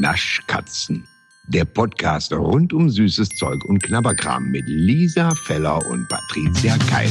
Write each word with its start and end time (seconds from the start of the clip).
Naschkatzen. 0.00 1.06
Der 1.48 1.64
Podcast 1.64 2.32
rund 2.32 2.72
um 2.72 2.90
süßes 2.90 3.28
Zeug 3.30 3.64
und 3.64 3.82
Knabberkram 3.82 4.50
mit 4.50 4.64
Lisa 4.66 5.34
Feller 5.34 5.84
und 5.86 6.08
Patricia 6.08 6.76
Keil. 6.90 7.10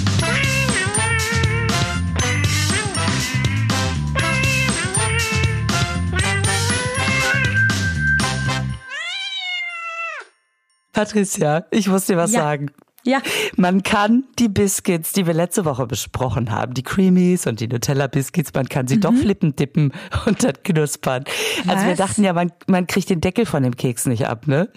Patricia, 10.93 11.65
ich 11.71 11.87
muss 11.87 12.05
dir 12.05 12.17
was 12.17 12.31
Ja. 12.31 12.41
sagen. 12.41 12.71
Ja. 13.05 13.19
Man 13.55 13.83
kann 13.83 14.23
die 14.39 14.49
Biscuits, 14.49 15.13
die 15.13 15.27
wir 15.27 15.33
letzte 15.35 15.63
Woche 15.63 15.85
besprochen 15.85 16.51
haben, 16.51 16.73
die 16.73 16.81
Creamies 16.81 17.45
und 17.45 17.59
die 17.59 17.67
Nutella 17.67 18.07
Biscuits, 18.07 18.51
man 18.53 18.67
kann 18.67 18.87
sie 18.87 18.99
doch 18.99 19.13
flippen 19.13 19.55
dippen 19.55 19.93
und 20.25 20.43
dann 20.43 20.53
knuspern. 20.63 21.23
Also 21.67 21.85
wir 21.85 21.91
Was? 21.91 21.97
dachten 21.97 22.23
ja, 22.23 22.33
man, 22.33 22.51
man 22.67 22.87
kriegt 22.87 23.09
den 23.11 23.21
Deckel 23.21 23.45
von 23.45 23.61
dem 23.61 23.75
Keks 23.75 24.07
nicht 24.07 24.27
ab, 24.27 24.47
ne? 24.47 24.69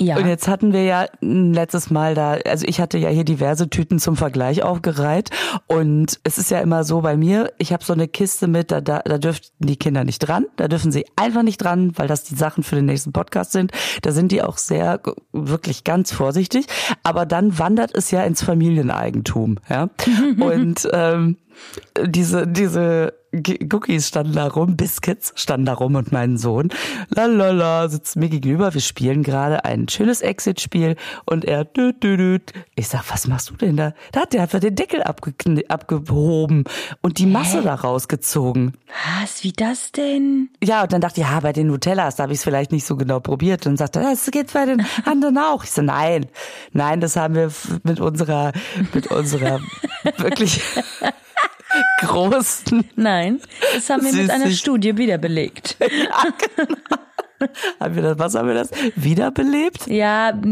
Ja. 0.00 0.16
Und 0.16 0.26
jetzt 0.26 0.46
hatten 0.46 0.72
wir 0.72 0.84
ja 0.84 1.06
letztes 1.20 1.90
Mal 1.90 2.14
da, 2.14 2.32
also 2.46 2.64
ich 2.66 2.80
hatte 2.80 2.98
ja 2.98 3.08
hier 3.08 3.24
diverse 3.24 3.68
Tüten 3.68 3.98
zum 3.98 4.16
Vergleich 4.16 4.62
aufgereiht 4.62 5.30
und 5.66 6.20
es 6.22 6.38
ist 6.38 6.50
ja 6.50 6.60
immer 6.60 6.84
so 6.84 7.00
bei 7.00 7.16
mir, 7.16 7.52
ich 7.58 7.72
habe 7.72 7.84
so 7.84 7.92
eine 7.92 8.06
Kiste 8.06 8.46
mit, 8.46 8.70
da, 8.70 8.80
da, 8.80 9.00
da 9.00 9.18
dürften 9.18 9.66
die 9.66 9.76
Kinder 9.76 10.04
nicht 10.04 10.20
dran, 10.20 10.46
da 10.56 10.68
dürfen 10.68 10.92
sie 10.92 11.06
einfach 11.16 11.42
nicht 11.42 11.58
dran, 11.58 11.92
weil 11.96 12.06
das 12.06 12.22
die 12.22 12.36
Sachen 12.36 12.62
für 12.62 12.76
den 12.76 12.86
nächsten 12.86 13.12
Podcast 13.12 13.52
sind. 13.52 13.72
Da 14.02 14.12
sind 14.12 14.30
die 14.30 14.42
auch 14.42 14.58
sehr, 14.58 15.00
wirklich 15.32 15.82
ganz 15.82 16.12
vorsichtig, 16.12 16.66
aber 17.02 17.26
dann 17.26 17.58
wandert 17.64 17.94
es 17.94 18.10
ja 18.10 18.22
ins 18.24 18.42
Familieneigentum, 18.42 19.56
ja. 19.70 19.88
Und 20.38 20.86
ähm, 20.92 21.38
diese, 22.04 22.46
diese 22.46 23.14
Cookies 23.72 24.08
standen 24.08 24.34
da 24.34 24.46
rum, 24.46 24.76
Biscuits 24.76 25.32
standen 25.36 25.66
da 25.66 25.74
rum 25.74 25.94
und 25.94 26.12
mein 26.12 26.36
Sohn, 26.36 26.68
lalala, 27.10 27.88
sitzt 27.88 28.16
mir 28.16 28.28
gegenüber, 28.28 28.74
wir 28.74 28.80
spielen 28.80 29.22
gerade 29.22 29.64
ein 29.64 29.88
schönes 29.88 30.20
Exit-Spiel 30.20 30.96
und 31.24 31.44
er, 31.44 31.64
düt, 31.64 32.02
düt, 32.02 32.18
düt. 32.18 32.52
ich 32.74 32.88
sag, 32.88 33.04
was 33.10 33.26
machst 33.26 33.50
du 33.50 33.54
denn 33.56 33.76
da? 33.76 33.92
Da 34.12 34.20
hat 34.22 34.32
der 34.32 34.42
einfach 34.42 34.60
den 34.60 34.74
Deckel 34.74 35.02
abgekn- 35.02 35.66
abgehoben 35.68 36.64
und 37.02 37.18
die 37.18 37.26
Masse 37.26 37.62
da 37.62 37.74
rausgezogen. 37.74 38.72
Was? 39.20 39.42
Wie 39.44 39.52
das 39.52 39.92
denn? 39.92 40.48
Ja, 40.62 40.82
und 40.82 40.92
dann 40.92 41.00
dachte 41.00 41.20
ich, 41.20 41.26
ja, 41.26 41.40
bei 41.40 41.52
den 41.52 41.66
Nutellas, 41.66 42.16
da 42.16 42.24
habe 42.24 42.32
ich 42.32 42.38
es 42.38 42.44
vielleicht 42.44 42.72
nicht 42.72 42.86
so 42.86 42.96
genau 42.96 43.20
probiert. 43.20 43.66
Und 43.66 43.76
sagte, 43.76 44.00
das 44.00 44.30
geht 44.30 44.52
bei 44.52 44.66
den 44.66 44.84
anderen 45.04 45.38
auch. 45.38 45.64
Ich 45.64 45.70
so, 45.72 45.82
nein, 45.82 46.26
nein, 46.72 47.00
das 47.00 47.16
haben 47.16 47.34
wir 47.34 47.50
mit 47.82 48.00
unserer, 48.00 48.52
mit 48.92 49.08
unserer 49.08 49.60
wirklich 50.18 50.60
großen, 52.00 52.84
Nein, 52.96 53.40
das 53.74 53.88
haben 53.90 54.04
wir 54.04 54.12
mit 54.12 54.30
einer. 54.30 54.50
Studie 54.50 54.96
wieder 54.96 55.18
belegt. 55.18 55.76
haben 57.80 57.94
wir 57.94 58.02
das, 58.02 58.18
was 58.18 58.34
haben 58.34 58.48
wir 58.48 58.54
das? 58.54 58.70
Wiederbelebt? 58.96 59.86
Ja, 59.86 60.32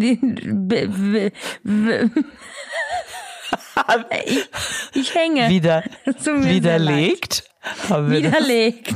ich, 4.26 4.48
ich 4.94 5.14
hänge. 5.14 5.48
Wieder, 5.48 5.84
widerlegt? 6.26 7.44
Widerlegt. 7.88 8.94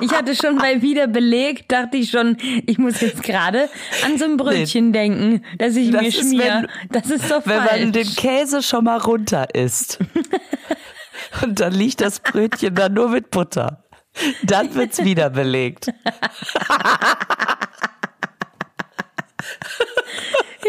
Ich 0.00 0.10
hatte 0.12 0.34
schon 0.34 0.58
bei 0.58 0.82
wieder 0.82 1.06
belegt, 1.06 1.70
dachte 1.70 1.96
ich 1.96 2.10
schon, 2.10 2.36
ich 2.66 2.76
muss 2.78 3.00
jetzt 3.00 3.22
gerade 3.22 3.68
an 4.04 4.18
so 4.18 4.24
ein 4.24 4.36
Brötchen 4.36 4.92
denken, 4.92 5.44
das 5.58 5.76
ich 5.76 5.92
Das 5.92 6.02
mir 6.02 6.10
schmier. 6.12 6.66
wenn- 6.90 7.02
Das 7.02 7.08
ist 7.08 7.30
doch 7.30 7.46
Wenn 7.46 7.58
man 7.58 7.68
falsch. 7.68 7.92
den 7.92 8.16
Käse 8.16 8.62
schon 8.64 8.82
mal 8.84 8.98
runter 8.98 9.46
isst 9.54 10.00
und 11.42 11.60
dann 11.60 11.72
liegt 11.72 12.00
das 12.00 12.20
Brötchen 12.20 12.74
da 12.74 12.88
nur 12.88 13.08
mit 13.08 13.30
Butter, 13.30 13.84
dann 14.42 14.74
wird's 14.74 15.02
wiederbelegt. 15.04 15.92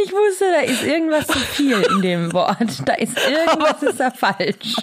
Ich 0.03 0.11
wusste, 0.11 0.45
da 0.51 0.61
ist 0.61 0.83
irgendwas 0.83 1.27
zu 1.27 1.39
viel 1.39 1.81
in 1.81 2.01
dem 2.01 2.33
Wort. 2.33 2.87
Da 2.87 2.93
ist 2.93 3.17
irgendwas 3.17 3.83
ist 3.83 3.99
da 3.99 4.09
falsch. 4.09 4.75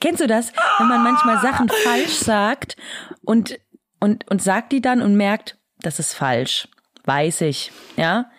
Kennst 0.00 0.20
du 0.20 0.26
das, 0.26 0.52
wenn 0.78 0.88
man 0.88 1.02
manchmal 1.02 1.40
Sachen 1.40 1.68
falsch 1.68 2.14
sagt 2.14 2.76
und, 3.22 3.58
und, 4.00 4.28
und 4.28 4.42
sagt 4.42 4.72
die 4.72 4.80
dann 4.80 5.02
und 5.02 5.16
merkt, 5.16 5.58
das 5.80 5.98
ist 5.98 6.14
falsch. 6.14 6.68
Weiß 7.04 7.42
ich, 7.42 7.70
ja? 7.96 8.30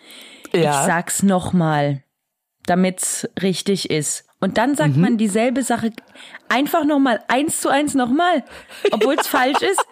Ja. 0.52 0.80
Ich 0.80 0.86
sag's 0.86 1.22
nochmal, 1.22 2.02
damit's 2.66 3.28
richtig 3.40 3.90
ist. 3.90 4.27
Und 4.40 4.56
dann 4.56 4.76
sagt 4.76 4.94
Mhm. 4.96 5.02
man 5.02 5.18
dieselbe 5.18 5.62
Sache 5.62 5.90
einfach 6.48 6.84
nochmal, 6.84 7.20
eins 7.28 7.60
zu 7.60 7.68
eins 7.70 7.94
nochmal, 7.94 8.44
obwohl 8.92 9.14
es 9.14 9.26
falsch 9.26 9.62
ist. 9.62 9.84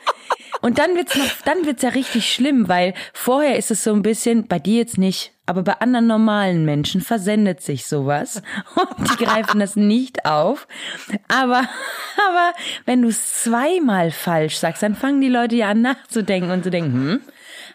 Und 0.62 0.78
dann 0.78 0.94
wird's 0.94 1.16
noch, 1.16 1.26
dann 1.44 1.66
wird's 1.66 1.82
ja 1.82 1.90
richtig 1.90 2.32
schlimm, 2.32 2.68
weil 2.68 2.94
vorher 3.12 3.56
ist 3.56 3.70
es 3.70 3.82
so 3.84 3.92
ein 3.92 4.02
bisschen, 4.02 4.46
bei 4.46 4.58
dir 4.58 4.78
jetzt 4.78 4.98
nicht, 4.98 5.32
aber 5.46 5.62
bei 5.62 5.74
anderen 5.80 6.06
normalen 6.06 6.64
Menschen 6.64 7.00
versendet 7.00 7.60
sich 7.60 7.86
sowas 7.86 8.42
und 8.98 9.10
die 9.10 9.24
greifen 9.24 9.60
das 9.60 9.76
nicht 9.76 10.24
auf. 10.26 10.66
Aber, 11.28 11.58
aber 12.28 12.52
wenn 12.84 13.02
du 13.02 13.08
es 13.08 13.42
zweimal 13.42 14.10
falsch 14.12 14.58
sagst, 14.58 14.82
dann 14.82 14.94
fangen 14.94 15.20
die 15.20 15.28
Leute 15.28 15.56
ja 15.56 15.70
an 15.70 15.82
nachzudenken 15.82 16.50
und 16.52 16.62
zu 16.62 16.70
denken, 16.70 16.92
hm, 16.92 17.20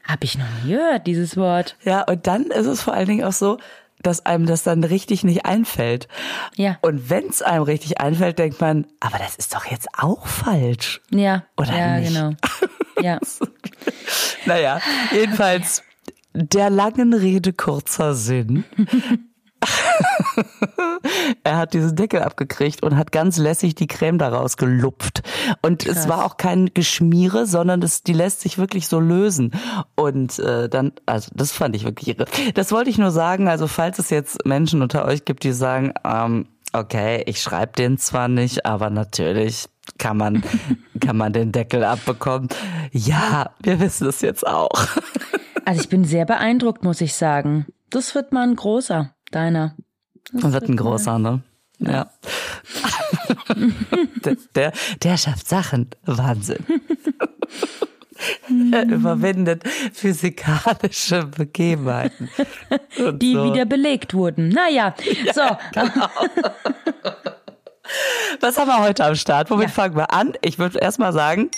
hab 0.07 0.23
ich 0.23 0.37
noch 0.37 0.47
nie 0.63 0.71
gehört, 0.71 1.05
dieses 1.05 1.37
Wort. 1.37 1.75
Ja, 1.83 2.01
und 2.03 2.25
dann 2.27 2.45
ist 2.45 2.65
es 2.65 2.81
vor 2.81 2.93
allen 2.93 3.07
Dingen 3.07 3.23
auch 3.25 3.33
so, 3.33 3.59
dass 4.03 4.25
einem 4.25 4.45
das 4.45 4.63
dann 4.63 4.83
richtig 4.83 5.23
nicht 5.23 5.45
einfällt. 5.45 6.07
Ja. 6.55 6.77
Und 6.81 7.09
wenn 7.09 7.27
es 7.27 7.41
einem 7.41 7.63
richtig 7.63 7.99
einfällt, 7.99 8.39
denkt 8.39 8.59
man, 8.61 8.87
aber 8.99 9.17
das 9.17 9.35
ist 9.35 9.53
doch 9.55 9.65
jetzt 9.65 9.87
auch 9.97 10.27
falsch. 10.27 11.01
Ja, 11.11 11.43
Oder 11.57 11.77
ja, 11.77 11.97
nicht? 11.99 12.13
genau. 12.13 12.31
Ja. 13.01 13.19
Naja, 14.45 14.79
jedenfalls 15.11 15.81
der 16.33 16.69
langen 16.69 17.13
Rede 17.13 17.51
kurzer 17.51 18.13
Sinn. 18.13 18.63
er 21.43 21.57
hat 21.57 21.73
diesen 21.73 21.95
Deckel 21.95 22.21
abgekriegt 22.21 22.83
und 22.83 22.97
hat 22.97 23.11
ganz 23.11 23.37
lässig 23.37 23.75
die 23.75 23.87
Creme 23.87 24.17
daraus 24.17 24.57
gelupft. 24.57 25.21
Und 25.61 25.85
es 25.85 26.07
war 26.07 26.25
auch 26.25 26.37
kein 26.37 26.71
Geschmiere, 26.73 27.45
sondern 27.45 27.81
das, 27.81 28.03
die 28.03 28.13
lässt 28.13 28.41
sich 28.41 28.57
wirklich 28.57 28.87
so 28.87 28.99
lösen. 28.99 29.51
Und 29.95 30.39
äh, 30.39 30.69
dann, 30.69 30.93
also 31.05 31.31
das 31.33 31.51
fand 31.51 31.75
ich 31.75 31.83
wirklich 31.83 32.17
irre. 32.17 32.25
Das 32.53 32.71
wollte 32.71 32.89
ich 32.89 32.97
nur 32.97 33.11
sagen, 33.11 33.47
also 33.47 33.67
falls 33.67 33.99
es 33.99 34.09
jetzt 34.09 34.45
Menschen 34.45 34.81
unter 34.81 35.05
euch 35.05 35.25
gibt, 35.25 35.43
die 35.43 35.53
sagen, 35.53 35.93
ähm, 36.03 36.47
okay, 36.73 37.23
ich 37.25 37.41
schreibe 37.41 37.73
den 37.73 37.97
zwar 37.97 38.27
nicht, 38.27 38.65
aber 38.65 38.89
natürlich 38.89 39.67
kann 39.97 40.17
man, 40.17 40.43
kann 40.99 41.17
man 41.17 41.33
den 41.33 41.51
Deckel 41.51 41.83
abbekommen. 41.83 42.49
Ja, 42.91 43.51
wir 43.61 43.79
wissen 43.79 44.07
es 44.07 44.21
jetzt 44.21 44.45
auch. 44.45 44.71
Also 45.63 45.81
ich 45.81 45.89
bin 45.89 46.05
sehr 46.05 46.25
beeindruckt, 46.25 46.83
muss 46.83 47.01
ich 47.01 47.13
sagen. 47.13 47.67
Das 47.91 48.15
wird 48.15 48.31
mal 48.31 48.47
ein 48.47 48.55
großer, 48.55 49.13
deiner. 49.31 49.75
Das 50.33 50.51
wird 50.53 50.69
ein 50.69 50.77
großer, 50.77 51.19
ne? 51.19 51.41
Ja. 51.79 52.11
der, 54.23 54.37
der, 54.55 54.71
der 55.01 55.17
schafft 55.17 55.47
Sachen. 55.49 55.89
Wahnsinn. 56.05 56.63
er 58.71 58.83
überwindet 58.87 59.67
physikalische 59.93 61.25
Begebenheiten. 61.25 62.29
Die 63.13 63.33
so. 63.33 63.45
wieder 63.45 63.65
belegt 63.65 64.13
wurden. 64.13 64.49
Naja, 64.49 64.93
so. 65.33 65.41
Was 68.39 68.57
haben 68.57 68.67
wir 68.67 68.79
heute 68.79 69.03
am 69.05 69.15
Start? 69.15 69.49
Womit 69.49 69.69
Ja. 69.69 69.73
fangen 69.73 69.95
wir 69.95 70.13
an? 70.13 70.33
Ich 70.41 70.59
würde 70.59 70.77
erst 70.79 70.99
mal 70.99 71.13
sagen, 71.13 71.49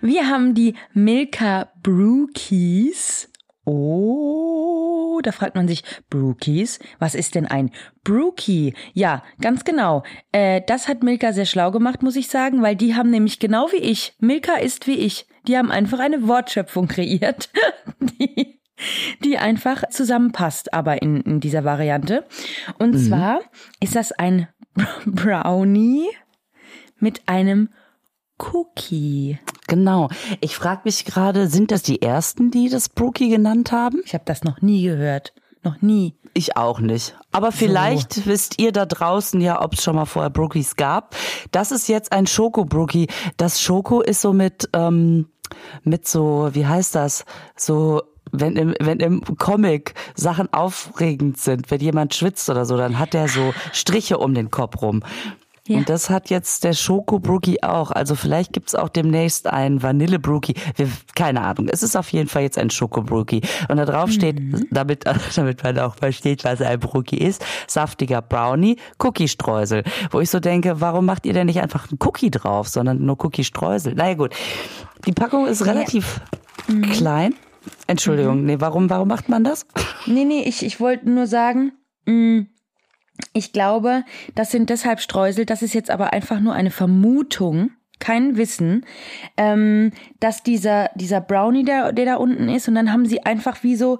Wir 0.00 0.28
haben 0.28 0.54
die 0.54 0.74
Milka 0.94 1.68
Brewkeys. 1.82 3.29
Oh, 3.64 5.20
da 5.22 5.32
fragt 5.32 5.54
man 5.54 5.68
sich, 5.68 5.82
Brewkeys, 6.08 6.78
was 6.98 7.14
ist 7.14 7.34
denn 7.34 7.46
ein 7.46 7.70
Brewkey? 8.04 8.74
Ja, 8.94 9.22
ganz 9.40 9.64
genau. 9.64 10.02
Äh, 10.32 10.62
das 10.66 10.88
hat 10.88 11.02
Milka 11.02 11.32
sehr 11.32 11.46
schlau 11.46 11.70
gemacht, 11.70 12.02
muss 12.02 12.16
ich 12.16 12.28
sagen, 12.28 12.62
weil 12.62 12.76
die 12.76 12.94
haben 12.94 13.10
nämlich 13.10 13.38
genau 13.38 13.70
wie 13.72 13.76
ich, 13.76 14.14
Milka 14.18 14.54
ist 14.54 14.86
wie 14.86 14.98
ich, 14.98 15.26
die 15.46 15.58
haben 15.58 15.70
einfach 15.70 15.98
eine 15.98 16.26
Wortschöpfung 16.26 16.88
kreiert, 16.88 17.50
die, 18.00 18.60
die 19.22 19.38
einfach 19.38 19.88
zusammenpasst, 19.90 20.72
aber 20.72 21.02
in, 21.02 21.20
in 21.20 21.40
dieser 21.40 21.64
Variante. 21.64 22.26
Und 22.78 22.98
zwar 22.98 23.40
ist 23.80 23.96
das 23.96 24.12
ein 24.12 24.48
Brownie 25.04 26.08
mit 26.98 27.22
einem 27.26 27.70
Cookie. 28.52 29.38
genau. 29.66 30.08
Ich 30.40 30.56
frage 30.56 30.82
mich 30.84 31.04
gerade, 31.04 31.48
sind 31.48 31.70
das 31.70 31.82
die 31.82 32.02
ersten, 32.02 32.50
die 32.50 32.68
das 32.68 32.88
Brookie 32.88 33.28
genannt 33.28 33.72
haben? 33.72 34.00
Ich 34.04 34.14
habe 34.14 34.24
das 34.26 34.44
noch 34.44 34.60
nie 34.62 34.82
gehört. 34.82 35.32
Noch 35.62 35.82
nie. 35.82 36.14
Ich 36.32 36.56
auch 36.56 36.80
nicht. 36.80 37.16
Aber 37.32 37.52
vielleicht 37.52 38.26
wisst 38.26 38.60
ihr 38.60 38.72
da 38.72 38.86
draußen 38.86 39.40
ja, 39.40 39.62
ob 39.62 39.74
es 39.74 39.82
schon 39.82 39.96
mal 39.96 40.06
vorher 40.06 40.30
Brookies 40.30 40.76
gab. 40.76 41.14
Das 41.50 41.70
ist 41.70 41.88
jetzt 41.88 42.12
ein 42.12 42.26
Schoko-Brookie. 42.26 43.08
Das 43.36 43.60
Schoko 43.60 44.00
ist 44.00 44.22
so 44.22 44.32
mit, 44.32 44.68
ähm, 44.72 45.26
mit 45.82 46.06
so, 46.08 46.48
wie 46.52 46.66
heißt 46.66 46.94
das? 46.94 47.24
So, 47.56 48.02
wenn 48.32 48.56
im, 48.56 48.74
wenn 48.80 49.00
im 49.00 49.22
Comic 49.38 49.94
Sachen 50.14 50.52
aufregend 50.52 51.38
sind, 51.38 51.70
wenn 51.70 51.80
jemand 51.80 52.14
schwitzt 52.14 52.48
oder 52.48 52.64
so, 52.64 52.76
dann 52.76 52.98
hat 52.98 53.12
der 53.12 53.28
so 53.28 53.52
Striche 53.72 54.18
um 54.18 54.34
den 54.34 54.50
Kopf 54.50 54.80
rum. 54.80 55.02
Ja. 55.70 55.78
Und 55.78 55.88
das 55.88 56.10
hat 56.10 56.30
jetzt 56.30 56.64
der 56.64 56.72
Schoko 56.72 57.20
Brookie 57.20 57.62
auch. 57.62 57.92
Also 57.92 58.16
vielleicht 58.16 58.52
gibt's 58.52 58.74
auch 58.74 58.88
demnächst 58.88 59.46
einen 59.46 59.82
Vanille 59.84 60.18
Brookie. 60.18 60.54
Wir, 60.74 60.88
keine 61.14 61.42
Ahnung. 61.42 61.68
Es 61.70 61.84
ist 61.84 61.94
auf 61.96 62.08
jeden 62.12 62.28
Fall 62.28 62.42
jetzt 62.42 62.58
ein 62.58 62.70
Schoko 62.70 63.02
Brookie. 63.02 63.40
Und 63.68 63.76
da 63.76 63.84
drauf 63.84 64.10
steht, 64.10 64.40
Mhm. 64.40 64.66
damit, 64.72 65.04
damit 65.36 65.62
man 65.62 65.78
auch 65.78 65.94
versteht, 65.94 66.42
was 66.44 66.60
ein 66.60 66.80
Brookie 66.80 67.18
ist, 67.18 67.44
saftiger 67.68 68.20
Brownie, 68.20 68.76
Cookie-Streusel. 68.98 69.84
Wo 70.10 70.18
ich 70.20 70.28
so 70.28 70.40
denke, 70.40 70.80
warum 70.80 71.06
macht 71.06 71.24
ihr 71.24 71.32
denn 71.34 71.46
nicht 71.46 71.60
einfach 71.60 71.88
einen 71.88 71.98
Cookie 72.04 72.30
drauf, 72.32 72.68
sondern 72.68 73.04
nur 73.06 73.24
Cookie-Streusel? 73.24 73.94
Naja 73.94 74.14
gut. 74.14 74.34
Die 75.06 75.12
Packung 75.12 75.46
ist 75.46 75.64
relativ 75.66 76.20
Mhm. 76.66 76.82
klein. 76.90 77.34
Entschuldigung, 77.86 78.44
nee, 78.44 78.56
warum, 78.58 78.90
warum 78.90 79.08
macht 79.08 79.28
man 79.28 79.44
das? 79.44 79.66
Nee, 80.06 80.24
nee, 80.24 80.42
ich, 80.42 80.64
ich 80.64 80.80
wollte 80.80 81.08
nur 81.08 81.26
sagen, 81.26 81.72
mh, 82.06 82.46
ich 83.32 83.52
glaube, 83.52 84.04
das 84.34 84.50
sind 84.50 84.70
deshalb 84.70 85.00
Streusel, 85.00 85.46
das 85.46 85.62
ist 85.62 85.74
jetzt 85.74 85.90
aber 85.90 86.12
einfach 86.12 86.40
nur 86.40 86.54
eine 86.54 86.70
Vermutung, 86.70 87.70
kein 88.00 88.36
Wissen, 88.36 88.84
ähm, 89.36 89.92
dass 90.18 90.42
dieser, 90.42 90.90
dieser 90.94 91.20
Brownie, 91.20 91.64
der, 91.64 91.92
der 91.92 92.06
da 92.06 92.14
unten 92.16 92.48
ist, 92.48 92.66
und 92.66 92.74
dann 92.74 92.92
haben 92.92 93.06
sie 93.06 93.22
einfach 93.22 93.62
wie 93.62 93.76
so, 93.76 93.98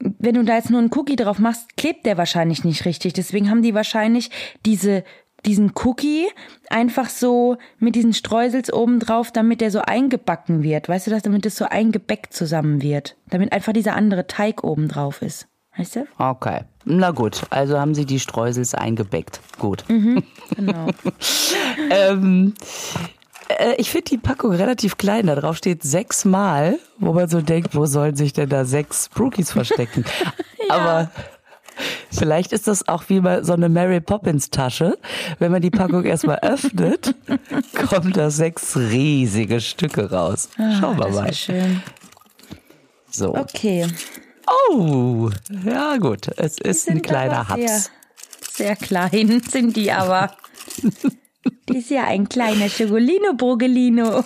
wenn 0.00 0.34
du 0.34 0.42
da 0.44 0.56
jetzt 0.56 0.70
nur 0.70 0.80
einen 0.80 0.92
Cookie 0.92 1.16
drauf 1.16 1.38
machst, 1.38 1.76
klebt 1.76 2.06
der 2.06 2.18
wahrscheinlich 2.18 2.64
nicht 2.64 2.84
richtig. 2.84 3.12
Deswegen 3.12 3.50
haben 3.50 3.62
die 3.62 3.74
wahrscheinlich 3.74 4.30
diese, 4.64 5.04
diesen 5.44 5.72
Cookie 5.84 6.26
einfach 6.70 7.08
so 7.08 7.58
mit 7.78 7.94
diesen 7.94 8.14
Streusels 8.14 8.72
oben 8.72 8.98
drauf, 8.98 9.30
damit 9.30 9.60
der 9.60 9.70
so 9.70 9.80
eingebacken 9.80 10.62
wird. 10.62 10.88
Weißt 10.88 11.06
du 11.06 11.10
das, 11.10 11.22
damit 11.22 11.44
es 11.46 11.56
so 11.56 11.66
eingebäckt 11.66 12.32
zusammen 12.32 12.82
wird. 12.82 13.16
Damit 13.28 13.52
einfach 13.52 13.74
dieser 13.74 13.94
andere 13.94 14.26
Teig 14.26 14.64
oben 14.64 14.88
drauf 14.88 15.20
ist. 15.22 15.49
Weißt 15.80 15.96
du? 15.96 16.06
Okay. 16.18 16.60
Na 16.84 17.10
gut, 17.10 17.42
also 17.50 17.78
haben 17.78 17.94
sie 17.94 18.04
die 18.06 18.20
Streusels 18.20 18.74
eingebäckt. 18.74 19.40
Gut. 19.58 19.84
Genau. 20.56 20.88
ähm, 21.90 22.54
äh, 23.48 23.74
ich 23.78 23.90
finde 23.90 24.06
die 24.10 24.18
Packung 24.18 24.52
relativ 24.52 24.96
klein. 24.98 25.26
Da 25.26 25.34
drauf 25.36 25.56
steht 25.56 25.82
sechsmal, 25.82 26.78
wo 26.98 27.12
man 27.12 27.28
so 27.28 27.40
denkt, 27.40 27.74
wo 27.74 27.86
sollen 27.86 28.16
sich 28.16 28.32
denn 28.32 28.48
da 28.48 28.64
sechs 28.64 29.08
Brookies 29.08 29.52
verstecken? 29.52 30.04
Aber 30.68 31.10
vielleicht 32.10 32.52
ist 32.52 32.66
das 32.66 32.88
auch 32.88 33.04
wie 33.08 33.20
bei 33.20 33.42
so 33.42 33.52
eine 33.52 33.68
Mary 33.68 34.00
Poppins 34.00 34.50
Tasche. 34.50 34.98
Wenn 35.38 35.52
man 35.52 35.62
die 35.62 35.70
Packung 35.70 36.04
erstmal 36.04 36.38
öffnet, 36.40 37.14
kommen 37.88 38.12
da 38.12 38.30
sechs 38.30 38.76
riesige 38.76 39.60
Stücke 39.60 40.10
raus. 40.10 40.48
Schauen 40.56 40.98
wir 40.98 41.04
Ah, 41.04 41.08
das 41.08 41.14
mal. 41.16 41.32
schön. 41.32 41.82
So. 43.10 43.34
Okay. 43.36 43.86
Oh, 44.70 45.30
ja 45.64 45.96
gut. 45.98 46.28
Es 46.36 46.58
ist 46.58 46.88
ein 46.88 47.02
kleiner 47.02 47.48
aber 47.48 47.56
sehr, 47.56 47.68
Haps. 47.68 47.90
sehr 48.52 48.76
klein 48.76 49.42
sind 49.48 49.76
die 49.76 49.92
aber. 49.92 50.36
Die 51.68 51.78
ist 51.78 51.90
ja 51.90 52.04
ein 52.04 52.28
kleiner 52.28 52.68
Schogolino 52.68 53.34
Brogelino. 53.34 54.24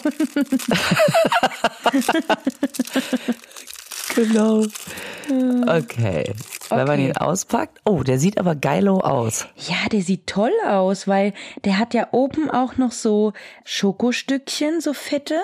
Genau. 4.15 4.65
Okay. 5.67 6.33
Wenn 6.69 6.87
man 6.87 7.01
ihn 7.01 7.17
auspackt. 7.17 7.81
Oh, 7.85 8.03
der 8.03 8.19
sieht 8.19 8.39
aber 8.39 8.55
geilo 8.55 9.01
aus. 9.01 9.47
Ja, 9.57 9.89
der 9.91 10.03
sieht 10.03 10.27
toll 10.27 10.53
aus, 10.67 11.09
weil 11.09 11.35
der 11.65 11.79
hat 11.79 11.95
ja 11.95 12.09
oben 12.13 12.51
auch 12.51 12.77
noch 12.77 12.93
so 12.93 13.33
Schokostückchen, 13.65 14.81
so 14.81 14.93
fette. 14.93 15.41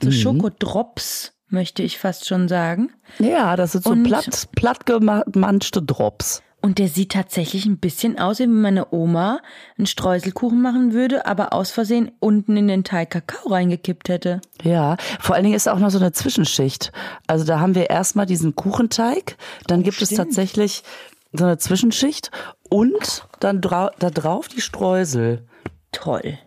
So 0.00 0.10
Schokodrops, 0.10 1.31
möchte 1.52 1.82
ich 1.82 1.98
fast 1.98 2.26
schon 2.26 2.48
sagen. 2.48 2.92
Ja, 3.18 3.56
das 3.56 3.72
sind 3.72 3.84
so 3.84 3.90
Und- 3.90 4.04
platt, 4.04 4.48
platt 4.56 4.86
gemanschte 4.86 5.82
Drops. 5.82 6.42
Und 6.64 6.78
der 6.78 6.86
sieht 6.86 7.10
tatsächlich 7.10 7.66
ein 7.66 7.78
bisschen 7.78 8.20
aus, 8.20 8.38
wie 8.38 8.44
wenn 8.44 8.60
meine 8.60 8.92
Oma 8.92 9.40
einen 9.76 9.86
Streuselkuchen 9.88 10.62
machen 10.62 10.92
würde, 10.92 11.26
aber 11.26 11.52
aus 11.52 11.72
Versehen 11.72 12.12
unten 12.20 12.56
in 12.56 12.68
den 12.68 12.84
Teig 12.84 13.10
Kakao 13.10 13.48
reingekippt 13.48 14.08
hätte. 14.08 14.40
Ja, 14.62 14.96
vor 15.18 15.34
allen 15.34 15.42
Dingen 15.42 15.56
ist 15.56 15.68
auch 15.68 15.80
noch 15.80 15.90
so 15.90 15.98
eine 15.98 16.12
Zwischenschicht. 16.12 16.92
Also 17.26 17.44
da 17.44 17.58
haben 17.58 17.74
wir 17.74 17.90
erstmal 17.90 18.26
diesen 18.26 18.54
Kuchenteig, 18.54 19.36
dann 19.66 19.82
gibt 19.82 20.00
es 20.00 20.10
stimmt. 20.10 20.18
tatsächlich 20.18 20.84
so 21.32 21.44
eine 21.46 21.58
Zwischenschicht 21.58 22.30
und 22.70 23.26
dann 23.40 23.60
da 23.60 23.90
drauf 23.98 24.46
die 24.46 24.60
Streusel. 24.60 25.44
Toll. 25.90 26.38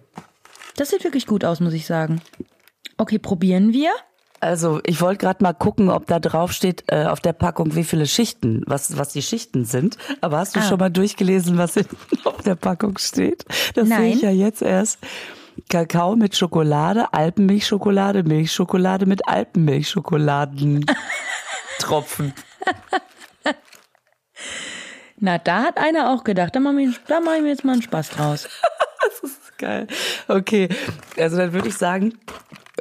Das 0.78 0.92
sieht 0.92 1.04
wirklich 1.04 1.28
gut 1.28 1.44
aus, 1.44 1.60
muss 1.60 1.74
ich 1.74 1.86
sagen. 1.86 2.22
Okay, 2.98 3.20
probieren 3.20 3.74
wir. 3.74 3.92
Also 4.46 4.80
ich 4.86 5.02
wollte 5.02 5.26
gerade 5.26 5.44
mal 5.44 5.54
gucken, 5.54 5.90
ob 5.90 6.06
da 6.06 6.20
drauf 6.20 6.52
steht 6.52 6.84
äh, 6.88 7.06
auf 7.06 7.20
der 7.20 7.34
Packung, 7.34 7.76
wie 7.76 7.84
viele 7.84 8.06
Schichten, 8.06 8.62
was, 8.68 8.96
was 8.98 9.10
die 9.12 9.24
Schichten 9.24 9.66
sind. 9.66 9.98
Aber 10.22 10.38
hast 10.38 10.56
du 10.56 10.60
Ah. 10.60 10.64
schon 10.64 10.78
mal 10.80 10.90
durchgelesen, 10.92 11.58
was 11.58 11.78
auf 12.24 12.42
der 12.46 12.54
Packung 12.56 12.98
steht? 13.00 13.44
Das 13.74 13.88
sehe 13.88 14.14
ich 14.14 14.22
ja 14.22 14.30
jetzt 14.30 14.62
erst. 14.62 15.00
Kakao 15.70 16.16
mit 16.16 16.36
Schokolade, 16.36 17.12
Alpenmilchschokolade, 17.14 18.24
Milchschokolade 18.24 19.06
mit 19.08 19.28
Alpenmilchschokoladen. 19.28 20.86
Tropfen. 21.80 22.34
Na, 25.18 25.38
da 25.38 25.64
hat 25.64 25.78
einer 25.78 26.12
auch 26.14 26.24
gedacht, 26.24 26.56
da 26.56 26.60
machen 26.60 26.78
wir, 26.78 26.94
da 27.08 27.20
machen 27.20 27.44
wir 27.46 27.52
jetzt 27.52 27.64
mal 27.64 27.74
einen 27.74 27.82
Spaß 27.82 28.10
draus. 28.12 28.48
Geil. 29.58 29.88
Okay, 30.28 30.68
also 31.18 31.38
dann 31.38 31.54
würde 31.54 31.70
ich 31.70 31.78
sagen, 31.78 32.14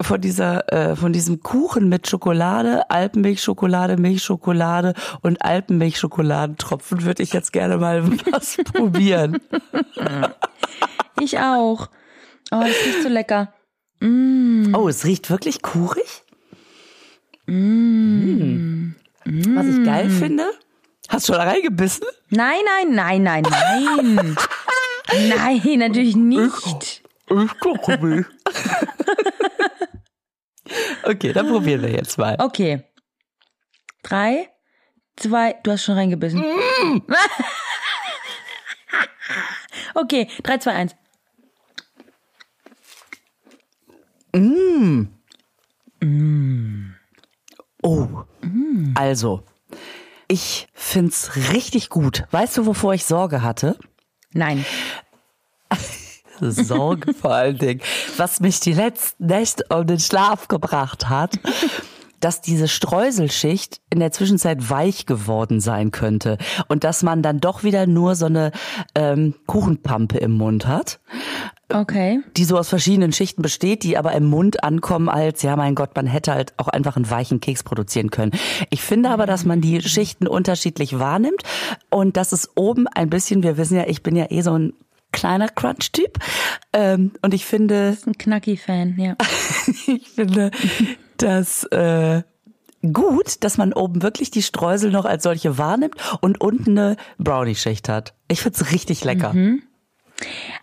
von 0.01 0.21
dieser, 0.21 0.73
äh, 0.73 0.97
von 0.97 1.13
diesem 1.13 1.43
Kuchen 1.43 1.89
mit 1.89 2.09
Schokolade, 2.09 2.91
Alpenmilchschokolade, 2.91 3.97
Milchschokolade 3.97 4.95
und 5.23 5.43
Alpenmilchschokoladentropfen 5.43 7.05
würde 7.05 7.23
ich 7.23 7.33
jetzt 7.33 7.53
gerne 7.53 7.77
mal 7.79 8.05
was 8.33 8.57
probieren. 8.73 9.41
Ich 11.21 11.39
auch. 11.39 11.91
Oh, 12.51 12.61
das 12.61 12.75
riecht 12.85 13.03
so 13.05 13.09
lecker. 13.09 13.53
Oh, 14.03 14.89
es 14.89 15.05
riecht 15.05 15.31
wirklich 15.31 15.63
kurig. 15.63 16.25
Mm. 17.47 18.95
Was 19.25 19.67
ich 19.67 19.85
geil 19.85 20.11
finde. 20.11 20.45
Hast 21.09 21.29
du 21.29 21.35
schon 21.35 21.43
reingebissen? 21.43 22.07
Nein, 22.31 22.61
nein, 22.67 22.95
nein, 22.95 23.23
nein, 23.23 23.43
nein. 23.43 24.37
nein, 25.37 25.79
natürlich 25.79 26.17
nicht. 26.17 27.03
Ich 27.31 27.61
gucke 27.61 27.99
mich. 27.99 28.27
Okay, 31.05 31.33
dann 31.33 31.49
probieren 31.49 31.83
wir 31.83 31.91
jetzt 31.91 32.19
mal. 32.19 32.37
Okay. 32.39 32.85
Drei, 34.03 34.51
zwei, 35.17 35.55
du 35.63 35.73
hast 35.73 35.85
schon 35.85 35.95
reingebissen. 35.97 36.45
okay, 39.95 40.29
drei, 40.43 40.59
zwei, 40.59 40.73
eins. 40.73 40.95
Oh, 47.83 48.09
also, 48.95 49.45
ich 50.29 50.67
find's 50.75 51.37
richtig 51.53 51.89
gut. 51.89 52.25
Weißt 52.31 52.57
du, 52.59 52.67
wovor 52.67 52.95
ich 52.95 53.05
Sorge 53.05 53.43
hatte? 53.43 53.79
Nein. 54.33 54.65
Sorge 56.53 57.15
vor 57.21 57.33
allen 57.33 57.59
Dingen, 57.59 57.81
was 58.17 58.41
mich 58.41 58.61
die 58.61 58.73
letzten 58.73 59.27
Nächte 59.27 59.65
um 59.71 59.87
den 59.87 59.99
Schlaf 60.01 60.49
gebracht 60.49 61.09
hat, 61.09 61.39
dass 62.25 62.41
diese 62.41 62.69
Streuselschicht 62.69 63.83
in 63.91 64.01
der 64.01 64.11
Zwischenzeit 64.11 64.71
weich 64.71 65.05
geworden 65.05 65.61
sein 65.61 65.91
könnte 65.91 66.39
und 66.69 66.83
dass 66.83 67.03
man 67.03 67.21
dann 67.23 67.39
doch 67.39 67.65
wieder 67.65 67.87
nur 67.87 68.15
so 68.15 68.25
eine 68.27 68.51
ähm, 68.95 69.35
Kuchenpampe 69.47 70.17
im 70.17 70.33
Mund 70.33 70.67
hat, 70.67 71.01
Okay. 71.71 72.21
die 72.37 72.45
so 72.45 72.57
aus 72.57 72.71
verschiedenen 72.71 73.13
Schichten 73.13 73.43
besteht, 73.43 73.83
die 73.83 73.99
aber 73.99 74.13
im 74.13 74.25
Mund 74.25 74.65
ankommen 74.65 75.11
als, 75.11 75.43
ja 75.43 75.55
mein 75.57 75.75
Gott, 75.75 75.91
man 75.97 76.07
hätte 76.07 76.33
halt 76.33 76.55
auch 76.57 76.69
einfach 76.69 76.97
einen 76.97 77.11
weichen 77.11 77.41
Keks 77.41 77.63
produzieren 77.63 78.11
können. 78.11 78.33
Ich 78.71 78.81
finde 78.81 79.11
aber, 79.11 79.27
dass 79.27 79.45
man 79.45 79.61
die 79.61 79.83
Schichten 79.83 80.27
unterschiedlich 80.27 80.99
wahrnimmt 80.99 81.43
und 81.91 82.17
dass 82.17 82.33
es 82.33 82.51
oben 82.57 82.87
ein 82.87 83.11
bisschen, 83.11 83.43
wir 83.43 83.59
wissen 83.59 83.77
ja, 83.77 83.85
ich 83.87 84.03
bin 84.03 84.17
ja 84.17 84.31
eh 84.31 84.41
so 84.41 84.53
ein 84.57 84.73
kleiner 85.15 85.49
Crunch-Typ. 85.49 86.19
Ähm, 86.73 87.13
und 87.23 87.33
ich 87.33 87.47
finde, 87.47 87.97
Ein 88.07 88.19
Knacki-Fan, 88.19 88.99
ja. 88.99 89.17
ich 89.87 90.11
finde 90.11 90.51
das 91.17 91.65
äh, 91.65 92.23
gut, 92.93 93.43
dass 93.43 93.57
man 93.57 93.73
oben 93.73 94.03
wirklich 94.03 94.31
die 94.31 94.43
Streusel 94.43 94.91
noch 94.91 95.05
als 95.05 95.23
solche 95.23 95.57
wahrnimmt 95.57 95.95
und 96.21 96.41
unten 96.41 96.79
eine 96.79 96.97
Brownie-Schicht 97.19 97.89
hat. 97.89 98.15
Ich 98.29 98.43
find's 98.43 98.73
richtig 98.73 99.05
lecker. 99.05 99.35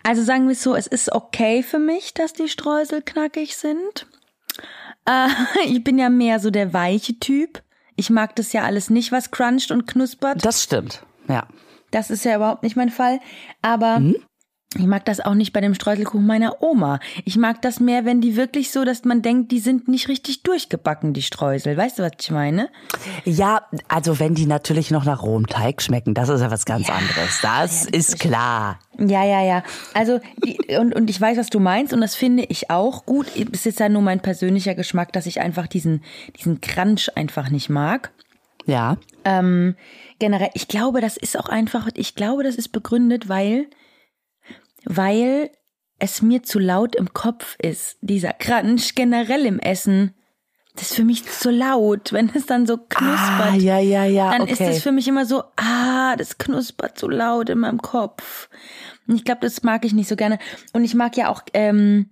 Also 0.02 0.22
sagen 0.22 0.46
wir 0.46 0.52
es 0.52 0.62
so, 0.62 0.74
es 0.74 0.86
ist 0.86 1.12
okay 1.12 1.62
für 1.62 1.78
mich, 1.78 2.14
dass 2.14 2.32
die 2.32 2.48
Streusel 2.48 3.02
knackig 3.02 3.56
sind. 3.56 4.06
Äh, 5.06 5.28
ich 5.66 5.82
bin 5.82 5.98
ja 5.98 6.08
mehr 6.08 6.38
so 6.40 6.50
der 6.50 6.72
weiche 6.72 7.18
Typ. 7.18 7.62
Ich 7.96 8.10
mag 8.10 8.36
das 8.36 8.52
ja 8.52 8.62
alles 8.62 8.90
nicht, 8.90 9.12
was 9.12 9.30
cruncht 9.30 9.70
und 9.70 9.86
knuspert. 9.86 10.44
Das 10.44 10.62
stimmt, 10.62 11.04
ja. 11.28 11.46
Das 11.90 12.10
ist 12.10 12.24
ja 12.24 12.36
überhaupt 12.36 12.62
nicht 12.62 12.74
mein 12.74 12.88
Fall. 12.88 13.20
Aber 13.60 14.00
Ich 14.78 14.86
mag 14.86 15.04
das 15.04 15.20
auch 15.20 15.34
nicht 15.34 15.52
bei 15.52 15.60
dem 15.60 15.74
Streuselkuchen 15.74 16.26
meiner 16.26 16.62
Oma. 16.62 16.98
Ich 17.24 17.36
mag 17.36 17.60
das 17.62 17.80
mehr, 17.80 18.04
wenn 18.04 18.20
die 18.20 18.36
wirklich 18.36 18.70
so, 18.70 18.84
dass 18.84 19.04
man 19.04 19.22
denkt, 19.22 19.52
die 19.52 19.58
sind 19.58 19.88
nicht 19.88 20.08
richtig 20.08 20.42
durchgebacken, 20.42 21.12
die 21.12 21.22
Streusel. 21.22 21.76
Weißt 21.76 21.98
du, 21.98 22.02
was 22.02 22.12
ich 22.20 22.30
meine? 22.30 22.68
Ja, 23.24 23.66
also 23.88 24.18
wenn 24.18 24.34
die 24.34 24.46
natürlich 24.46 24.90
noch 24.90 25.04
nach 25.04 25.22
rohem 25.22 25.46
Teig 25.46 25.82
schmecken, 25.82 26.14
das 26.14 26.28
ist 26.28 26.40
ja 26.40 26.50
was 26.50 26.64
ganz 26.64 26.88
anderes. 26.88 27.40
Das 27.42 27.84
ist 27.86 28.18
klar. 28.18 28.78
Ja, 28.98 29.24
ja, 29.24 29.42
ja. 29.42 29.62
Also, 29.94 30.20
die, 30.44 30.58
und, 30.76 30.94
und 30.94 31.10
ich 31.10 31.20
weiß, 31.20 31.38
was 31.38 31.50
du 31.50 31.60
meinst, 31.60 31.92
und 31.92 32.00
das 32.00 32.14
finde 32.14 32.44
ich 32.44 32.70
auch 32.70 33.06
gut. 33.06 33.26
Es 33.52 33.66
ist 33.66 33.80
ja 33.80 33.88
nur 33.88 34.02
mein 34.02 34.20
persönlicher 34.20 34.74
Geschmack, 34.74 35.12
dass 35.12 35.26
ich 35.26 35.40
einfach 35.40 35.66
diesen, 35.66 36.02
diesen 36.38 36.60
Crunch 36.60 37.10
einfach 37.16 37.50
nicht 37.50 37.68
mag. 37.68 38.12
Ja. 38.66 38.96
Ähm, 39.24 39.76
generell, 40.18 40.50
ich 40.54 40.68
glaube, 40.68 41.00
das 41.00 41.16
ist 41.16 41.38
auch 41.38 41.48
einfach, 41.48 41.88
ich 41.94 42.14
glaube, 42.14 42.42
das 42.42 42.56
ist 42.56 42.68
begründet, 42.68 43.28
weil 43.28 43.66
weil 44.84 45.50
es 45.98 46.20
mir 46.20 46.42
zu 46.42 46.58
laut 46.58 46.96
im 46.96 47.12
Kopf 47.12 47.56
ist. 47.60 47.96
Dieser 48.00 48.32
Crunch 48.32 48.94
generell 48.94 49.46
im 49.46 49.58
Essen. 49.58 50.14
Das 50.74 50.90
ist 50.90 50.96
für 50.96 51.04
mich 51.04 51.24
zu 51.24 51.50
laut, 51.50 52.12
wenn 52.12 52.30
es 52.34 52.46
dann 52.46 52.66
so 52.66 52.78
knuspert. 52.78 53.52
Ah, 53.52 53.54
ja, 53.54 53.78
ja, 53.78 54.04
ja. 54.04 54.32
Dann 54.32 54.42
okay. 54.42 54.52
ist 54.52 54.60
es 54.60 54.82
für 54.82 54.90
mich 54.90 55.06
immer 55.06 55.26
so, 55.26 55.44
ah, 55.56 56.16
das 56.16 56.38
knuspert 56.38 56.98
so 56.98 57.08
laut 57.08 57.50
in 57.50 57.58
meinem 57.58 57.80
Kopf. 57.80 58.48
Und 59.06 59.16
ich 59.16 59.24
glaube, 59.24 59.42
das 59.42 59.62
mag 59.62 59.84
ich 59.84 59.92
nicht 59.92 60.08
so 60.08 60.16
gerne. 60.16 60.38
Und 60.72 60.84
ich 60.84 60.94
mag 60.94 61.16
ja 61.16 61.28
auch 61.28 61.42
ähm, 61.52 62.08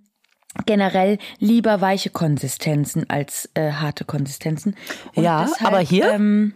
generell 0.65 1.17
lieber 1.39 1.81
weiche 1.81 2.11
Konsistenzen 2.11 3.09
als 3.09 3.49
äh, 3.55 3.71
harte 3.71 4.05
Konsistenzen. 4.05 4.75
Und 5.15 5.23
Ja, 5.23 5.49
aber 5.63 5.79
hier? 5.79 6.11
Ähm, 6.11 6.53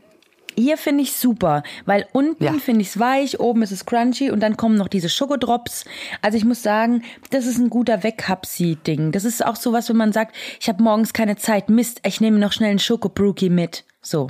hier 0.57 0.77
finde 0.77 1.03
ich 1.03 1.13
super, 1.13 1.63
weil 1.85 2.05
unten 2.13 2.43
Ja. 2.43 2.53
finde 2.53 2.81
ich 2.81 2.89
es 2.89 2.99
weich, 2.99 3.39
oben 3.39 3.61
ist 3.61 3.71
es 3.71 3.85
crunchy 3.85 4.31
und 4.31 4.39
dann 4.39 4.57
kommen 4.57 4.77
noch 4.77 4.87
diese 4.87 5.09
Schokodrops. 5.09 5.85
Also 6.21 6.37
ich 6.37 6.45
muss 6.45 6.63
sagen, 6.63 7.03
das 7.31 7.45
ist 7.45 7.57
ein 7.57 7.69
guter 7.69 8.03
Weckhapsi-Ding. 8.03 9.11
Das 9.11 9.25
ist 9.25 9.45
auch 9.45 9.55
sowas, 9.55 9.89
wenn 9.89 9.97
man 9.97 10.13
sagt, 10.13 10.35
ich 10.59 10.67
habe 10.69 10.83
morgens 10.83 11.13
keine 11.13 11.35
Zeit, 11.35 11.69
Mist, 11.69 12.01
ich 12.05 12.21
nehme 12.21 12.39
noch 12.39 12.51
schnell 12.51 12.71
einen 12.71 12.79
Schokobrookie 12.79 13.49
mit. 13.49 13.83
So. 14.05 14.27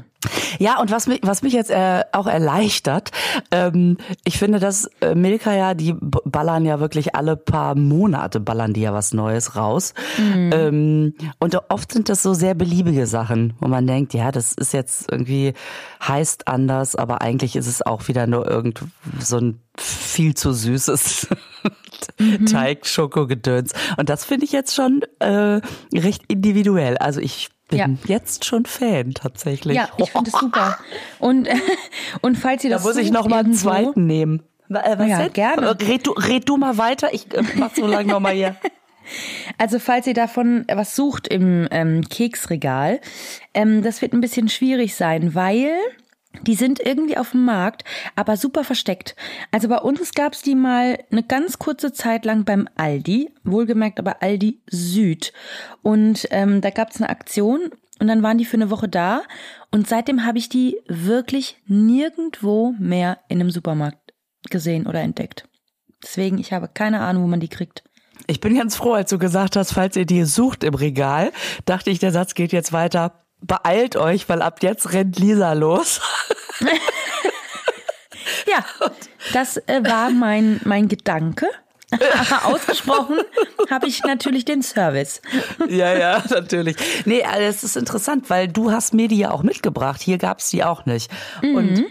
Ja, 0.58 0.80
und 0.80 0.90
was 0.90 1.06
mich, 1.06 1.20
was 1.22 1.42
mich 1.42 1.54
jetzt 1.54 1.70
äh, 1.70 2.04
auch 2.14 2.28
erleichtert, 2.28 3.12
ähm, 3.52 3.98
ich 4.24 4.40
finde, 4.40 4.60
dass 4.60 4.90
äh, 5.02 5.14
Milka 5.16 5.54
ja, 5.54 5.74
die 5.74 5.94
ballern 6.00 6.66
ja 6.66 6.80
wirklich 6.80 7.14
alle 7.14 7.36
paar 7.36 7.76
Monate, 7.76 8.40
ballern 8.40 8.74
die 8.74 8.82
ja 8.82 8.94
was 8.94 9.14
Neues 9.14 9.58
raus. 9.58 9.94
Ähm, 10.18 11.14
und 11.40 11.58
oft 11.70 11.92
sind 11.92 12.08
das 12.08 12.24
so 12.24 12.34
sehr 12.34 12.56
beliebige 12.56 13.06
Sachen, 13.06 13.54
wo 13.60 13.68
man 13.68 13.86
denkt, 13.86 14.14
ja, 14.14 14.32
das 14.32 14.54
ist 14.54 14.74
jetzt 14.74 15.12
irgendwie, 15.12 15.54
heißt 16.02 16.48
anders, 16.48 16.96
aber 16.96 17.22
eigentlich 17.22 17.58
ist 17.58 17.68
es 17.68 17.82
auch 17.82 18.08
wieder 18.08 18.26
nur 18.26 18.50
irgend 18.50 18.82
so 19.20 19.38
ein 19.38 19.60
viel 19.78 20.36
zu 20.36 20.54
süßes 20.54 21.28
Teig-Schokogedöns. 22.50 23.74
Und 23.98 24.10
das 24.10 24.24
finde 24.24 24.46
ich 24.46 24.54
jetzt 24.54 24.74
schon 24.74 25.02
äh, 25.20 25.60
recht 25.94 26.24
individuell. 26.28 26.98
Also 26.98 27.20
ich 27.20 27.50
bin 27.68 27.78
Ja. 27.80 27.88
jetzt 28.06 28.46
schon 28.46 28.66
Fan 28.66 29.14
tatsächlich. 29.14 29.76
Ja, 29.76 29.90
ich 29.98 30.12
finde 30.12 30.30
es 30.34 30.40
super. 30.40 30.78
Und, 31.20 31.48
und 32.22 32.38
falls 32.38 32.64
ihr 32.64 32.70
Da 32.70 32.78
das 32.78 32.86
muss 32.86 32.98
ich 32.98 33.08
sucht 33.08 33.14
noch 33.14 33.28
mal 33.28 33.44
einen 33.44 33.54
zweiten 33.54 34.06
nehmen. 34.06 34.44
Äh, 34.70 34.98
was 34.98 35.08
Ja, 35.08 35.24
denn? 35.24 35.34
gerne. 35.34 35.68
Äh, 35.68 35.84
Red 35.84 36.08
du, 36.08 36.12
red 36.12 36.48
du 36.50 36.58
mal 36.58 36.78
weiter. 36.78 37.14
Ich 37.14 37.34
äh, 37.34 37.44
mach 37.56 37.74
so 37.76 37.86
lange 37.88 38.12
noch 38.12 38.20
mal 38.20 38.34
hier. 38.34 38.56
Also 39.60 39.78
falls 39.78 40.08
ihr 40.08 40.16
davon 40.16 40.66
was 40.68 40.96
sucht 40.96 41.28
im 41.28 41.68
ähm, 41.70 42.02
Keksregal, 42.10 43.00
ähm, 43.54 43.84
das 43.84 44.02
wird 44.02 44.14
ein 44.14 44.20
bisschen 44.20 44.50
schwierig 44.50 44.96
sein, 44.96 45.36
weil 45.36 45.70
die 46.44 46.56
sind 46.56 46.80
irgendwie 46.80 47.18
auf 47.18 47.32
dem 47.32 47.46
Markt, 47.46 47.84
aber 48.16 48.38
super 48.38 48.64
versteckt. 48.64 49.16
Also 49.52 49.68
bei 49.68 49.78
uns 49.78 50.14
gab's 50.14 50.42
die 50.42 50.56
mal 50.56 51.00
eine 51.12 51.24
ganz 51.24 51.60
kurze 51.60 51.94
Zeit 51.94 52.26
lang 52.26 52.46
beim 52.46 52.68
Aldi, 52.76 53.32
wohlgemerkt 53.44 54.00
aber 54.00 54.22
Aldi 54.22 54.62
Süd. 54.68 55.34
Und 55.82 56.28
ähm, 56.32 56.62
da 56.62 56.70
gab's 56.70 56.98
eine 57.02 57.10
Aktion 57.10 57.72
und 58.00 58.08
dann 58.08 58.24
waren 58.24 58.38
die 58.38 58.46
für 58.46 58.58
eine 58.58 58.70
Woche 58.70 58.90
da 58.90 59.24
und 59.72 59.88
seitdem 59.88 60.26
habe 60.26 60.38
ich 60.38 60.50
die 60.50 60.78
wirklich 60.88 61.62
nirgendwo 61.68 62.74
mehr 62.80 63.20
in 63.30 63.40
einem 63.40 63.52
Supermarkt 63.52 64.14
gesehen 64.50 64.88
oder 64.88 65.02
entdeckt. 65.02 65.48
Deswegen, 66.04 66.38
ich 66.38 66.54
habe 66.54 66.70
keine 66.74 67.02
Ahnung, 67.02 67.24
wo 67.24 67.28
man 67.28 67.40
die 67.40 67.48
kriegt. 67.48 67.84
Ich 68.28 68.40
bin 68.40 68.56
ganz 68.56 68.76
froh, 68.76 68.94
als 68.94 69.10
du 69.10 69.18
gesagt 69.18 69.56
hast, 69.56 69.74
falls 69.74 69.96
ihr 69.96 70.06
die 70.06 70.24
sucht 70.24 70.64
im 70.64 70.74
Regal, 70.74 71.32
dachte 71.66 71.90
ich, 71.90 72.00
der 72.00 72.12
Satz 72.12 72.34
geht 72.34 72.54
jetzt 72.54 72.74
weiter. 72.74 73.25
Beeilt 73.48 73.96
euch, 73.96 74.28
weil 74.30 74.42
ab 74.42 74.64
jetzt 74.64 74.94
rennt 74.94 75.20
Lisa 75.20 75.54
los. 75.54 76.02
Ja, 78.48 78.64
das 79.34 79.58
äh, 79.58 79.82
war 79.84 80.10
mein, 80.10 80.60
mein 80.64 80.88
Gedanke. 80.88 81.48
Aber 81.92 82.46
ausgesprochen 82.46 83.20
habe 83.70 83.88
ich 83.88 84.04
natürlich 84.04 84.46
den 84.46 84.62
Service. 84.62 85.22
ja, 85.70 85.98
ja, 85.98 86.24
natürlich. 86.30 86.76
Nee, 87.06 87.24
es 87.40 87.64
ist 87.64 87.78
interessant, 87.78 88.30
weil 88.30 88.48
du 88.48 88.72
hast 88.72 88.94
mir 88.94 89.08
die 89.08 89.18
ja 89.18 89.32
auch 89.32 89.44
mitgebracht. 89.44 90.02
Hier 90.02 90.18
gab's 90.18 90.50
die 90.50 90.64
auch 90.64 90.86
nicht. 90.86 91.12
Und 91.42 91.86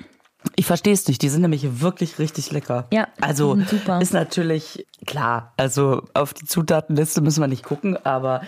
ich 0.57 0.67
verstehe 0.67 0.93
es 0.93 1.07
nicht. 1.09 1.23
Die 1.23 1.29
sind 1.29 1.43
nämlich 1.43 1.81
wirklich 1.81 2.19
richtig 2.19 2.51
lecker. 2.51 2.87
Ja, 2.93 3.09
also 3.21 3.57
super. 3.67 4.01
ist 4.01 4.13
natürlich 4.13 4.87
klar. 5.07 5.55
Also 5.57 6.03
auf 6.13 6.35
die 6.35 6.45
Zutatenliste 6.45 7.21
müssen 7.21 7.41
wir 7.41 7.49
nicht 7.49 7.65
gucken, 7.65 7.97
aber 8.05 8.43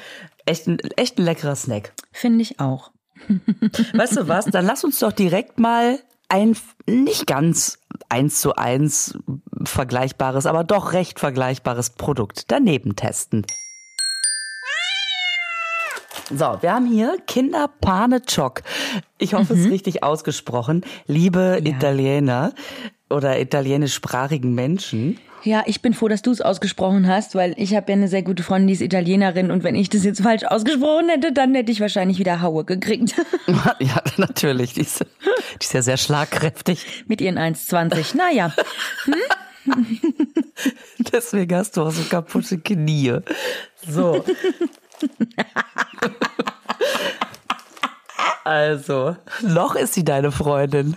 echt 0.44 0.66
ein, 0.66 0.78
echt 0.96 1.18
ein 1.18 1.24
leckerer 1.24 1.56
Snack. 1.56 1.92
Finde 2.12 2.42
ich 2.42 2.60
auch. 2.60 2.90
Weißt 3.94 4.16
du 4.16 4.28
was? 4.28 4.46
Dann 4.46 4.64
lass 4.64 4.84
uns 4.84 4.98
doch 4.98 5.12
direkt 5.12 5.58
mal 5.58 5.98
ein 6.28 6.56
nicht 6.86 7.26
ganz 7.26 7.78
eins 8.08 8.40
zu 8.40 8.54
eins 8.56 9.18
vergleichbares, 9.64 10.46
aber 10.46 10.64
doch 10.64 10.92
recht 10.92 11.20
vergleichbares 11.20 11.90
Produkt 11.90 12.50
daneben 12.50 12.96
testen. 12.96 13.46
So, 16.28 16.58
wir 16.60 16.72
haben 16.72 16.86
hier 16.86 17.18
Kinder 17.28 17.68
Pane 17.80 18.20
Choc. 18.20 18.62
Ich 19.18 19.34
hoffe, 19.34 19.54
es 19.54 19.60
ist 19.60 19.70
richtig 19.70 20.02
ausgesprochen. 20.02 20.84
Liebe 21.06 21.60
Italiener 21.62 22.52
oder 23.08 23.38
italienischsprachigen 23.38 24.52
Menschen. 24.52 25.20
Ja, 25.42 25.62
ich 25.66 25.80
bin 25.80 25.94
froh, 25.94 26.08
dass 26.08 26.22
du 26.22 26.30
es 26.32 26.40
ausgesprochen 26.40 27.06
hast, 27.06 27.34
weil 27.34 27.54
ich 27.56 27.74
habe 27.74 27.92
ja 27.92 27.96
eine 27.96 28.08
sehr 28.08 28.22
gute 28.22 28.42
Freundin, 28.42 28.68
die 28.68 28.74
ist 28.74 28.80
Italienerin 28.80 29.50
und 29.50 29.62
wenn 29.62 29.74
ich 29.74 29.88
das 29.88 30.04
jetzt 30.04 30.22
falsch 30.22 30.44
ausgesprochen 30.44 31.08
hätte, 31.08 31.32
dann 31.32 31.54
hätte 31.54 31.70
ich 31.70 31.80
wahrscheinlich 31.80 32.18
wieder 32.18 32.42
Haue 32.42 32.64
gekriegt. 32.64 33.14
ja, 33.78 34.02
natürlich. 34.16 34.74
Die 34.74 34.80
ist, 34.80 35.00
die 35.00 35.64
ist 35.64 35.72
ja 35.72 35.82
sehr 35.82 35.96
schlagkräftig. 35.96 37.04
Mit 37.06 37.20
ihren 37.20 37.38
1,20. 37.38 38.16
Naja, 38.16 38.52
Deswegen 41.12 41.56
hast 41.56 41.76
du 41.76 41.82
auch 41.82 41.90
so 41.90 42.02
kaputte 42.04 42.58
Knie. 42.58 43.18
So. 43.86 44.24
Also, 48.44 49.16
noch 49.42 49.74
ist 49.74 49.94
sie 49.94 50.04
deine 50.04 50.30
Freundin. 50.30 50.96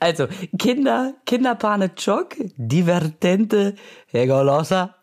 Also, 0.00 0.26
Kinder, 0.58 1.14
Kinderpane 1.26 1.90
Choc, 1.94 2.36
divertente, 2.56 3.74
e 4.12 4.26
golosa. 4.26 4.96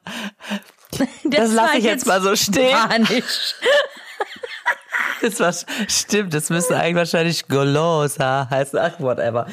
Das, 1.24 1.50
war 1.50 1.65
lasse 1.65 1.77
ich 1.79 1.84
jetzt 1.84 2.05
mal 2.05 2.22
so 2.22 2.36
stehen. 2.36 2.77
Spanisch. 2.77 3.55
Das 5.22 5.39
war, 5.39 5.53
stimmt, 5.88 6.34
das 6.34 6.50
müsste 6.50 6.77
eigentlich 6.77 6.95
wahrscheinlich 6.95 7.48
Golosa 7.48 8.50
heißen. 8.50 8.79
Ach, 8.79 9.00
whatever. 9.00 9.48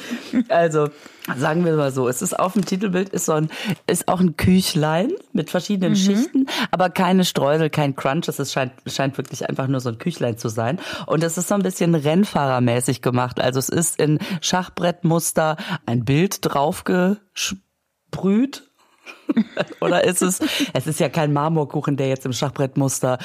Also, 0.48 0.88
sagen 1.36 1.64
wir 1.64 1.74
mal 1.74 1.92
so, 1.92 2.08
es 2.08 2.22
ist 2.22 2.38
auf 2.38 2.54
dem 2.54 2.64
Titelbild 2.64 3.10
ist 3.10 3.26
so 3.26 3.32
ein, 3.32 3.50
ist 3.86 4.08
auch 4.08 4.20
ein 4.20 4.36
Küchlein 4.36 5.12
mit 5.32 5.50
verschiedenen 5.50 5.96
Schichten, 5.96 6.46
aber 6.70 6.90
keine 6.90 7.24
Streusel, 7.24 7.70
kein 7.70 7.94
Crunch. 7.94 8.28
Es 8.28 8.52
scheint, 8.52 8.72
scheint 8.86 9.16
wirklich 9.18 9.48
einfach 9.48 9.68
nur 9.68 9.80
so 9.80 9.90
ein 9.90 9.98
Küchlein 9.98 10.36
zu 10.36 10.48
sein. 10.48 10.80
Und 11.06 11.22
es 11.22 11.38
ist 11.38 11.48
so 11.48 11.54
ein 11.54 11.62
bisschen 11.62 11.94
Rennfahrermäßig 11.94 13.02
gemacht. 13.02 13.40
Also 13.40 13.58
es 13.58 13.68
ist 13.68 14.00
in 14.00 14.18
Schachbrettmuster 14.40 15.56
ein 15.86 16.04
Bild 16.04 16.38
draufgesprüht. 16.42 18.64
oder 19.80 20.04
ist 20.04 20.22
es, 20.22 20.40
es 20.72 20.86
ist 20.86 21.00
ja 21.00 21.08
kein 21.08 21.32
Marmorkuchen, 21.32 21.96
der 21.96 22.08
jetzt 22.08 22.26
im 22.26 22.32
Schachbrettmuster 22.32 23.18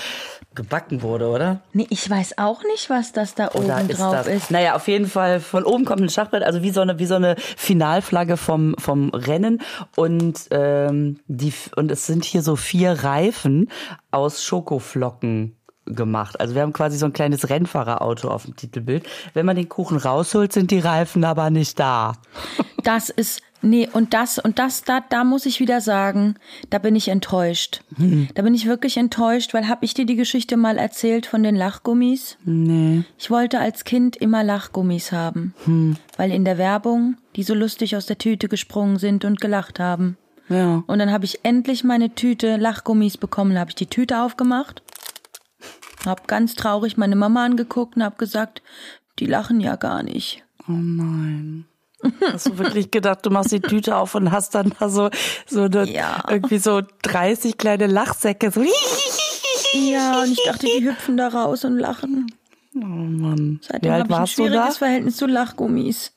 gebacken 0.57 1.01
wurde, 1.01 1.29
oder? 1.29 1.61
Nee, 1.71 1.87
ich 1.89 2.09
weiß 2.09 2.37
auch 2.37 2.61
nicht, 2.65 2.89
was 2.89 3.13
das 3.13 3.33
da 3.35 3.47
Oder 3.53 3.77
oben 3.77 3.89
ist 3.89 3.99
drauf 3.99 4.11
das? 4.11 4.27
ist. 4.27 4.51
Naja, 4.51 4.75
auf 4.75 4.89
jeden 4.89 5.07
Fall 5.07 5.39
von 5.39 5.63
oben 5.63 5.85
kommt 5.85 6.01
ein 6.01 6.09
Schachbrett, 6.09 6.43
also 6.43 6.61
wie 6.63 6.71
so 6.71 6.81
eine 6.81 6.99
wie 6.99 7.05
so 7.05 7.15
eine 7.15 7.35
Finalflagge 7.37 8.35
vom 8.35 8.75
vom 8.77 9.09
Rennen 9.11 9.61
und 9.95 10.47
ähm, 10.51 11.19
die 11.27 11.53
und 11.77 11.91
es 11.91 12.05
sind 12.05 12.25
hier 12.25 12.41
so 12.41 12.57
vier 12.57 12.91
Reifen 13.03 13.69
aus 14.11 14.43
Schokoflocken 14.43 15.55
gemacht. 15.85 16.39
Also 16.39 16.53
wir 16.55 16.63
haben 16.63 16.73
quasi 16.73 16.97
so 16.97 17.05
ein 17.05 17.13
kleines 17.13 17.49
Rennfahrerauto 17.49 18.29
auf 18.29 18.43
dem 18.43 18.55
Titelbild. 18.55 19.05
Wenn 19.33 19.45
man 19.45 19.55
den 19.55 19.69
Kuchen 19.69 19.97
rausholt, 19.97 20.51
sind 20.51 20.71
die 20.71 20.79
Reifen 20.79 21.23
aber 21.23 21.49
nicht 21.49 21.79
da. 21.79 22.13
Das 22.83 23.09
ist, 23.09 23.41
nee, 23.61 23.89
und 23.91 24.13
das, 24.13 24.39
und 24.39 24.59
das, 24.59 24.83
da, 24.83 25.01
da 25.01 25.23
muss 25.23 25.45
ich 25.45 25.59
wieder 25.59 25.81
sagen, 25.81 26.35
da 26.69 26.77
bin 26.77 26.95
ich 26.95 27.07
enttäuscht. 27.07 27.81
Da 28.35 28.41
bin 28.41 28.53
ich 28.53 28.65
wirklich 28.65 28.97
enttäuscht, 28.97 29.53
weil 29.53 29.67
hab 29.67 29.83
ich 29.83 29.93
dir 29.93 30.05
die 30.05 30.15
Geschichte 30.15 30.57
mal 30.57 30.77
erzählt 30.77 31.25
von 31.25 31.43
den 31.43 31.55
Lachgummis? 31.55 32.37
Nee. 32.45 33.03
Ich 33.17 33.29
wollte 33.29 33.59
als 33.59 33.83
Kind 33.83 34.15
immer 34.15 34.43
Lachgummis 34.43 35.11
haben, 35.11 35.53
weil 36.17 36.31
in 36.31 36.45
der 36.45 36.57
Werbung 36.57 37.17
die 37.37 37.43
so 37.43 37.53
lustig 37.53 37.95
aus 37.95 38.07
der 38.07 38.17
Tüte 38.17 38.49
gesprungen 38.49 38.97
sind 38.97 39.23
und 39.23 39.39
gelacht 39.39 39.79
haben. 39.79 40.17
Ja. 40.49 40.83
Und 40.87 40.99
dann 40.99 41.11
habe 41.11 41.25
ich 41.25 41.45
endlich 41.45 41.83
meine 41.83 42.15
Tüte 42.15 42.57
Lachgummis 42.57 43.17
bekommen. 43.17 43.51
Dann 43.51 43.59
habe 43.59 43.71
ich 43.71 43.75
die 43.75 43.85
Tüte 43.85 44.21
aufgemacht, 44.21 44.81
hab 46.05 46.27
ganz 46.27 46.55
traurig 46.55 46.97
meine 46.97 47.15
Mama 47.15 47.45
angeguckt 47.45 47.95
und 47.95 48.03
hab 48.03 48.17
gesagt, 48.17 48.63
die 49.19 49.27
lachen 49.27 49.61
ja 49.61 49.75
gar 49.75 50.03
nicht. 50.03 50.43
Oh 50.67 50.71
nein. 50.71 51.65
Hast 52.33 52.45
du 52.47 52.57
wirklich 52.57 52.91
gedacht, 52.91 53.25
du 53.25 53.29
machst 53.29 53.51
die 53.51 53.59
Tüte 53.59 53.95
auf 53.95 54.13
und 54.15 54.31
hast 54.31 54.53
dann 54.55 54.73
da 54.79 54.89
so, 54.89 55.09
so 55.47 55.63
eine, 55.63 55.85
Ja. 55.89 56.23
irgendwie 56.29 56.59
so 56.59 56.81
30 57.03 57.57
kleine 57.57 57.87
Lachsäcke. 57.87 58.51
So. 58.51 58.63
Ja, 59.73 60.21
und 60.21 60.31
ich 60.31 60.41
dachte, 60.45 60.65
die 60.65 60.85
hüpfen 60.85 61.17
da 61.17 61.27
raus 61.27 61.65
und 61.65 61.77
lachen. 61.77 62.31
Oh 62.73 62.79
Mann. 62.79 63.59
Seitdem 63.61 63.89
Wie 63.89 63.93
alt 63.93 64.03
habe 64.03 64.09
ich 64.11 64.15
ein 64.15 64.19
warst 64.21 64.37
du 64.39 64.43
da? 64.43 64.49
schwieriges 64.49 64.77
Verhältnis 64.77 65.17
zu 65.17 65.25
Lachgummis. 65.25 66.13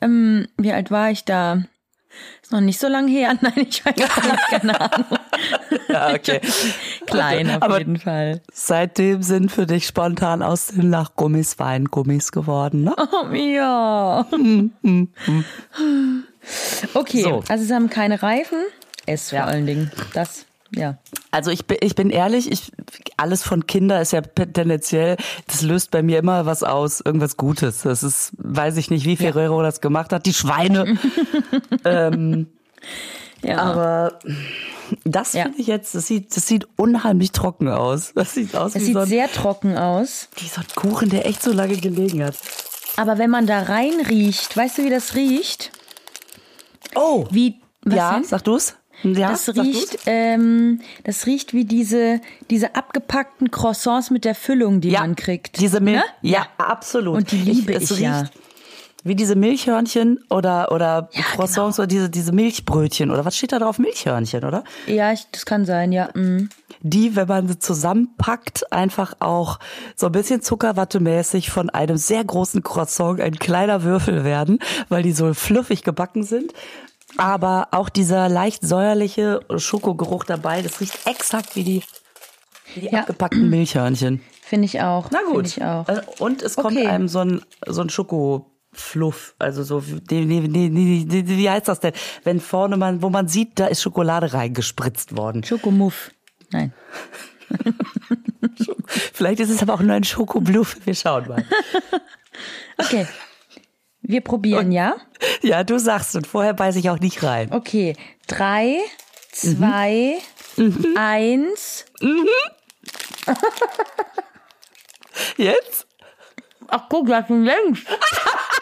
Ähm, 0.00 0.48
wie 0.56 0.72
alt 0.72 0.90
war 0.90 1.10
ich 1.10 1.24
da? 1.24 1.64
Ist 2.42 2.50
noch 2.50 2.60
nicht 2.62 2.78
so 2.80 2.88
lange 2.88 3.10
her. 3.10 3.36
Nein, 3.42 3.66
ich 3.68 3.84
weiß 3.84 3.94
nicht, 3.96 4.48
keine 4.48 4.80
Ahnung. 4.80 5.18
Ja, 5.88 6.14
okay. 6.14 6.40
Klein 7.12 7.50
auf 7.50 7.62
Aber- 7.62 7.78
jeden 7.78 7.98
Fall. 7.98 8.40
Seitdem 8.52 9.22
sind 9.22 9.50
für 9.52 9.66
dich 9.66 9.86
spontan 9.86 10.42
aus 10.42 10.68
den 10.68 10.90
Lachgummis 10.90 11.58
Weingummis 11.58 12.32
geworden, 12.32 12.84
ne? 12.84 12.94
Oh, 12.96 13.32
ja. 13.34 14.26
Okay, 16.94 17.22
So. 17.22 17.42
also 17.48 17.64
es 17.64 17.70
haben 17.70 17.88
keine 17.90 18.22
Reifen. 18.22 18.58
Es 19.06 19.30
vor 19.30 19.38
Ja. 19.40 19.44
allen 19.46 19.66
Dingen. 19.66 19.90
Das, 20.14 20.46
ja. 20.74 20.98
Also 21.30 21.50
ich 21.50 21.66
bin, 21.66 21.78
ich 21.80 21.94
bin 21.94 22.10
ehrlich, 22.10 22.50
ich, 22.50 22.72
alles 23.16 23.42
von 23.42 23.66
Kinder 23.66 24.00
ist 24.00 24.12
ja 24.12 24.20
tendenziell, 24.20 25.16
das 25.46 25.62
löst 25.62 25.90
bei 25.90 26.02
mir 26.02 26.18
immer 26.18 26.46
was 26.46 26.62
aus, 26.62 27.00
irgendwas 27.00 27.36
Gutes. 27.36 27.82
Das 27.82 28.02
ist, 28.02 28.32
weiß 28.38 28.76
ich 28.76 28.90
nicht, 28.90 29.06
wie 29.06 29.16
Ferrero 29.16 29.62
das 29.62 29.80
gemacht 29.80 30.12
hat, 30.12 30.26
die 30.26 30.34
Schweine. 30.34 30.96
ähm, 31.84 32.46
Ja. 33.42 33.58
aber 33.58 34.18
das 35.04 35.32
Ja. 35.32 35.44
finde 35.44 35.60
ich 35.60 35.66
jetzt, 35.66 35.94
das 35.94 36.06
sieht, 36.06 36.36
das 36.36 36.46
sieht 36.46 36.66
unheimlich 36.76 37.32
trocken 37.32 37.68
aus. 37.68 38.12
Das 38.14 38.34
sieht 38.34 38.54
aus 38.54 38.74
es 38.74 38.82
wie 38.82 38.84
sieht 38.86 38.94
so, 38.94 39.00
ein, 39.00 39.08
sehr 39.08 39.30
trocken 39.30 39.76
aus. 39.76 40.28
wie 40.36 40.48
so 40.48 40.60
ein 40.60 40.66
Kuchen, 40.74 41.08
der 41.10 41.26
echt 41.26 41.42
so 41.42 41.52
lange 41.52 41.76
gelegen 41.76 42.22
hat. 42.24 42.34
Aber 42.96 43.16
wenn 43.18 43.30
man 43.30 43.46
da 43.46 43.62
rein 43.62 43.94
riecht, 44.08 44.56
weißt 44.56 44.78
du, 44.78 44.84
wie 44.84 44.90
das 44.90 45.14
riecht? 45.14 45.72
Oh, 46.94 47.26
Wie, 47.30 47.56
was 47.84 47.94
ja, 47.94 48.14
denn? 48.14 48.24
sag 48.24 48.44
du's? 48.44 48.74
Ja, 49.02 49.30
Das 49.30 49.48
riecht, 49.56 49.98
ähm, 50.06 50.80
das 51.02 51.26
riecht 51.26 51.54
wie 51.54 51.64
diese, 51.64 52.20
diese 52.50 52.76
abgepackten 52.76 53.50
Croissants 53.50 54.10
mit 54.10 54.24
der 54.24 54.34
Füllung, 54.36 54.80
die 54.80 54.90
ja, 54.90 55.00
man 55.00 55.16
kriegt. 55.16 55.58
Diese 55.58 55.80
Milch, 55.80 55.96
Ne? 55.96 56.30
ja, 56.30 56.46
absolut. 56.58 57.16
Und 57.16 57.32
die 57.32 57.38
liebe 57.38 57.74
es 57.74 57.90
ich 57.90 57.98
ja. 58.00 58.24
Wie 59.04 59.16
diese 59.16 59.34
Milchhörnchen 59.34 60.20
oder, 60.30 60.70
oder 60.70 61.08
Ja, 61.12 61.22
Croissants 61.34 61.78
oder 61.78 61.86
diese, 61.88 62.08
diese 62.08 62.32
Milchbrötchen 62.32 63.10
oder 63.10 63.24
was 63.24 63.36
steht 63.36 63.50
da 63.52 63.58
drauf? 63.58 63.78
Milchhörnchen, 63.78 64.44
oder? 64.44 64.62
Ja, 64.86 65.12
ich, 65.12 65.26
das 65.32 65.44
kann 65.44 65.64
sein, 65.64 65.90
ja. 65.92 66.08
Mm. 66.14 66.48
Die, 66.82 67.16
wenn 67.16 67.26
man 67.28 67.48
sie 67.48 67.58
zusammenpackt, 67.58 68.72
einfach 68.72 69.14
auch 69.20 69.58
so 69.96 70.06
ein 70.06 70.12
bisschen 70.12 70.40
zuckerwattemäßig 70.42 71.50
von 71.50 71.70
einem 71.70 71.96
sehr 71.96 72.24
großen 72.24 72.62
Croissant 72.62 73.20
ein 73.20 73.38
kleiner 73.38 73.82
Würfel 73.82 74.24
werden, 74.24 74.58
weil 74.88 75.02
die 75.02 75.12
so 75.12 75.34
fluffig 75.34 75.82
gebacken 75.82 76.22
sind. 76.22 76.52
Aber 77.18 77.68
auch 77.72 77.88
dieser 77.88 78.28
leicht 78.28 78.62
säuerliche 78.66 79.40
Schokogeruch 79.56 80.24
dabei, 80.24 80.62
das 80.62 80.80
riecht 80.80 81.06
exakt 81.06 81.56
wie 81.56 81.64
die, 81.64 81.82
wie 82.74 82.80
die 82.82 82.86
Ja. 82.86 83.00
abgepackten 83.00 83.48
Milchhörnchen. 83.50 84.22
Finde 84.42 84.66
ich 84.66 84.80
auch. 84.80 85.10
Na 85.10 85.18
gut. 85.30 85.46
Ich 85.46 85.62
auch. 85.62 85.88
Äh, 85.88 86.00
Und 86.18 86.42
es 86.42 86.56
kommt 86.56 86.76
Okay. 86.76 86.86
einem 86.86 87.08
so 87.08 87.20
ein, 87.20 87.42
so 87.66 87.80
ein 87.82 87.90
Schokofluff, 88.74 89.34
also 89.38 89.62
so, 89.62 89.82
wie- 89.86 90.00
heißt 91.50 91.68
das 91.68 91.80
denn? 91.80 91.92
Wenn 92.24 92.40
vorne 92.40 92.76
man, 92.76 93.02
wo 93.02 93.10
man 93.10 93.28
sieht, 93.28 93.58
da 93.58 93.66
ist 93.66 93.82
Schokolade 93.82 94.32
reingespritzt 94.32 95.16
worden. 95.16 95.44
Schokomuff. 95.44 96.10
Nein. 96.50 96.72
Vielleicht 98.86 99.40
ist 99.40 99.50
es 99.50 99.62
aber 99.62 99.74
auch 99.74 99.80
nur 99.80 99.94
ein 99.94 100.04
Schokobluff. 100.04 100.76
Wir 100.84 100.94
schauen 100.94 101.28
mal. 101.28 101.44
Okay. 102.78 103.06
Wir 104.00 104.22
probieren, 104.22 104.72
ja? 104.72 104.96
Ja, 105.42 105.62
du 105.62 105.78
sagst 105.78 106.16
und 106.16 106.26
vorher 106.26 106.54
beiß 106.54 106.74
ich 106.76 106.88
auch 106.90 106.98
nicht 106.98 107.22
rein. 107.22 107.52
Okay. 107.52 107.94
Drei, 108.26 108.78
zwei, 109.30 110.16
eins. 110.96 111.84
Jetzt? 115.36 115.86
Ach 116.68 116.84
guck, 116.88 117.08
das 117.08 117.24
ist 117.28 117.36
längst. 117.44 117.86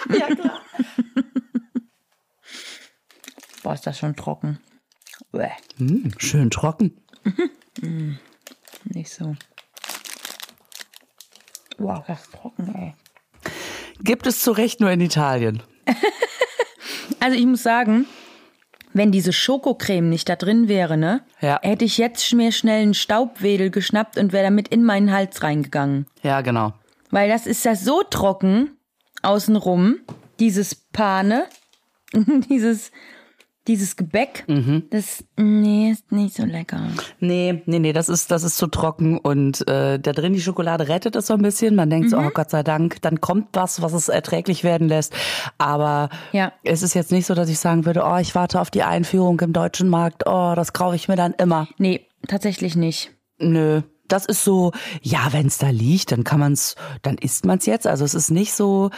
Ja, 0.18 0.26
klar. 0.34 0.60
Boah, 3.62 3.74
ist 3.74 3.86
das 3.86 3.98
schon 3.98 4.16
trocken. 4.16 4.58
Hm, 5.76 6.12
schön 6.18 6.50
trocken. 6.50 6.96
nicht 8.84 9.12
so. 9.12 9.34
Wow, 11.78 12.04
das 12.06 12.22
ist 12.22 12.32
trocken, 12.32 12.74
ey. 12.74 12.94
Gibt 14.02 14.26
es 14.26 14.40
zu 14.40 14.52
Recht 14.52 14.80
nur 14.80 14.90
in 14.90 15.00
Italien. 15.00 15.62
Also 17.22 17.36
ich 17.36 17.44
muss 17.44 17.62
sagen, 17.62 18.06
wenn 18.94 19.12
diese 19.12 19.34
Schokocreme 19.34 20.08
nicht 20.08 20.26
da 20.30 20.36
drin 20.36 20.68
wäre, 20.68 20.96
ne, 20.96 21.22
Ja. 21.42 21.60
hätte 21.62 21.84
ich 21.84 21.98
jetzt 21.98 22.32
mir 22.32 22.50
schnell 22.50 22.80
einen 22.80 22.94
Staubwedel 22.94 23.70
geschnappt 23.70 24.16
und 24.16 24.32
wäre 24.32 24.44
damit 24.44 24.68
in 24.68 24.82
meinen 24.84 25.12
Hals 25.12 25.42
reingegangen. 25.42 26.06
Ja, 26.22 26.40
genau. 26.40 26.72
Weil 27.10 27.28
das 27.28 27.46
ist 27.46 27.62
ja 27.66 27.74
so 27.74 28.02
trocken 28.04 28.70
außenrum, 29.22 29.96
dieses 30.38 30.74
Pane, 30.74 31.44
dieses, 32.50 32.90
dieses 33.66 33.94
Gebäck. 33.96 34.44
Das, 34.90 35.22
nee, 35.36 35.90
ist 35.92 36.10
nicht 36.10 36.34
so 36.34 36.44
lecker. 36.44 36.88
Nee, 37.20 37.62
nee, 37.66 37.78
nee, 37.78 37.92
das 37.92 38.08
ist, 38.08 38.30
das 38.30 38.42
ist 38.42 38.56
zu 38.56 38.66
trocken 38.66 39.18
und 39.18 39.66
äh, 39.68 39.98
da 40.00 40.12
drin 40.12 40.32
die 40.32 40.40
Schokolade 40.40 40.88
rettet 40.88 41.14
es 41.14 41.26
so 41.26 41.34
ein 41.34 41.42
bisschen. 41.42 41.76
Man 41.76 41.90
denkt 41.90 42.10
so, 42.10 42.18
oh 42.18 42.30
Gott 42.32 42.50
sei 42.50 42.62
Dank, 42.62 43.00
dann 43.02 43.20
kommt 43.20 43.48
was, 43.52 43.82
was 43.82 43.92
es 43.92 44.08
erträglich 44.08 44.64
werden 44.64 44.88
lässt. 44.88 45.12
Aber 45.58 46.08
Ja. 46.32 46.52
es 46.64 46.82
ist 46.82 46.94
jetzt 46.94 47.12
nicht 47.12 47.26
so, 47.26 47.34
dass 47.34 47.48
ich 47.48 47.58
sagen 47.58 47.84
würde, 47.86 48.02
oh, 48.04 48.16
ich 48.16 48.34
warte 48.34 48.60
auf 48.60 48.70
die 48.70 48.82
Einführung 48.82 49.38
im 49.40 49.52
deutschen 49.52 49.88
Markt, 49.88 50.22
oh, 50.26 50.54
das 50.56 50.72
kaufe 50.72 50.96
ich 50.96 51.06
mir 51.08 51.16
dann 51.16 51.34
immer. 51.34 51.68
Nee, 51.78 52.06
tatsächlich 52.26 52.74
nicht. 52.76 53.12
Nö. 53.38 53.82
Das 54.12 54.26
ist 54.26 54.44
so, 54.44 54.72
ja, 55.02 55.32
wenn 55.32 55.46
es 55.46 55.58
da 55.58 55.70
liegt, 55.70 56.12
dann 56.12 56.24
kann 56.24 56.40
man's, 56.40 56.74
dann 57.02 57.16
isst 57.16 57.44
man's 57.44 57.66
jetzt. 57.66 57.86
Also 57.86 58.04
es 58.04 58.14
ist 58.14 58.30
nicht 58.30 58.52
so, 58.52 58.90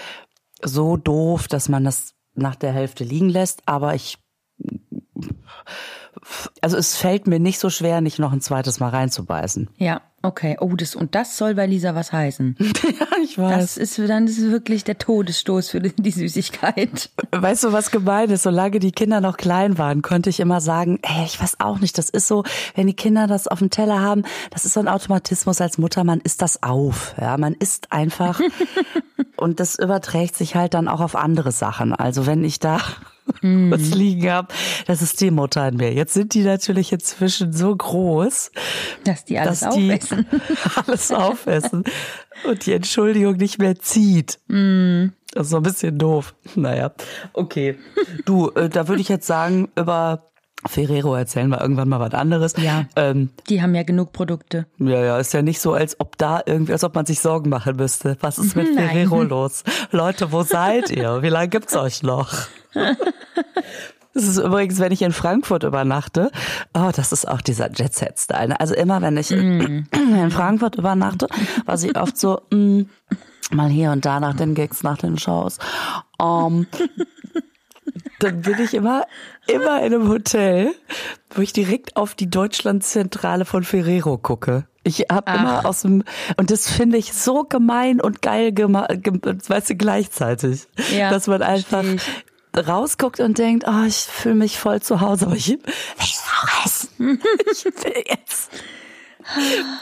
so 0.62 0.96
doof, 0.96 1.48
dass 1.48 1.68
man 1.68 1.85
das 1.85 2.14
nach 2.35 2.57
der 2.57 2.72
Hälfte 2.72 3.05
liegen 3.05 3.29
lässt, 3.29 3.62
aber 3.66 3.94
ich, 3.94 4.18
also 6.61 6.77
es 6.77 6.96
fällt 6.96 7.27
mir 7.27 7.40
nicht 7.40 7.59
so 7.59 7.70
schwer, 7.70 8.01
nicht 8.01 8.18
noch 8.18 8.33
ein 8.33 8.40
zweites 8.40 8.81
Mal 8.81 8.90
reinzubeißen. 8.90 9.68
Ja, 9.79 10.03
okay. 10.22 10.57
Oh, 10.61 10.75
das, 10.77 10.94
und 10.94 11.14
das 11.14 11.37
soll 11.37 11.55
bei 11.55 11.66
Lisa 11.66 11.94
was 11.94 12.12
heißen. 12.12 12.57
ja, 12.61 13.07
ich 13.22 13.37
Das 13.37 13.77
ist 13.77 13.98
dann 13.98 14.27
ist 14.27 14.40
wirklich 14.40 14.85
der 14.85 14.98
Todesstoß 14.98 15.70
für 15.70 15.81
die 15.81 15.92
die 15.96 16.11
Süßigkeit. 16.11 17.11
Weißt 17.33 17.64
du, 17.64 17.72
was 17.72 17.90
gemein 17.90 18.31
ist? 18.31 18.42
Solange 18.42 18.79
die 18.79 18.92
Kinder 18.92 19.20
noch 19.20 19.37
klein 19.37 19.79
waren, 19.79 20.03
konnte 20.03 20.31
ich 20.31 20.40
immer 20.40 20.61
sagen, 20.61 20.98
ey, 21.03 21.25
ich 21.25 21.40
weiß 21.40 21.61
auch 21.61 21.79
nicht, 21.79 21.96
das 21.98 22.09
ist 22.11 22.29
so, 22.29 22.44
wenn 22.75 22.87
die 22.87 22.96
Kinder 22.96 23.27
das 23.27 23.48
auf 23.48 23.59
dem 23.59 23.70
Teller 23.70 24.01
haben, 24.01 24.22
das 24.51 24.64
ist 24.64 24.75
so 24.75 24.81
ein 24.81 24.88
Automatismus 24.88 25.61
als 25.61 25.79
Mutter, 25.79 26.05
man 26.05 26.20
isst 26.20 26.42
das 26.42 26.62
auf. 26.62 27.14
Ja, 27.20 27.37
man 27.38 27.55
isst 27.55 27.90
einfach. 27.90 28.40
und 29.37 29.61
das 29.61 29.79
überträgt 29.79 30.37
sich 30.37 30.55
halt 30.55 30.75
dann 30.75 30.88
auch 30.88 31.01
auf 31.01 31.16
andere 31.16 31.53
Sachen. 31.53 31.94
Also 31.94 32.27
wenn 32.27 32.44
ich 32.44 32.59
da 32.61 32.81
was 33.42 33.95
liegen 33.95 34.31
habe, 34.31 34.49
das 34.87 35.03
ist 35.03 35.21
die 35.21 35.31
Mutter 35.31 35.68
in 35.68 35.77
mir. 35.77 35.92
Jetzt 35.92 36.14
sind 36.14 36.35
die 36.35 36.42
natürlich 36.42 36.92
inzwischen 36.92 37.53
so 37.53 37.75
groß, 37.75 38.51
Dass 39.05 39.25
die 39.25 39.38
alles 39.38 39.61
dass 39.61 39.75
die 39.75 39.92
aufessen. 39.92 40.27
alles 40.87 41.12
aufessen 41.12 41.85
und 42.49 42.66
die 42.66 42.73
Entschuldigung 42.73 43.37
nicht 43.37 43.59
mehr 43.59 43.79
zieht. 43.79 44.38
Das 44.49 45.47
ist 45.47 45.51
so 45.51 45.57
ein 45.59 45.62
bisschen 45.62 45.99
doof. 45.99 46.35
Naja, 46.55 46.92
okay. 47.33 47.79
Du, 48.25 48.51
äh, 48.51 48.68
da 48.68 48.88
würde 48.88 49.01
ich 49.01 49.09
jetzt 49.09 49.27
sagen, 49.27 49.71
über 49.77 50.32
Ferrero 50.66 51.14
erzählen 51.14 51.48
wir 51.48 51.61
irgendwann 51.61 51.88
mal 51.88 52.01
was 52.01 52.12
anderes. 52.14 52.55
Ja. 52.57 52.85
Ähm, 52.96 53.31
Die 53.48 53.61
haben 53.62 53.75
ja 53.75 53.83
genug 53.83 54.12
Produkte. 54.12 54.66
ja, 54.79 55.03
ja, 55.05 55.18
ist 55.18 55.33
ja 55.35 55.42
nicht 55.42 55.61
so, 55.61 55.72
als 55.75 55.98
ob 56.01 56.16
da 56.18 56.40
irgendwie, 56.46 56.72
als 56.72 56.85
ob 56.85 56.94
man 56.94 57.05
sich 57.07 57.20
Sorgen 57.20 57.51
machen 57.51 57.77
müsste. 57.77 58.16
Was 58.20 58.38
ist 58.38 58.55
mit 58.57 58.66
Nein. 58.75 58.88
Ferrero 58.88 59.22
los? 59.22 59.64
Leute, 59.90 60.31
wo 60.33 60.42
seid 60.42 60.90
ihr? 60.90 61.22
Wie 61.22 61.29
lange 61.29 61.48
gibt's 61.48 61.75
euch 61.77 62.03
noch? 62.03 62.33
Das 64.14 64.25
ist 64.25 64.37
übrigens, 64.37 64.79
wenn 64.79 64.92
ich 64.92 65.01
in 65.01 65.12
Frankfurt 65.12 65.62
übernachte. 65.62 66.31
Oh, 66.75 66.90
das 66.94 67.12
ist 67.12 67.27
auch 67.27 67.40
dieser 67.40 67.70
Jet-Set-Style. 67.72 68.48
ne? 68.48 68.61
Also 68.61 68.75
immer, 68.75 69.01
wenn 69.01 69.16
ich 69.16 69.31
in 69.31 69.87
Frankfurt 70.31 70.75
übernachte, 70.77 71.29
was 71.64 71.83
ich 71.83 71.96
oft 71.98 72.18
so, 72.18 72.42
mm, 72.51 72.83
mal 73.53 73.70
hier 73.70 73.90
und 73.90 74.05
da 74.05 74.20
nach 74.20 74.35
den 74.37 74.55
Gigs, 74.55 74.83
nach 74.83 74.98
den 74.98 75.16
Shows. 75.16 75.57
Um, 76.18 76.66
dann 78.18 78.42
bin 78.42 78.59
ich 78.61 78.74
immer, 78.74 79.07
immer 79.46 79.78
in 79.78 79.94
einem 79.94 80.09
Hotel, 80.09 80.72
wo 81.35 81.42
ich 81.42 81.52
direkt 81.52 81.96
auf 81.96 82.14
die 82.14 82.28
Deutschlandzentrale 82.31 83.44
von 83.44 83.64
Ferrero 83.64 84.18
gucke. 84.18 84.66
Ich 84.85 85.07
habe 85.12 85.31
immer 85.33 85.64
aus 85.64 85.83
dem, 85.83 86.02
und 86.37 86.50
das 86.50 86.68
finde 86.70 86.98
ich 86.98 87.12
so 87.12 87.44
gemein 87.44 88.00
und 88.00 88.20
geil 88.20 88.52
gemacht, 88.52 88.90
weißt 88.90 89.70
du, 89.70 89.76
gleichzeitig. 89.76 90.66
Ja, 90.92 91.11
dass 91.11 91.26
man 91.28 91.40
einfach, 91.42 91.85
rausguckt 92.57 93.20
und 93.20 93.38
denkt, 93.38 93.64
oh, 93.66 93.85
ich 93.87 93.96
fühle 93.96 94.35
mich 94.35 94.59
voll 94.59 94.83
zu 94.83 95.00
Hause, 95.00 95.26
aber 95.26 95.37
ich 95.37 95.48
will 95.50 95.61
auch 95.98 96.64
essen. 96.66 97.20
ich 97.50 97.64
will 97.64 98.05
jetzt. 98.09 98.50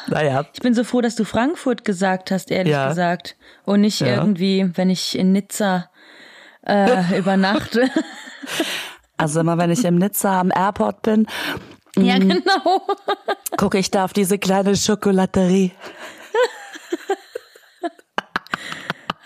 Naja. 0.08 0.44
Ich 0.52 0.60
bin 0.60 0.74
so 0.74 0.84
froh, 0.84 1.00
dass 1.00 1.16
du 1.16 1.24
Frankfurt 1.24 1.84
gesagt 1.84 2.30
hast, 2.30 2.50
ehrlich 2.50 2.72
Ja. 2.72 2.88
gesagt. 2.88 3.36
Und 3.64 3.80
nicht 3.80 4.00
Ja. 4.00 4.08
irgendwie, 4.16 4.70
wenn 4.74 4.90
ich 4.90 5.18
in 5.18 5.32
Nizza 5.32 5.88
äh, 6.70 7.18
übernachte. 7.18 7.90
Also 9.16 9.40
immer 9.40 9.59
wenn 9.59 9.70
ich 9.70 9.85
im 9.85 9.96
Nizza 9.96 10.40
am 10.40 10.50
Airport 10.50 11.02
bin, 11.02 11.26
ja, 11.94 12.16
genau. 12.18 12.80
gucke 13.59 13.76
ich 13.76 13.90
da 13.90 14.06
auf 14.06 14.14
diese 14.14 14.38
kleine 14.38 14.74
Schokolaterie. 14.76 15.72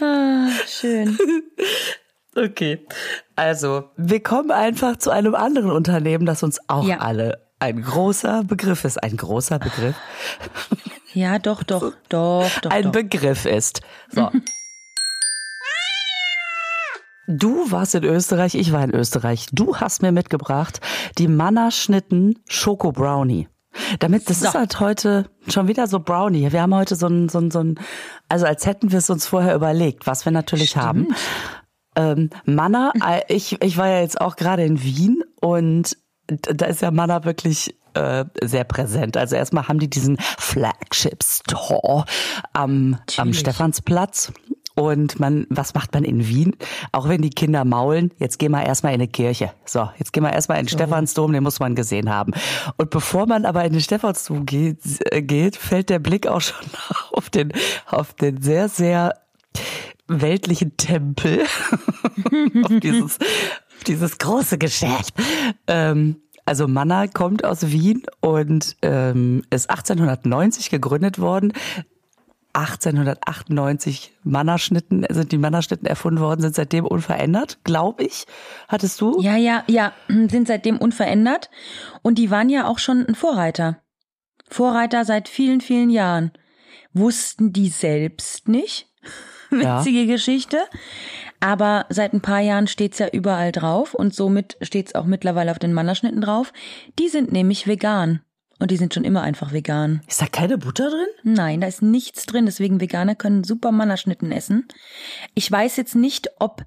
Ah, 0.01 0.49
schön. 0.67 1.17
Okay. 2.35 2.85
Also, 3.37 3.91
wir 3.97 4.21
kommen 4.21 4.51
einfach 4.51 4.97
zu 4.97 5.11
einem 5.11 5.37
anderen 5.37 5.71
Unternehmen, 5.71 6.27
das 6.27 6.43
uns 6.43 6.59
auch 6.69 6.85
Ja. 6.85 6.99
alle 6.99 7.47
ein 7.61 7.81
großer 7.81 8.43
Begriff 8.43 8.85
ist. 8.85 9.01
Ein 9.01 9.17
großer 9.17 9.61
Begriff. 9.61 9.95
Ja, 11.13 11.39
doch, 11.39 11.63
doch, 11.63 11.93
doch, 12.09 12.51
doch. 12.63 12.71
ein 12.73 12.85
doch. 12.87 12.91
Begriff 12.93 13.47
ist. 13.47 13.81
So. 14.11 14.31
Du 17.27 17.71
warst 17.71 17.95
in 17.95 18.05
Österreich, 18.05 18.55
ich 18.55 18.73
war 18.73 18.85
in 18.85 18.91
Österreich. 18.95 19.47
Du 19.53 19.77
hast 19.77 20.03
mir 20.03 20.13
mitgebracht 20.13 20.81
die 21.19 21.29
Mannerschnitten 21.29 22.39
Schoko 22.49 22.93
Brownie. 22.93 23.49
Damit, 23.99 24.31
das 24.31 24.41
So. 24.41 24.49
ist 24.49 24.55
halt 24.55 24.79
heute 24.79 25.29
schon 25.49 25.67
wieder 25.67 25.87
so 25.87 25.99
Brownie. 26.01 26.53
Wir 26.53 26.63
haben 26.63 26.75
heute 26.75 26.95
so 26.97 27.07
ein, 27.09 27.29
so 27.29 27.39
ein, 27.39 27.51
so 27.51 27.61
ein, 27.61 27.81
also 28.29 28.47
als 28.47 28.67
hätten 28.67 28.93
wir 28.93 28.99
es 28.99 29.11
uns 29.11 29.27
vorher 29.27 29.55
überlegt, 29.55 30.07
was 30.07 30.25
wir 30.25 30.33
natürlich 30.33 30.77
haben. 30.77 31.09
Ähm, 31.97 32.31
Manna, 32.45 32.93
äh, 33.07 33.23
ich, 33.29 33.61
ich 33.63 33.77
war 33.77 33.89
ja 33.89 34.01
jetzt 34.01 34.21
auch 34.21 34.37
gerade 34.37 34.65
in 34.65 34.83
Wien 34.83 35.25
und 35.41 35.97
da 36.27 36.67
ist 36.67 36.83
ja 36.83 36.91
Manna 36.91 37.25
wirklich 37.25 37.77
äh, 37.95 38.25
sehr 38.43 38.65
präsent. 38.65 39.17
Also 39.17 39.37
erstmal 39.37 39.69
haben 39.69 39.79
die 39.79 39.91
diesen 39.91 40.19
Flagship 40.19 41.23
Store 41.23 42.05
am, 42.53 42.99
am. 43.17 43.33
Stephansplatz. 43.33 44.33
Und 44.75 45.21
man, 45.21 45.47
was 45.51 45.75
macht 45.75 45.95
man 45.95 46.05
in 46.05 46.27
Wien? 46.27 46.57
Auch 46.91 47.09
wenn 47.09 47.23
die 47.23 47.31
Kinder 47.31 47.65
maulen, 47.65 48.11
jetzt 48.19 48.39
gehen 48.39 48.51
wir 48.51 48.65
erstmal 48.65 48.93
in 48.93 49.01
eine 49.01 49.09
Kirche. 49.09 49.53
So, 49.65 49.89
jetzt 49.99 50.13
gehen 50.13 50.25
wir 50.25 50.33
erstmal 50.33 50.59
in 50.59 50.65
den 50.67 50.71
Stephansdom, 50.71 51.33
den 51.33 51.45
muss 51.45 51.61
man 51.61 51.77
gesehen 51.77 52.11
haben. 52.11 52.33
Und 52.77 52.91
bevor 52.91 53.27
man 53.27 53.45
aber 53.45 53.65
in 53.65 53.73
den 53.73 53.81
Stephansdom 53.81 54.47
geht, 54.47 54.79
äh, 55.13 55.23
geht 55.23 55.57
fällt 55.57 55.91
der 55.91 56.01
Blick 56.01 56.27
auch 56.27 56.41
schon 56.41 56.67
auf 57.13 57.31
den, 57.31 57.53
auf 57.87 58.15
den 58.15 58.43
sehr, 58.43 58.69
sehr 58.69 59.15
weltlichen 60.09 60.77
Tempel, 60.77 61.43
auf 62.63 62.81
dieses, 62.83 63.19
auf 63.21 63.85
dieses 63.87 64.19
große 64.19 64.59
Geschäft. 64.59 65.15
Ähm, 65.69 66.17
also 66.47 66.69
Manna 66.69 67.07
kommt 67.07 67.45
aus 67.45 67.71
Wien 67.71 68.03
und 68.21 68.77
ähm, 68.83 69.43
ist 69.51 69.71
1890 69.71 70.69
gegründet 70.69 71.19
worden. 71.19 71.53
1898 72.55 74.13
Mannerschnitten, 74.23 75.05
sind 75.11 75.33
die 75.33 75.39
Mannerschnitten 75.39 75.87
erfunden 75.87 76.21
worden, 76.21 76.41
sind 76.41 76.55
seitdem 76.55 76.87
unverändert, 76.87 77.59
glaube 77.65 78.05
ich. 78.05 78.27
Hattest 78.69 79.01
du? 79.01 79.21
Ja, 79.21 79.37
ja, 79.37 79.65
ja, 79.67 79.93
sind 80.09 80.47
seitdem 80.47 80.79
unverändert. 80.79 81.51
Und 82.03 82.17
die 82.19 82.31
waren 82.31 82.49
ja 82.49 82.67
auch 82.67 82.79
schon 82.79 83.05
ein 83.07 83.15
Vorreiter. 83.15 83.83
Vorreiter 84.49 85.05
seit 85.05 85.29
vielen, 85.29 85.61
vielen 85.61 85.91
Jahren. 85.91 86.33
Wussten 86.93 87.53
die 87.53 87.69
selbst 87.69 88.49
nicht. 88.49 88.89
Ja. 89.51 89.79
Witzige 89.79 90.07
Geschichte. 90.07 90.59
Aber 91.39 91.87
seit 91.89 92.13
ein 92.13 92.23
paar 92.23 92.41
Jahren 92.41 92.67
steht's 92.67 92.99
ja 92.99 93.07
überall 93.07 93.53
drauf 93.53 93.95
und 93.95 94.13
somit 94.13 94.57
steht's 94.63 94.97
auch 94.97 95.05
mittlerweile 95.05 95.53
auf 95.53 95.61
den 95.61 95.73
Mannerschnitten 95.73 96.21
drauf. 96.21 96.53
Die 96.99 97.09
sind 97.09 97.31
nämlich 97.31 97.69
vegan. 97.69 98.24
Und 98.59 98.71
die 98.71 98.77
sind 98.77 98.95
schon 98.95 99.05
immer 99.05 99.23
einfach 99.23 99.53
vegan. 99.53 100.01
Ist 100.07 100.23
da 100.23 100.27
keine 100.27 100.59
Butter 100.59 100.89
drin? 100.89 101.07
Nein, 101.23 101.61
da 101.61 101.67
ist 101.67 101.83
nichts 101.83 102.27
drin, 102.27 102.47
deswegen 102.47 102.81
Veganer 102.81 103.15
können 103.15 103.45
super 103.45 103.73
Mannerschnitten 103.73 104.33
essen. 104.33 104.69
Ich 105.35 105.51
weiß 105.51 105.77
jetzt 105.77 105.97
nicht, 105.97 106.31
ob, 106.39 106.65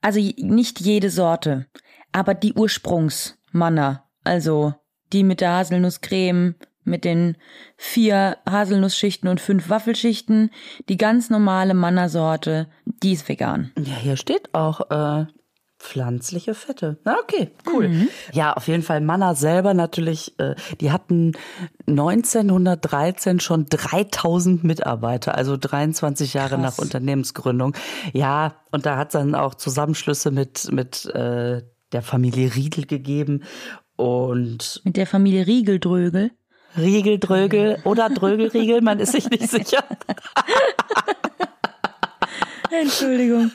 also 0.00 0.20
nicht 0.20 0.80
jede 0.80 1.10
Sorte, 1.10 1.66
aber 2.12 2.34
die 2.34 2.54
Ursprungsmanner, 2.54 4.04
also 4.22 4.74
die 5.12 5.24
mit 5.24 5.40
der 5.40 5.52
Haselnusscreme, 5.52 6.54
mit 6.84 7.04
den 7.04 7.36
vier 7.76 8.36
Haselnussschichten 8.48 9.28
und 9.28 9.40
fünf 9.40 9.70
Waffelschichten, 9.70 10.50
die 10.88 10.96
ganz 10.96 11.30
normale 11.30 11.74
Mannersorte, 11.74 12.68
die 12.84 13.12
ist 13.12 13.28
vegan. 13.28 13.72
Ja, 13.78 13.96
hier 13.96 14.16
steht 14.16 14.54
auch 14.54 14.90
äh, 14.90 15.26
pflanzliche 15.84 16.54
Fette. 16.54 16.96
Na, 17.04 17.16
okay, 17.22 17.50
cool. 17.70 18.08
Ja, 18.32 18.54
auf 18.54 18.68
jeden 18.68 18.82
Fall 18.82 19.02
Manna 19.02 19.34
selber 19.34 19.74
natürlich, 19.74 20.38
äh, 20.38 20.54
die 20.80 20.90
hatten 20.90 21.32
1913 21.86 23.38
schon 23.38 23.66
3000 23.66 24.64
Mitarbeiter, 24.64 25.34
also 25.36 25.56
23 25.58 26.34
Jahre 26.34 26.56
Krass. 26.56 26.60
nach 26.62 26.78
Unternehmensgründung. 26.78 27.76
Ja, 28.12 28.56
und 28.72 28.86
da 28.86 28.96
hat 28.96 29.08
es 29.08 29.12
dann 29.12 29.34
auch 29.34 29.54
Zusammenschlüsse 29.54 30.30
mit, 30.30 30.72
mit 30.72 31.04
äh, 31.06 31.62
der 31.92 32.02
Familie 32.02 32.54
Riedel 32.54 32.86
gegeben 32.86 33.42
und 33.96 34.80
Mit 34.84 34.96
der 34.96 35.06
Familie 35.06 35.46
Riegeldrögel. 35.46 36.30
Riegel, 36.76 37.20
Drögel 37.20 37.78
oder 37.84 38.08
Drögelriegel, 38.10 38.80
man 38.80 38.98
ist 38.98 39.12
sich 39.12 39.30
nicht 39.30 39.48
sicher. 39.48 39.84
Entschuldigung. 42.82 43.50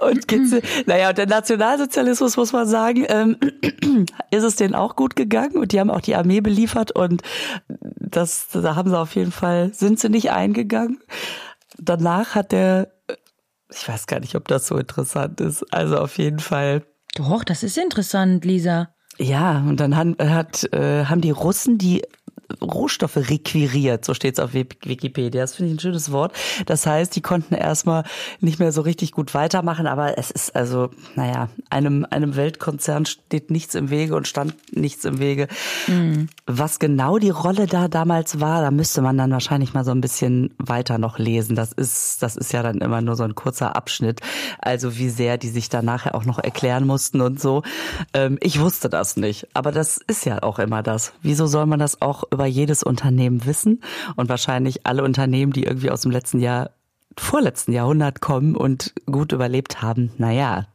Und 0.00 0.28
geht's, 0.28 0.54
naja, 0.86 1.10
und 1.10 1.18
der 1.18 1.26
Nationalsozialismus, 1.26 2.36
muss 2.36 2.52
man 2.52 2.66
sagen, 2.66 3.04
ähm, 3.08 3.36
ist 4.30 4.42
es 4.44 4.56
denen 4.56 4.74
auch 4.74 4.96
gut 4.96 5.16
gegangen 5.16 5.56
und 5.56 5.72
die 5.72 5.80
haben 5.80 5.90
auch 5.90 6.00
die 6.00 6.14
Armee 6.14 6.40
beliefert 6.40 6.92
und 6.92 7.22
das, 7.98 8.48
da 8.52 8.74
haben 8.76 8.90
sie 8.90 8.98
auf 8.98 9.14
jeden 9.14 9.32
Fall, 9.32 9.72
sind 9.74 9.98
sie 10.00 10.08
nicht 10.08 10.30
eingegangen. 10.30 11.00
Danach 11.78 12.34
hat 12.34 12.52
der, 12.52 12.92
ich 13.72 13.88
weiß 13.88 14.06
gar 14.06 14.20
nicht, 14.20 14.34
ob 14.34 14.48
das 14.48 14.66
so 14.66 14.76
interessant 14.76 15.40
ist, 15.40 15.64
also 15.72 15.98
auf 15.98 16.18
jeden 16.18 16.38
Fall, 16.38 16.82
Doch, 17.14 17.44
das 17.44 17.62
ist 17.62 17.78
interessant, 17.78 18.44
Lisa. 18.44 18.90
ja, 19.18 19.58
und 19.66 19.78
dann 19.80 19.96
han- 19.96 20.16
hat, 20.18 20.64
äh, 20.72 21.04
haben 21.06 21.20
die 21.22 21.30
Russen 21.30 21.78
die 21.78 22.02
Rohstoffe 22.60 23.16
requiriert, 23.16 24.04
so 24.04 24.14
steht's 24.14 24.38
auf 24.38 24.52
Wik- 24.54 24.78
Wikipedia. 24.84 25.40
Das 25.42 25.54
finde 25.54 25.70
ich 25.72 25.76
ein 25.76 25.80
schönes 25.80 26.12
Wort. 26.12 26.32
Das 26.66 26.86
heißt, 26.86 27.14
die 27.16 27.20
konnten 27.22 27.54
erstmal 27.54 28.04
nicht 28.40 28.58
mehr 28.58 28.72
so 28.72 28.82
richtig 28.82 29.12
gut 29.12 29.34
weitermachen, 29.34 29.86
aber 29.86 30.18
es 30.18 30.30
ist 30.30 30.54
also, 30.56 30.90
naja, 31.14 31.48
einem, 31.70 32.06
einem 32.10 32.36
Weltkonzern 32.36 33.06
steht 33.06 33.50
nichts 33.50 33.74
im 33.74 33.90
Wege 33.90 34.16
und 34.16 34.26
stand 34.28 34.54
nichts 34.76 35.04
im 35.04 35.18
Wege. 35.18 35.48
Was 36.46 36.78
genau 36.78 37.18
die 37.18 37.30
Rolle 37.30 37.66
da 37.66 37.88
damals 37.88 38.40
war, 38.40 38.62
da 38.62 38.70
müsste 38.70 39.02
man 39.02 39.16
dann 39.18 39.30
wahrscheinlich 39.30 39.74
mal 39.74 39.84
so 39.84 39.90
ein 39.90 40.00
bisschen 40.00 40.54
weiter 40.58 40.98
noch 40.98 41.18
lesen. 41.18 41.56
Das 41.56 41.72
ist, 41.72 42.22
das 42.22 42.36
ist 42.36 42.52
ja 42.52 42.62
dann 42.62 42.78
immer 42.78 43.00
nur 43.00 43.16
so 43.16 43.22
ein 43.24 43.34
kurzer 43.34 43.76
Abschnitt. 43.76 44.20
Also 44.58 44.96
wie 44.98 45.08
sehr 45.08 45.38
die 45.38 45.48
sich 45.48 45.68
da 45.68 45.82
nachher 45.82 46.14
auch 46.14 46.24
noch 46.24 46.38
erklären 46.38 46.86
mussten 46.86 47.20
und 47.20 47.40
so. 47.40 47.62
Ähm, 48.14 48.38
ich 48.40 48.60
wusste 48.60 48.88
das 48.88 49.16
nicht. 49.16 49.48
Aber 49.54 49.72
das 49.72 49.98
ist 50.06 50.24
ja 50.24 50.42
auch 50.42 50.58
immer 50.58 50.82
das. 50.82 51.12
Wieso 51.22 51.46
soll 51.46 51.66
man 51.66 51.78
das 51.78 52.02
auch 52.02 52.24
über 52.30 52.41
jedes 52.46 52.82
Unternehmen 52.82 53.44
wissen? 53.46 53.82
Und 54.16 54.28
wahrscheinlich 54.28 54.86
alle 54.86 55.02
Unternehmen, 55.04 55.52
die 55.52 55.64
irgendwie 55.64 55.90
aus 55.90 56.02
dem 56.02 56.10
letzten 56.10 56.38
Jahr, 56.40 56.70
vorletzten 57.18 57.72
Jahrhundert 57.72 58.20
kommen 58.20 58.56
und 58.56 58.92
gut 59.06 59.32
überlebt 59.32 59.82
haben. 59.82 60.12
Naja, 60.18 60.66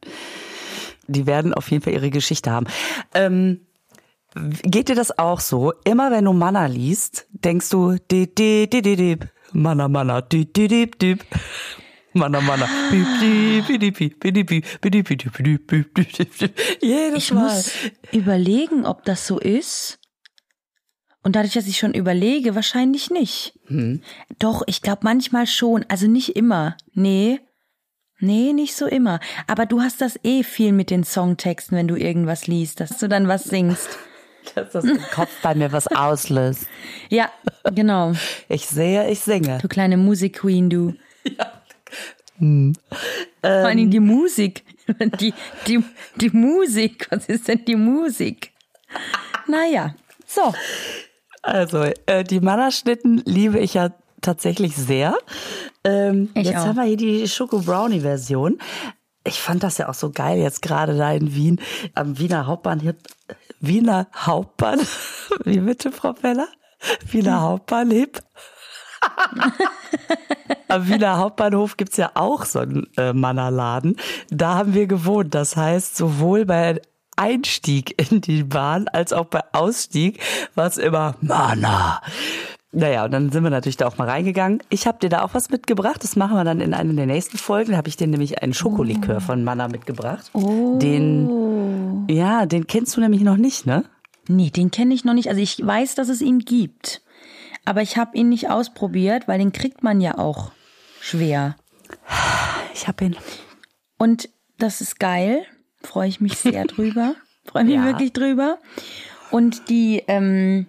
die 1.08 1.26
werden 1.26 1.54
auf 1.54 1.70
jeden 1.72 1.84
Fall 1.84 1.94
ihre 1.94 2.10
Geschichte 2.10 2.52
haben. 2.52 2.68
Ähm, 3.14 3.62
Geht 4.62 4.90
dir 4.90 4.96
das 4.96 5.18
auch 5.18 5.40
so? 5.40 5.74
Immer 5.84 6.12
wenn 6.12 6.26
du 6.26 6.34
Manna 6.34 6.68
liest, 6.68 7.26
denkst 7.32 7.70
du, 7.70 7.96
di, 8.12 8.28
di, 8.34 8.70
di, 8.70 8.82
di, 8.84 8.96
di, 8.96 9.18
Manna, 9.54 9.88
Manna, 9.88 10.22
di, 10.22 10.46
di, 10.46 10.68
di, 10.68 10.92
di. 10.92 11.16
Di, 12.14 12.28
di. 14.44 14.64
Jedes 16.82 17.24
Ich 17.24 17.34
Mal. 17.34 17.44
muss 17.44 17.72
überlegen, 18.12 18.86
ob 18.86 19.04
das 19.06 19.28
so 19.28 19.40
ist. 19.40 20.00
Und 21.28 21.36
dadurch, 21.36 21.56
dass 21.56 21.68
ich 21.68 21.78
schon 21.78 21.94
überlege, 21.94 22.56
wahrscheinlich 22.56 23.10
nicht. 23.10 23.52
Hm. 23.66 24.02
Doch, 24.40 24.64
ich 24.66 24.82
glaube 24.82 25.02
manchmal 25.04 25.46
schon. 25.46 25.84
Also 25.90 26.08
nicht 26.08 26.38
immer. 26.38 26.78
Nee. 26.94 27.42
Nee, 28.22 28.54
nicht 28.54 28.78
so 28.78 28.86
immer. 28.86 29.20
Aber 29.46 29.66
du 29.66 29.82
hast 29.82 30.00
das 30.00 30.18
eh 30.24 30.44
viel 30.44 30.72
mit 30.72 30.90
den 30.90 31.04
Songtexten, 31.04 31.78
wenn 31.78 31.90
du 31.90 31.98
irgendwas 31.98 32.48
liest, 32.48 32.80
dass 32.80 32.98
du 32.98 33.10
dann 33.10 33.28
was 33.28 33.44
singst. 33.44 33.90
Dass 34.56 34.72
das 34.72 34.86
im 34.86 35.02
Kopf 35.14 35.42
bei 35.42 35.54
mir 35.54 35.74
was 35.74 35.88
auslöst. 35.88 36.66
Ja, 37.10 37.30
genau. 37.76 38.14
Ich 38.48 38.66
sehe, 38.66 39.10
ich 39.10 39.20
singe. 39.20 39.58
Du 39.62 39.68
kleine 39.68 39.98
Musikqueen, 39.98 40.70
du. 40.70 40.94
Vor 42.40 42.74
allen 43.42 43.78
Dingen 43.78 43.92
die 43.92 44.00
Musik. 44.00 44.64
Die, 45.20 45.34
die, 45.68 45.84
die 46.16 46.30
Musik. 46.30 47.08
Was 47.10 47.26
ist 47.26 47.50
denn 47.50 47.66
die 47.66 47.76
Musik? 47.76 48.54
Naja, 49.46 49.94
so. 50.26 50.54
Also, 51.48 51.84
äh, 52.08 52.24
die 52.26 52.42
Mannerschnitten 52.42 53.22
liebe 53.26 53.58
ich 53.60 53.74
ja 53.74 53.90
tatsächlich 54.22 54.76
sehr. 54.76 55.16
Ähm, 55.86 56.30
Ich 56.34 56.48
jetzt 56.48 56.58
auch. 56.58 56.66
haben 56.68 56.76
wir 56.76 56.84
hier 56.84 56.98
die 56.98 57.28
Schoko 57.30 57.60
Brownie 57.60 58.02
Version. 58.02 58.60
ich 59.24 59.40
fand 59.42 59.64
das 59.64 59.78
ja 59.78 59.88
auch 59.88 59.94
so 59.94 60.10
geil 60.12 60.40
jetzt 60.40 60.62
gerade 60.62 60.98
da 60.98 61.12
in 61.14 61.34
Wien, 61.34 61.62
am 61.96 62.18
Wiener 62.20 62.48
Hauptbahnhof. 62.48 62.96
Wiener 63.62 64.08
Hauptbahnhof. 64.14 65.32
Wie 65.46 65.60
bitte, 65.60 65.92
Frau 65.92 66.14
Feller? 66.14 66.48
Wiener 67.12 67.42
Hauptbahnhof. 67.42 68.08
Am 70.68 70.88
Wiener 70.90 71.18
Hauptbahnhof 71.18 71.78
gibt's 71.78 71.98
ja 71.98 72.12
auch 72.16 72.44
so 72.46 72.60
einen 72.60 72.88
äh, 72.98 73.14
Mannerladen. 73.14 73.96
Da 74.30 74.56
haben 74.56 74.74
wir 74.74 74.88
gewohnt. 74.88 75.34
Das 75.34 75.56
heißt, 75.56 75.96
sowohl 75.96 76.46
bei 76.46 76.82
Einstieg 77.18 78.12
in 78.12 78.22
die 78.22 78.44
Bahn 78.44 78.88
als 78.88 79.12
auch 79.14 79.26
bei 79.26 79.42
Ausstieg 79.52 80.20
war 80.56 80.68
es 80.68 80.78
immer 80.78 81.16
Manna. 81.22 82.02
Naja, 82.72 83.06
und 83.06 83.12
dann 83.12 83.32
sind 83.32 83.44
wir 83.44 83.50
natürlich 83.50 83.78
da 83.78 83.88
auch 83.88 83.98
mal 83.98 84.10
reingegangen. 84.10 84.62
Ich 84.70 84.88
habe 84.88 85.00
dir 85.00 85.10
da 85.10 85.24
auch 85.24 85.34
was 85.34 85.50
mitgebracht. 85.50 86.04
Das 86.04 86.16
machen 86.16 86.36
wir 86.36 86.44
dann 86.44 86.62
in 86.62 86.74
einer 86.74 86.94
der 86.94 87.06
nächsten 87.06 87.38
Folgen. 87.38 87.72
Da 87.72 87.78
habe 87.78 87.88
ich 87.88 87.98
dir 87.98 88.08
nämlich 88.08 88.42
einen 88.44 88.54
Schokolikör 88.54 89.22
von 89.22 89.44
Manna 89.44 89.68
mitgebracht. 89.68 90.30
Oh. 90.34 90.78
Den, 90.78 92.08
ja, 92.10 92.46
den 92.46 92.68
kennst 92.68 92.96
du 92.96 93.02
nämlich 93.02 93.22
noch 93.22 93.38
nicht, 93.38 93.66
ne? 93.66 93.86
Nee, 94.28 94.50
den 94.50 94.70
kenne 94.70 94.94
ich 94.94 95.06
noch 95.06 95.14
nicht. 95.14 95.30
Also 95.30 95.42
ich 95.42 95.66
weiß, 95.66 95.96
dass 95.96 96.10
es 96.10 96.22
ihn 96.22 96.40
gibt. 96.40 97.02
Aber 97.66 97.82
ich 97.82 97.98
habe 97.98 98.16
ihn 98.18 98.30
nicht 98.30 98.50
ausprobiert, 98.50 99.28
weil 99.28 99.40
den 99.40 99.54
kriegt 99.54 99.82
man 99.82 100.02
ja 100.02 100.18
auch 100.18 100.52
schwer. 101.00 101.56
Ich 102.74 102.88
habe 102.88 103.06
ihn. 103.06 103.16
Und 103.98 104.30
das 104.58 104.82
ist 104.82 105.00
geil. 105.00 105.46
Freue 105.84 106.08
ich 106.10 106.20
mich 106.22 106.38
sehr 106.38 106.66
drüber. 106.68 107.16
Freue 107.46 107.64
mich 107.66 107.76
Ja. 107.76 107.86
wirklich 107.86 108.14
drüber. 108.14 108.58
Und 109.32 109.70
die 109.70 110.04
ähm, 110.08 110.68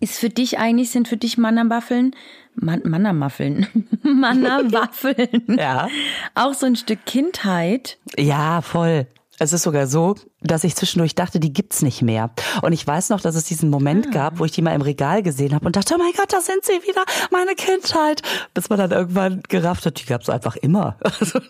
ist 0.00 0.18
für 0.18 0.28
dich 0.30 0.58
eigentlich, 0.58 0.90
sind 0.90 1.08
für 1.08 1.16
dich 1.16 1.36
Mannerwaffeln, 1.38 2.14
Man 2.54 2.82
Mannerwaffeln, 2.84 3.66
Mannerwaffeln 4.02 5.44
Ja. 5.58 5.88
auch 6.34 6.54
so 6.54 6.66
ein 6.66 6.76
Stück 6.76 7.04
Kindheit. 7.06 7.98
Ja, 8.18 8.60
voll. 8.62 9.06
Es 9.42 9.54
ist 9.54 9.62
sogar 9.62 9.86
so, 9.86 10.16
dass 10.42 10.64
ich 10.64 10.76
zwischendurch 10.76 11.14
dachte, 11.14 11.40
die 11.40 11.50
gibt's 11.54 11.80
nicht 11.80 12.02
mehr. 12.02 12.30
Und 12.60 12.74
ich 12.74 12.86
weiß 12.86 13.08
noch, 13.08 13.22
dass 13.22 13.34
es 13.34 13.44
diesen 13.44 13.70
Moment 13.70 14.12
gab, 14.12 14.38
wo 14.38 14.44
ich 14.44 14.52
die 14.52 14.60
mal 14.60 14.74
im 14.74 14.82
Regal 14.82 15.22
gesehen 15.22 15.54
habe 15.54 15.64
und 15.64 15.76
dachte, 15.76 15.94
oh 15.94 15.98
mein 15.98 16.12
Gott, 16.14 16.30
da 16.30 16.42
sind 16.42 16.62
sie 16.62 16.74
wieder, 16.86 17.02
meine 17.30 17.54
Kindheit. 17.54 18.20
Bis 18.52 18.68
man 18.68 18.78
dann 18.78 18.90
irgendwann 18.90 19.42
gerafft 19.48 19.86
hat, 19.86 19.98
die 19.98 20.04
gab's 20.04 20.28
einfach 20.28 20.56
immer. 20.56 20.98
Also, 21.02 21.40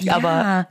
Ja, 0.00 0.16
Aber 0.16 0.66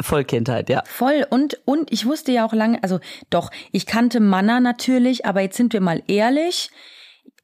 voll 0.00 0.24
Kindheit, 0.24 0.68
ja. 0.68 0.82
voll. 0.86 1.26
Und, 1.28 1.58
und 1.64 1.92
ich 1.92 2.06
wusste 2.06 2.32
ja 2.32 2.46
auch 2.46 2.52
lange, 2.52 2.82
also 2.82 3.00
doch, 3.30 3.50
ich 3.72 3.86
kannte 3.86 4.20
Manna 4.20 4.60
natürlich, 4.60 5.26
aber 5.26 5.40
jetzt 5.40 5.56
sind 5.56 5.72
wir 5.72 5.80
mal 5.80 6.02
ehrlich. 6.06 6.70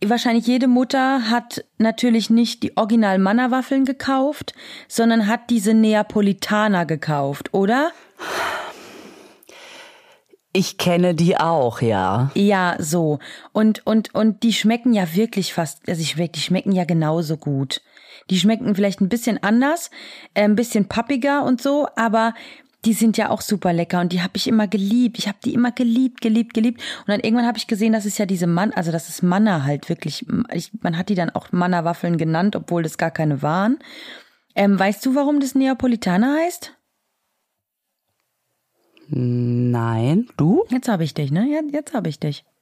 Wahrscheinlich 0.05 0.47
jede 0.47 0.69
Mutter 0.69 1.31
hat 1.31 1.65
natürlich 1.79 2.29
nicht 2.29 2.63
die 2.63 2.77
original 2.77 3.19
Manna-Waffeln 3.19 3.85
gekauft, 3.85 4.55
sondern 4.89 5.27
hat 5.27 5.51
diese 5.51 5.73
Neapolitaner 5.73 6.85
gekauft, 6.85 7.55
oder? 7.55 7.91
Ich 10.53 10.79
kenne 10.79 11.15
die 11.15 11.37
auch, 11.37 11.81
ja. 11.81 12.31
Ja, 12.35 12.77
so. 12.79 13.19
Und, 13.53 13.85
und, 13.87 14.15
und 14.15 14.45
die 14.45 14.53
schmecken 14.53 14.93
ja 14.93 15.15
wirklich 15.15 15.53
fast, 15.53 15.89
also 15.89 16.01
ich, 16.01 16.15
die 16.15 16.41
schmecken 16.41 16.73
ja 16.73 16.85
genauso 16.85 17.37
gut. 17.37 17.81
Die 18.31 18.39
schmecken 18.39 18.75
vielleicht 18.75 19.01
ein 19.01 19.09
bisschen 19.09 19.43
anders, 19.43 19.91
äh, 20.35 20.43
ein 20.43 20.57
bisschen 20.57 20.89
pappiger 20.89 21.45
und 21.45 21.61
so, 21.61 21.89
aber 21.97 22.35
die 22.85 22.93
sind 22.93 23.17
ja 23.17 23.31
auch 23.31 23.41
super 23.41 23.73
lecker 23.73 24.01
und 24.01 24.13
die 24.13 24.23
habe 24.23 24.37
ich 24.37 24.47
immer 24.47 24.69
geliebt. 24.69 25.19
Ich 25.19 25.27
habe 25.27 25.39
die 25.43 25.55
immer 25.55 25.73
geliebt, 25.73 26.21
geliebt, 26.21 26.53
geliebt. 26.55 26.83
Und 27.01 27.09
dann 27.09 27.21
irgendwann 27.21 27.47
habe 27.47 27.59
ich 27.59 27.67
gesehen, 27.67 27.93
dass 27.93 28.05
es 28.05 28.19
ja 28.19 28.27
diese 28.27 28.47
Mann, 28.47 28.73
also 28.73 28.93
das 28.93 29.09
ist 29.09 29.23
Manna 29.23 29.65
halt 29.65 29.89
wirklich. 29.89 30.27
Ich, 30.53 30.71
man 30.83 30.99
hat 30.99 31.09
die 31.09 31.15
dann 31.15 31.31
auch 31.31 31.53
Manna-Waffeln 31.53 32.19
genannt, 32.19 32.57
obwohl 32.57 32.83
das 32.83 32.99
gar 32.99 33.11
keine 33.11 33.43
waren. 33.43 33.79
Ähm, 34.55 34.79
weißt 34.79 35.05
du, 35.05 35.15
warum 35.15 35.41
das 35.41 35.55
Neapolitaner 35.55 36.37
heißt? 36.43 36.75
Nein, 39.09 40.29
du? 40.37 40.65
Jetzt 40.69 40.89
habe 40.89 41.05
ich 41.05 41.15
dich, 41.15 41.31
ne? 41.31 41.47
Ja, 41.51 41.61
jetzt 41.73 41.95
habe 41.95 42.09
ich 42.09 42.21
dich. 42.21 42.45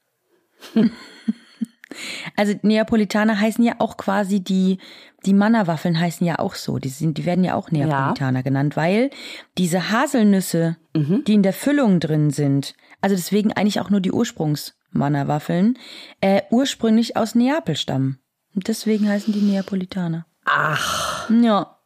also 2.36 2.54
Neapolitaner 2.62 3.40
heißen 3.40 3.64
ja 3.64 3.74
auch 3.78 3.96
quasi 3.96 4.40
die 4.40 4.78
die 5.26 5.34
Mannerwaffeln 5.34 5.98
heißen 5.98 6.26
ja 6.26 6.38
auch 6.38 6.54
so. 6.54 6.78
Die 6.78 6.88
sind, 6.88 7.18
die 7.18 7.24
werden 7.26 7.44
ja 7.44 7.54
auch 7.54 7.70
Neapolitaner 7.70 8.42
genannt, 8.42 8.76
weil 8.76 9.10
diese 9.58 9.90
Haselnüsse, 9.90 10.76
die 11.24 11.34
in 11.34 11.42
der 11.42 11.52
Füllung 11.52 12.00
drin 12.00 12.30
sind, 12.30 12.74
also 13.00 13.14
deswegen 13.16 13.52
eigentlich 13.52 13.80
auch 13.80 13.90
nur 13.90 14.00
die 14.00 14.12
Ursprungsmannerwaffeln, 14.12 15.78
äh, 16.20 16.42
ursprünglich 16.50 17.16
aus 17.16 17.34
Neapel 17.34 17.76
stammen. 17.76 18.18
Und 18.54 18.68
deswegen 18.68 19.08
heißen 19.08 19.32
die 19.32 19.40
Neapolitaner. 19.40 20.26
Ach, 20.44 21.30
Ja. 21.30 21.78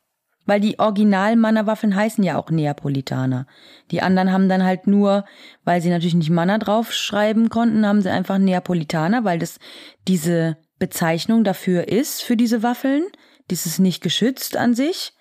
Weil 0.49 0.61
die 0.61 0.79
Original-Manna-Waffeln 0.79 1.97
heißen 1.97 2.23
ja 2.23 2.37
auch 2.37 2.51
Neapolitaner. 2.51 3.49
Die 3.91 4.01
anderen 4.01 4.31
haben 4.31 4.49
dann 4.49 4.63
halt 4.63 4.87
nur, 4.87 5.25
weil 5.65 5.83
sie 5.83 5.91
natürlich 5.91 6.15
nicht 6.15 6.31
Manna 6.31 6.59
draufschreiben 6.59 7.49
konnten, 7.49 7.85
haben 7.85 8.01
sie 8.01 8.11
einfach 8.13 8.39
Neapolitaner, 8.39 9.25
weil 9.25 9.41
das 9.41 9.59
diese 10.07 10.57
Bezeichnung 10.79 11.43
dafür 11.43 11.89
ist, 11.89 12.23
für 12.23 12.37
diese 12.37 12.63
Waffeln. 12.63 13.03
Das 13.49 13.67
ist 13.67 13.79
nicht 13.79 14.03
geschützt 14.03 14.57
an 14.57 14.75
sich. 14.75 15.13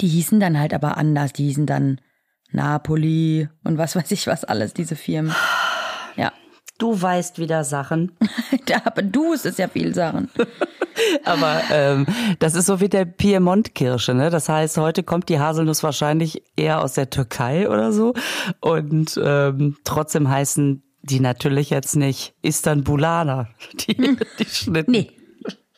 Die 0.00 0.08
hießen 0.08 0.40
dann 0.40 0.58
halt 0.58 0.74
aber 0.74 0.96
anders. 0.96 1.32
Die 1.32 1.44
hießen 1.44 1.66
dann 1.66 2.00
Napoli 2.50 3.48
und 3.64 3.78
was 3.78 3.96
weiß 3.96 4.10
ich 4.12 4.26
was 4.26 4.44
alles, 4.44 4.74
diese 4.74 4.96
Firmen. 4.96 5.34
Ja. 6.16 6.32
du 6.78 7.00
weißt 7.00 7.38
wieder 7.38 7.64
Sachen. 7.64 8.12
Aber 8.84 9.02
du, 9.02 9.34
es 9.34 9.44
ist 9.44 9.58
ja 9.58 9.68
viel 9.68 9.94
Sachen. 9.94 10.30
Aber 11.24 11.60
ähm, 11.70 12.06
das 12.38 12.54
ist 12.54 12.66
so 12.66 12.80
wie 12.80 12.88
der 12.88 13.04
Piemont-Kirsche, 13.04 14.14
ne? 14.14 14.30
Das 14.30 14.48
heißt, 14.48 14.76
heute 14.78 15.02
kommt 15.02 15.28
die 15.28 15.38
Haselnuss 15.38 15.82
wahrscheinlich 15.82 16.42
eher 16.56 16.82
aus 16.82 16.94
der 16.94 17.10
Türkei 17.10 17.68
oder 17.68 17.92
so. 17.92 18.14
Und 18.60 19.20
ähm, 19.22 19.76
trotzdem 19.84 20.28
heißen 20.28 20.82
die 21.02 21.20
natürlich 21.20 21.70
jetzt 21.70 21.96
nicht 21.96 22.34
Istanbulaner, 22.42 23.48
die, 23.74 24.16
die 24.38 24.44
Schnitten. 24.46 24.92
Nee. 24.92 25.10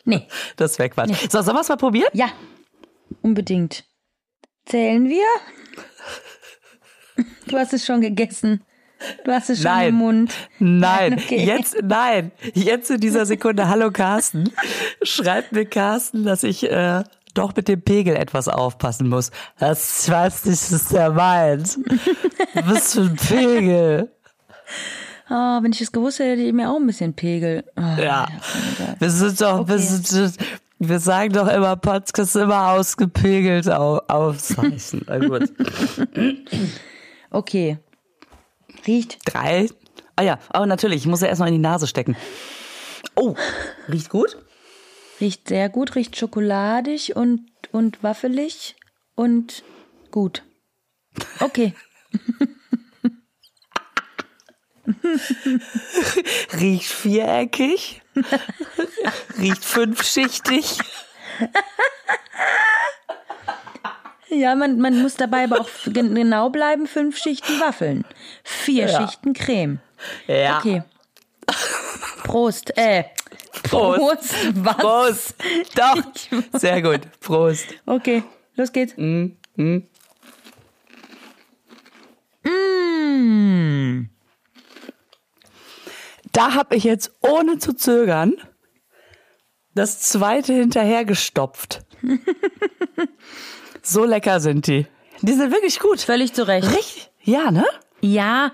Nee. 0.07 0.27
Das 0.57 0.79
wäre 0.79 0.89
Quatsch. 0.89 1.11
So, 1.31 1.43
sollen 1.43 1.57
wir 1.57 1.61
es 1.61 1.69
mal 1.69 1.77
probieren? 1.77 2.09
Ja, 2.15 2.31
unbedingt. 3.23 3.85
Zählen 4.65 5.07
wir? 5.09 5.25
Du 7.47 7.57
hast 7.59 7.73
es 7.73 7.85
schon 7.85 8.01
gegessen. 8.01 8.63
Du 9.25 9.31
hast 9.33 9.51
es 9.51 9.59
schon 9.59 9.71
Nein. 9.71 9.89
im 9.91 9.95
Mund. 9.97 10.33
Nein, 10.59 11.15
Okay. 11.23 11.45
jetzt, 11.45 11.77
nein, 11.83 12.33
jetzt 12.55 12.91
in 12.91 13.01
dieser 13.01 13.27
Sekunde. 13.27 13.69
Hallo 13.69 13.91
Carsten. 13.91 14.51
Schreibt 15.03 15.53
mir 15.53 15.67
Carsten, 15.67 16.25
dass 16.25 16.43
ich 16.43 16.65
äh, 16.71 17.05
doch 17.35 17.55
mit 17.55 17.69
dem 17.69 17.83
Pegel 17.83 18.17
etwas 18.17 18.49
aufpassen 18.49 19.09
muss. 19.09 19.31
Das, 19.59 20.05
ich 20.07 20.11
weiß 20.13 20.47
nicht, 20.47 20.73
was 20.73 20.89
der 20.89 21.11
meint. 21.11 21.79
Was 22.65 22.95
für 22.95 23.03
ein 23.03 23.17
Pegel. 23.17 24.11
Oh, 25.29 25.63
wenn 25.63 25.73
ich 25.73 25.81
es 25.81 25.91
gewusst 25.93 26.19
hätte, 26.21 26.31
hätte 26.33 26.43
ich 26.43 26.53
mir 26.53 26.71
auch 26.71 26.77
ein 26.77 26.87
bisschen 26.87 27.15
Pegel. 27.15 27.65
Oh, 27.77 28.01
Ja. 28.01 28.27
Wir 28.99 29.11
sind 29.11 29.41
doch, 29.41 29.67
wir, 29.67 29.75
Okay. 29.75 29.83
sind, 29.85 30.37
wir 30.79 31.01
sagen 31.01 31.33
doch 31.33 31.49
immer, 31.49 31.75
Podcast 31.77 32.37
immer 32.37 32.71
ausgepegelt 32.71 33.69
au, 33.69 33.99
aufzeichnen. 34.09 35.05
Na 35.07 35.19
gut. 35.19 35.53
Okay. 37.31 37.79
Riecht. 38.87 39.19
Drei. 39.25 39.69
Ah 40.15 40.23
ja, 40.23 40.39
aber 40.49 40.65
natürlich, 40.67 40.99
ich 41.03 41.07
muss 41.07 41.21
ja 41.21 41.27
erstmal 41.29 41.49
in 41.49 41.55
die 41.57 41.61
Nase 41.61 41.87
stecken. 41.87 42.17
Oh, 43.17 43.35
riecht 43.89 44.09
gut? 44.11 44.39
Riecht 45.21 45.49
sehr 45.49 45.69
gut, 45.69 45.95
riecht 45.97 46.17
schokoladig 46.17 47.17
und, 47.17 47.41
und 47.73 48.03
waffelig 48.03 48.77
und 49.17 49.65
gut. 50.11 50.45
Okay. 51.41 51.75
Riecht 56.61 56.91
viereckig. 56.91 58.03
riecht 59.39 59.65
fünfschichtig. 59.65 60.79
Ja, 64.29 64.55
man, 64.55 64.79
man 64.81 65.01
muss 65.03 65.15
dabei 65.15 65.45
aber 65.45 65.61
auch 65.61 65.69
gen- 65.87 66.15
genau 66.15 66.51
bleiben. 66.51 66.87
Fünf 66.87 67.17
Schichten 67.19 67.61
Waffeln. 67.61 68.05
Vier 68.45 68.89
Ja. 68.89 69.01
Schichten 69.01 69.33
Creme. 69.35 69.79
Ja. 70.27 70.59
Okay. 70.59 70.83
Prost. 72.25 72.77
Äh. 72.77 73.05
Prost. 73.63 73.99
Prost. 74.01 74.35
Was? 74.65 74.77
Prost. 74.77 75.35
Doch. 75.75 76.03
Sehr 76.61 76.83
gut. 76.83 77.01
Prost. 77.21 77.67
Okay, 77.87 78.23
los 78.57 78.73
geht's. 78.73 78.95
Mm, 78.97 79.37
mm. 79.57 79.83
Mm. 82.45 83.56
Da 86.37 86.53
habe 86.53 86.77
ich 86.77 86.85
jetzt 86.85 87.13
ohne 87.23 87.59
zu 87.59 87.73
zögern 87.73 88.35
das 89.75 90.01
zweite 90.01 90.53
hinterhergestopft. 90.53 91.83
so 93.83 94.05
lecker 94.05 94.41
sind 94.41 94.67
die. 94.67 94.87
Die 95.23 95.33
sind 95.33 95.51
wirklich 95.51 95.81
gut. 95.81 95.99
Völlig 96.03 96.35
zu 96.35 96.47
Recht. 96.47 96.69
Richtig? 96.69 97.11
Ja, 97.23 97.51
ne? 97.51 97.65
Ja, 98.03 98.53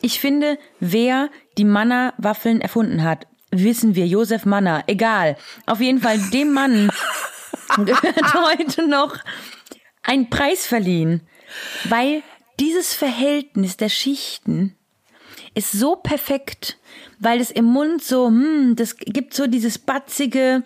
ich 0.00 0.18
finde, 0.18 0.58
wer 0.80 1.30
die 1.58 1.64
Manna-Waffeln 1.64 2.60
erfunden 2.60 3.04
hat, 3.04 3.28
wissen 3.52 3.94
wir, 3.94 4.08
Josef 4.08 4.44
Manna, 4.44 4.82
egal. 4.88 5.36
Auf 5.66 5.80
jeden 5.80 6.00
Fall, 6.00 6.18
dem 6.18 6.52
Mann 6.52 6.90
gehört 7.76 8.34
heute 8.34 8.88
noch 8.88 9.16
einen 10.02 10.28
Preis 10.28 10.66
verliehen, 10.66 11.20
weil 11.84 12.24
dieses 12.58 12.94
Verhältnis 12.94 13.76
der 13.76 13.90
Schichten 13.90 14.76
ist 15.54 15.72
so 15.72 15.96
perfekt, 15.96 16.78
weil 17.22 17.40
es 17.40 17.50
im 17.50 17.64
Mund 17.64 18.02
so, 18.02 18.26
hm, 18.26 18.74
das 18.76 18.96
gibt 18.96 19.34
so 19.34 19.46
dieses 19.46 19.78
batzige, 19.78 20.62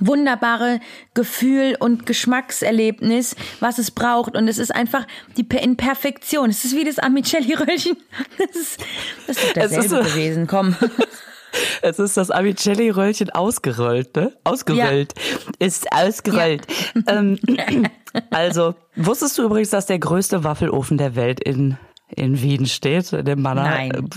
wunderbare 0.00 0.80
Gefühl 1.14 1.76
und 1.78 2.06
Geschmackserlebnis, 2.06 3.36
was 3.60 3.78
es 3.78 3.90
braucht. 3.90 4.36
Und 4.36 4.48
es 4.48 4.58
ist 4.58 4.74
einfach 4.74 5.06
die 5.36 5.46
in 5.56 5.76
Perfektion. 5.76 6.50
Es 6.50 6.64
ist 6.64 6.74
wie 6.76 6.84
das 6.84 6.98
Amicelli-Röllchen. 6.98 7.96
Das 8.38 8.56
ist, 8.56 8.80
das 9.26 9.36
ist 9.36 9.46
doch 9.46 9.52
dasselbe 9.54 9.88
so- 9.88 10.02
gewesen. 10.02 10.46
Komm. 10.46 10.76
Es 11.82 12.00
ist 12.00 12.16
das 12.16 12.32
Amicelli-Röllchen 12.32 13.30
ausgerollt, 13.30 14.16
ne? 14.16 14.32
Ausgerollt. 14.42 15.14
Ist 15.60 15.86
ausgerollt. 15.92 16.66
Ähm, 17.06 17.38
also, 18.30 18.74
wusstest 18.96 19.38
du 19.38 19.44
übrigens, 19.44 19.70
dass 19.70 19.86
der 19.86 20.00
größte 20.00 20.42
Waffelofen 20.42 20.98
der 20.98 21.14
Welt 21.14 21.38
in, 21.38 21.78
in 22.08 22.40
Wien 22.42 22.66
steht, 22.66 23.12
in 23.12 23.24
dem 23.24 23.42
Manner? 23.42 23.62
Nein. 23.62 24.10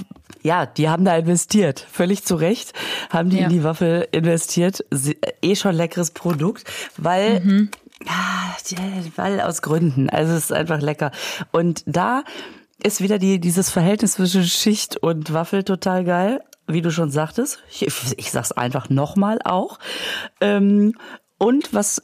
Ja, 0.44 0.66
die 0.66 0.88
haben 0.90 1.04
da 1.06 1.16
investiert. 1.18 1.86
Völlig 1.92 2.24
zu 2.24 2.36
Recht 2.36 2.74
haben 3.10 3.30
die 3.30 3.38
Ja. 3.38 3.46
in 3.46 3.50
die 3.50 3.64
Waffel 3.64 4.08
investiert. 4.12 4.86
Sie, 4.92 5.18
eh 5.42 5.56
schon 5.56 5.76
leckeres 5.76 6.12
Produkt, 6.12 6.64
weil, 6.98 7.40
Mhm. 7.42 7.70
ja, 8.06 8.56
weil 9.16 9.42
aus 9.42 9.62
Gründen. 9.62 10.10
Also, 10.10 10.34
es 10.34 10.46
ist 10.46 10.54
einfach 10.54 10.82
lecker. 10.82 11.12
Und 11.52 11.84
da 11.86 12.24
ist 12.84 13.02
wieder 13.02 13.18
die, 13.18 13.40
dieses 13.40 13.70
Verhältnis 13.72 14.14
zwischen 14.14 14.44
Schicht 14.46 14.98
und 14.98 15.34
Waffel 15.34 15.64
total 15.64 16.04
geil, 16.06 16.42
wie 16.68 16.82
du 16.82 16.92
schon 16.92 17.10
sagtest. 17.10 17.60
Ich, 17.72 17.88
ich 18.18 18.32
sag's 18.32 18.52
einfach 18.52 18.90
nochmal 18.90 19.40
auch. 19.44 19.80
Ähm, 20.40 20.94
und 21.40 21.74
was 21.74 22.04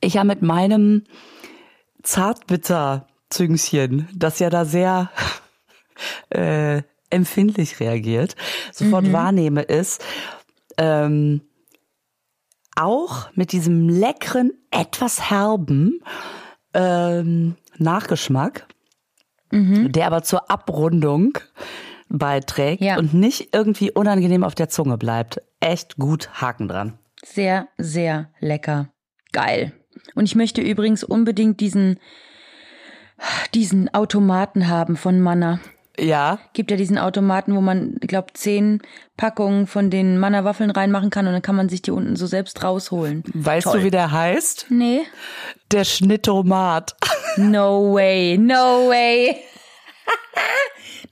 ich 0.00 0.14
ja 0.14 0.24
mit 0.24 0.42
meinem 0.42 1.04
Zartbitter-Züngchen, 3.30 4.08
das 4.14 4.38
ja 4.38 4.50
da 4.50 4.64
sehr 4.64 5.10
äh, 6.30 6.82
empfindlich 7.10 7.80
reagiert, 7.80 8.36
sofort 8.72 9.12
wahrnehme, 9.12 9.62
ist, 9.62 10.04
ähm, 10.78 11.42
auch 12.74 13.30
mit 13.34 13.52
diesem 13.52 13.88
leckeren, 13.88 14.52
etwas 14.70 15.30
herben 15.30 16.00
ähm, 16.74 17.56
Nachgeschmack, 17.78 18.66
der 19.50 20.06
aber 20.08 20.22
zur 20.22 20.50
Abrundung 20.50 21.38
beiträgt 22.10 22.82
Ja. 22.82 22.98
und 22.98 23.14
nicht 23.14 23.54
irgendwie 23.54 23.90
unangenehm 23.90 24.44
auf 24.44 24.54
der 24.54 24.68
Zunge 24.68 24.98
bleibt. 24.98 25.40
Echt 25.60 25.96
gut 25.96 26.28
Haken 26.34 26.68
dran. 26.68 26.98
Sehr, 27.24 27.68
sehr 27.78 28.28
lecker. 28.40 28.90
Geil. 29.32 29.72
Und 30.14 30.24
ich 30.24 30.34
möchte 30.34 30.60
übrigens 30.60 31.02
unbedingt 31.04 31.60
diesen, 31.60 31.98
diesen 33.54 33.92
Automaten 33.94 34.68
haben 34.68 34.96
von 34.96 35.20
Manna. 35.20 35.60
Ja, 35.98 36.38
Gibt 36.52 36.70
ja 36.70 36.76
diesen 36.76 36.98
Automaten, 36.98 37.56
wo 37.56 37.62
man, 37.62 37.96
ich 38.02 38.08
glaube, 38.08 38.32
zehn 38.34 38.82
Packungen 39.16 39.66
von 39.66 39.88
den 39.88 40.18
Manna-Waffeln 40.18 40.70
reinmachen 40.70 41.08
kann 41.08 41.26
und 41.26 41.32
dann 41.32 41.40
kann 41.40 41.56
man 41.56 41.70
sich 41.70 41.80
die 41.80 41.90
unten 41.90 42.16
so 42.16 42.26
selbst 42.26 42.62
rausholen. 42.62 43.24
weißt 43.32 43.64
Toll. 43.64 43.78
du, 43.78 43.84
wie 43.86 43.90
der 43.90 44.12
heißt? 44.12 44.66
Nee. 44.68 45.02
Der 45.70 45.84
Schnittomat. 45.84 46.96
No 47.38 47.94
way, 47.94 48.36
no 48.36 48.88
way. 48.90 49.36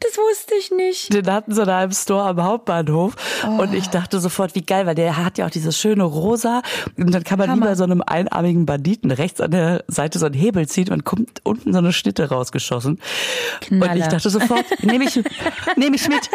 das 0.00 0.16
wusste 0.18 0.54
ich 0.54 0.70
nicht. 0.70 1.12
Den 1.12 1.30
hatten 1.30 1.52
sie 1.54 1.64
da 1.64 1.82
im 1.84 1.92
Store 1.92 2.28
am 2.28 2.42
Hauptbahnhof. 2.42 3.14
Und 3.46 3.74
ich 3.74 3.88
dachte 3.88 4.20
sofort, 4.20 4.54
wie 4.54 4.62
geil, 4.62 4.86
weil 4.86 4.94
der 4.94 5.16
hat 5.16 5.38
ja 5.38 5.46
auch 5.46 5.50
dieses 5.50 5.78
schöne 5.78 6.04
Rosa. 6.04 6.62
Und 6.96 7.14
dann 7.14 7.24
kann 7.24 7.38
man 7.38 7.48
wie 7.48 7.52
Hammer. 7.52 7.66
bei 7.66 7.74
so 7.74 7.84
einem 7.84 8.02
einarmigen 8.02 8.66
Banditen 8.66 9.10
rechts 9.10 9.40
an 9.40 9.50
der 9.50 9.84
Seite 9.88 10.18
so 10.18 10.26
einen 10.26 10.34
Hebel 10.34 10.66
ziehen 10.68 10.90
und 10.92 11.04
kommt 11.04 11.40
unten 11.44 11.72
so 11.72 11.78
eine 11.78 11.92
Schnitte 11.92 12.28
rausgeschossen. 12.28 13.00
Und 13.70 13.80
Knaller. 13.80 13.96
ich 13.96 14.06
dachte 14.08 14.30
sofort, 14.30 14.64
nehme 14.82 15.04
ich, 15.04 15.20
nehme 15.76 15.96
ich 15.96 16.08
mit. 16.08 16.28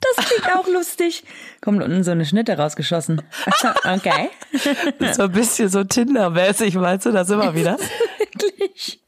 Das 0.00 0.26
klingt 0.26 0.54
auch 0.54 0.66
lustig. 0.68 1.24
Kommt 1.60 1.82
unten 1.82 2.04
so 2.04 2.10
eine 2.12 2.24
Schnitte 2.24 2.56
rausgeschossen. 2.56 3.22
Okay. 3.84 4.30
So 5.12 5.24
ein 5.24 5.32
bisschen 5.32 5.68
so 5.68 5.82
Tinder-mäßig, 5.82 6.74
meinst 6.74 7.06
du 7.06 7.10
das 7.12 7.30
immer 7.30 7.54
wieder? 7.54 7.76
Wirklich. 8.18 9.00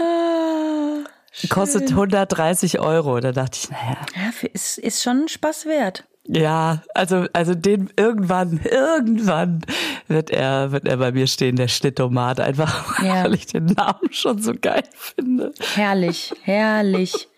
Ah, 0.00 1.04
Kostet 1.48 1.90
130 1.90 2.78
Euro. 2.80 3.20
Da 3.20 3.32
dachte 3.32 3.58
ich, 3.62 3.70
naja, 3.70 3.96
Ja, 4.14 4.48
ist, 4.52 4.78
ist 4.78 5.02
schon 5.02 5.28
Spaß 5.28 5.66
wert. 5.66 6.04
ja, 6.26 6.82
also, 6.94 7.26
also 7.32 7.54
den 7.54 7.90
irgendwann, 7.96 8.60
irgendwann 8.64 9.62
wird 10.08 10.30
er, 10.30 10.72
wird 10.72 10.86
er 10.86 10.96
bei 10.98 11.10
mir 11.12 11.26
stehen, 11.26 11.56
der 11.56 11.68
Schnittomat, 11.68 12.38
einfach 12.40 12.98
Ja. 13.02 13.24
weil 13.24 13.34
ich 13.34 13.46
den 13.46 13.64
Namen 13.66 14.12
schon 14.12 14.40
so 14.40 14.52
geil 14.60 14.84
finde. 14.94 15.52
Herrlich, 15.74 16.32
herrlich. 16.42 17.28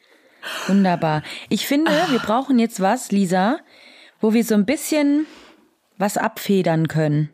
Wunderbar. 0.67 1.23
Ich 1.49 1.67
finde, 1.67 1.91
wir 2.11 2.19
brauchen 2.19 2.59
jetzt 2.59 2.81
was, 2.81 3.11
Lisa, 3.11 3.59
wo 4.21 4.35
wir 4.35 4.45
so 4.45 4.55
ein 4.55 4.67
bisschen 4.67 5.27
was 5.97 6.17
abfedern 6.19 6.89
können. 6.89 7.31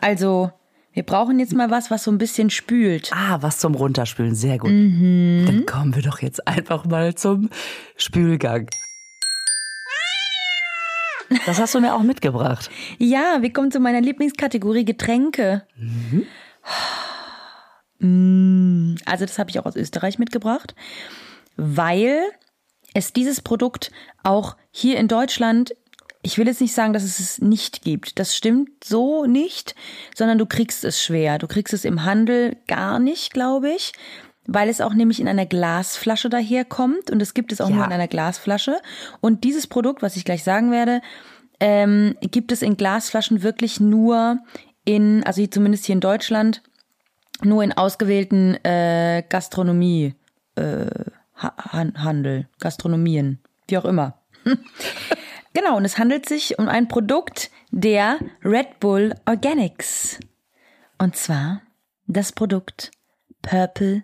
Also, 0.00 0.50
wir 0.96 1.02
brauchen 1.02 1.38
jetzt 1.38 1.52
mal 1.54 1.70
was, 1.70 1.90
was 1.90 2.04
so 2.04 2.10
ein 2.10 2.16
bisschen 2.16 2.48
spült. 2.48 3.10
Ah, 3.12 3.36
was 3.42 3.58
zum 3.58 3.74
Runterspülen, 3.74 4.34
sehr 4.34 4.56
gut. 4.56 4.70
Mhm. 4.70 5.44
Dann 5.44 5.66
kommen 5.66 5.94
wir 5.94 6.00
doch 6.02 6.22
jetzt 6.22 6.48
einfach 6.48 6.86
mal 6.86 7.14
zum 7.14 7.50
Spülgang. 7.98 8.66
Das 11.44 11.60
hast 11.60 11.74
du 11.74 11.80
mir 11.80 11.94
auch 11.94 12.02
mitgebracht. 12.02 12.70
Ja, 12.96 13.42
wir 13.42 13.52
kommen 13.52 13.70
zu 13.70 13.78
meiner 13.78 14.00
Lieblingskategorie 14.00 14.86
Getränke. 14.86 15.66
Mm, 17.98 18.94
Also 19.04 19.26
das 19.26 19.38
habe 19.38 19.50
ich 19.50 19.58
auch 19.58 19.66
aus 19.66 19.76
Österreich 19.76 20.18
mitgebracht, 20.18 20.74
weil 21.58 22.22
es 22.94 23.12
dieses 23.12 23.42
Produkt 23.42 23.90
auch 24.22 24.56
hier 24.70 24.96
in 24.96 25.08
Deutschland, 25.08 25.74
ich 26.26 26.38
will 26.38 26.46
jetzt 26.48 26.60
nicht 26.60 26.74
sagen, 26.74 26.92
dass 26.92 27.04
es 27.04 27.20
es 27.20 27.40
nicht 27.40 27.82
gibt. 27.82 28.18
Das 28.18 28.34
stimmt 28.36 28.84
so 28.84 29.24
nicht, 29.26 29.74
sondern 30.14 30.38
du 30.38 30.46
kriegst 30.46 30.84
es 30.84 31.00
schwer. 31.00 31.38
Du 31.38 31.46
kriegst 31.46 31.72
es 31.72 31.84
im 31.84 32.04
Handel 32.04 32.56
gar 32.66 32.98
nicht, 32.98 33.32
glaube 33.32 33.70
ich. 33.70 33.92
Weil 34.48 34.68
es 34.68 34.80
auch 34.80 34.94
nämlich 34.94 35.20
in 35.20 35.28
einer 35.28 35.46
Glasflasche 35.46 36.28
daherkommt 36.28 37.10
und 37.10 37.20
es 37.20 37.34
gibt 37.34 37.50
es 37.52 37.60
auch 37.60 37.68
Ja. 37.70 37.76
nur 37.76 37.84
in 37.86 37.92
einer 37.92 38.06
Glasflasche. 38.08 38.76
Und 39.20 39.44
dieses 39.44 39.66
Produkt, 39.66 40.02
was 40.02 40.16
ich 40.16 40.24
gleich 40.24 40.44
sagen 40.44 40.70
werde, 40.70 41.00
ähm, 41.58 42.16
gibt 42.20 42.52
es 42.52 42.62
in 42.62 42.76
Glasflaschen 42.76 43.42
wirklich 43.42 43.80
nur 43.80 44.38
in, 44.84 45.24
also 45.24 45.44
zumindest 45.46 45.86
hier 45.86 45.94
in 45.94 46.00
Deutschland, 46.00 46.62
nur 47.42 47.62
in 47.64 47.72
ausgewählten 47.72 48.54
äh, 48.64 49.22
Gastronomie, 49.28 50.14
äh, 50.56 50.86
ha 51.36 51.52
Han- 51.72 52.02
Handel, 52.02 52.48
Gastronomien, 52.60 53.40
wie 53.68 53.78
auch 53.78 53.84
immer. 53.84 54.18
genau, 55.56 55.76
und 55.76 55.84
es 55.84 55.98
handelt 55.98 56.28
sich 56.28 56.58
um 56.58 56.68
ein 56.68 56.86
Produkt 56.88 57.50
der 57.70 58.18
Red 58.44 58.78
Bull 58.80 59.14
Organics. 59.26 60.18
Und 60.98 61.16
zwar 61.16 61.62
das 62.06 62.32
Produkt 62.32 62.90
Purple 63.42 64.02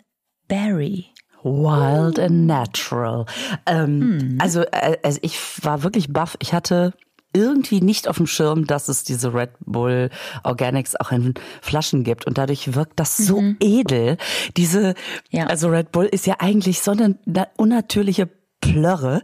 Berry. 0.48 1.06
Wild 1.44 2.18
and 2.18 2.46
natural. 2.46 3.26
Ähm, 3.66 4.38
Also, 4.40 4.62
äh, 4.62 4.96
also 5.02 5.18
ich 5.22 5.38
war 5.64 5.82
wirklich 5.82 6.12
baff. 6.12 6.36
Ich 6.40 6.52
hatte 6.52 6.92
irgendwie 7.34 7.80
nicht 7.80 8.08
auf 8.08 8.18
dem 8.18 8.26
Schirm, 8.26 8.66
dass 8.66 8.88
es 8.88 9.04
diese 9.04 9.32
Red 9.32 9.50
Bull 9.60 10.10
Organics 10.44 10.94
auch 10.96 11.10
in 11.12 11.34
Flaschen 11.62 12.04
gibt. 12.04 12.26
Und 12.26 12.36
dadurch 12.38 12.74
wirkt 12.74 13.00
das 13.00 13.16
so 13.16 13.42
edel. 13.60 14.18
Diese, 14.56 14.94
Ja. 15.30 15.46
also 15.46 15.68
Red 15.68 15.92
Bull 15.92 16.04
ist 16.04 16.26
ja 16.26 16.36
eigentlich 16.40 16.80
so 16.80 16.90
eine 16.92 17.18
na- 17.24 17.48
unnatürliche 17.56 18.28
Plörre. 18.62 19.22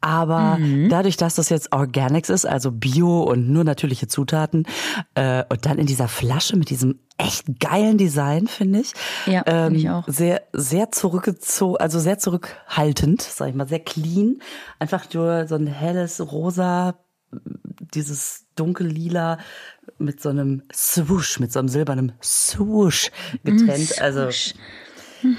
Aber 0.00 0.58
dadurch, 0.88 1.16
dass 1.18 1.34
das 1.34 1.48
jetzt 1.50 1.72
Organics 1.72 2.30
ist, 2.30 2.46
also 2.46 2.70
Bio 2.70 3.22
und 3.24 3.50
nur 3.50 3.64
natürliche 3.64 4.06
Zutaten, 4.08 4.66
äh, 5.14 5.44
und 5.50 5.66
dann 5.66 5.78
in 5.78 5.86
dieser 5.86 6.08
Flasche 6.08 6.56
mit 6.56 6.70
diesem 6.70 7.00
echt 7.18 7.60
geilen 7.60 7.98
Design, 7.98 8.46
finde 8.46 8.80
ich. 8.80 8.92
Ja, 9.26 9.42
finde 9.44 9.78
ich 9.78 9.90
auch. 9.90 10.04
Sehr, 10.06 10.42
sehr 10.52 10.92
zurückgezogen, 10.92 11.76
also 11.78 11.98
sehr 11.98 12.18
zurückhaltend, 12.18 13.20
sag 13.22 13.48
ich 13.48 13.54
mal, 13.54 13.68
sehr 13.68 13.80
clean. 13.80 14.40
Einfach 14.78 15.12
nur 15.12 15.46
so 15.48 15.56
ein 15.56 15.66
helles 15.66 16.20
Rosa, 16.32 16.94
dieses 17.94 18.46
dunkellila 18.54 19.38
mit 19.98 20.20
so 20.22 20.28
einem 20.28 20.62
Swoosh, 20.72 21.40
mit 21.40 21.52
so 21.52 21.58
einem 21.58 21.68
silbernen 21.68 22.12
Swoosh 22.22 23.10
getrennt. 23.44 24.00
also, 24.00 24.26
Mm, 24.26 24.30
Swoosh. 24.30 24.54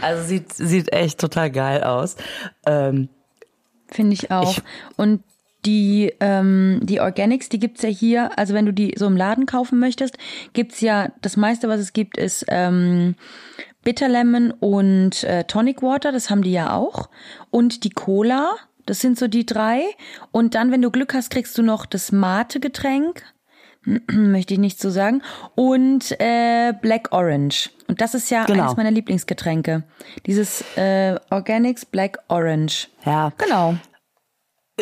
also 0.01 0.23
sieht, 0.27 0.53
sieht 0.53 0.91
echt 0.91 1.19
total 1.19 1.51
geil 1.51 1.83
aus. 1.83 2.15
Ähm, 2.65 3.09
Finde 3.89 4.13
ich 4.13 4.31
auch. 4.31 4.57
Ich- 4.57 4.63
und 4.95 5.23
die, 5.65 6.13
ähm, 6.19 6.79
die 6.83 7.01
Organics, 7.01 7.49
die 7.49 7.59
gibt's 7.59 7.81
ja 7.81 7.89
hier, 7.89 8.37
also 8.37 8.53
wenn 8.53 8.65
du 8.65 8.73
die 8.73 8.95
so 8.97 9.05
im 9.07 9.17
Laden 9.17 9.45
kaufen 9.45 9.79
möchtest, 9.79 10.17
gibt's 10.53 10.81
ja, 10.81 11.11
das 11.21 11.35
meiste, 11.35 11.67
was 11.67 11.79
es 11.79 11.93
gibt, 11.93 12.17
ist 12.17 12.45
ähm, 12.47 13.15
Bitter 13.83 14.07
Lemon 14.07 14.51
und 14.51 15.23
äh, 15.23 15.43
Tonic 15.45 15.81
Water, 15.81 16.11
das 16.11 16.29
haben 16.29 16.41
die 16.41 16.51
ja 16.51 16.73
auch. 16.73 17.09
Und 17.49 17.83
die 17.83 17.89
Cola, 17.89 18.55
das 18.85 18.99
sind 18.99 19.17
so 19.17 19.27
die 19.27 19.45
drei. 19.45 19.81
Und 20.31 20.55
dann, 20.55 20.71
wenn 20.71 20.81
du 20.81 20.91
Glück 20.91 21.13
hast, 21.13 21.29
kriegst 21.29 21.57
du 21.57 21.63
noch 21.63 21.85
das 21.85 22.11
Mate-Getränk. 22.11 23.23
möchte 24.11 24.53
ich 24.53 24.59
nicht 24.59 24.79
so 24.79 24.89
sagen. 24.89 25.21
Und 25.55 26.11
äh, 26.19 26.73
Black 26.81 27.09
Orange. 27.11 27.69
Und 27.87 28.01
das 28.01 28.13
ist 28.13 28.29
ja 28.29 28.45
Genau. 28.45 28.63
eines 28.63 28.77
meiner 28.77 28.91
Lieblingsgetränke. 28.91 29.83
Dieses 30.25 30.63
äh, 30.77 31.15
Organics 31.29 31.85
Black 31.85 32.19
Orange. 32.27 32.87
Ja. 33.05 33.31
Genau. 33.37 33.75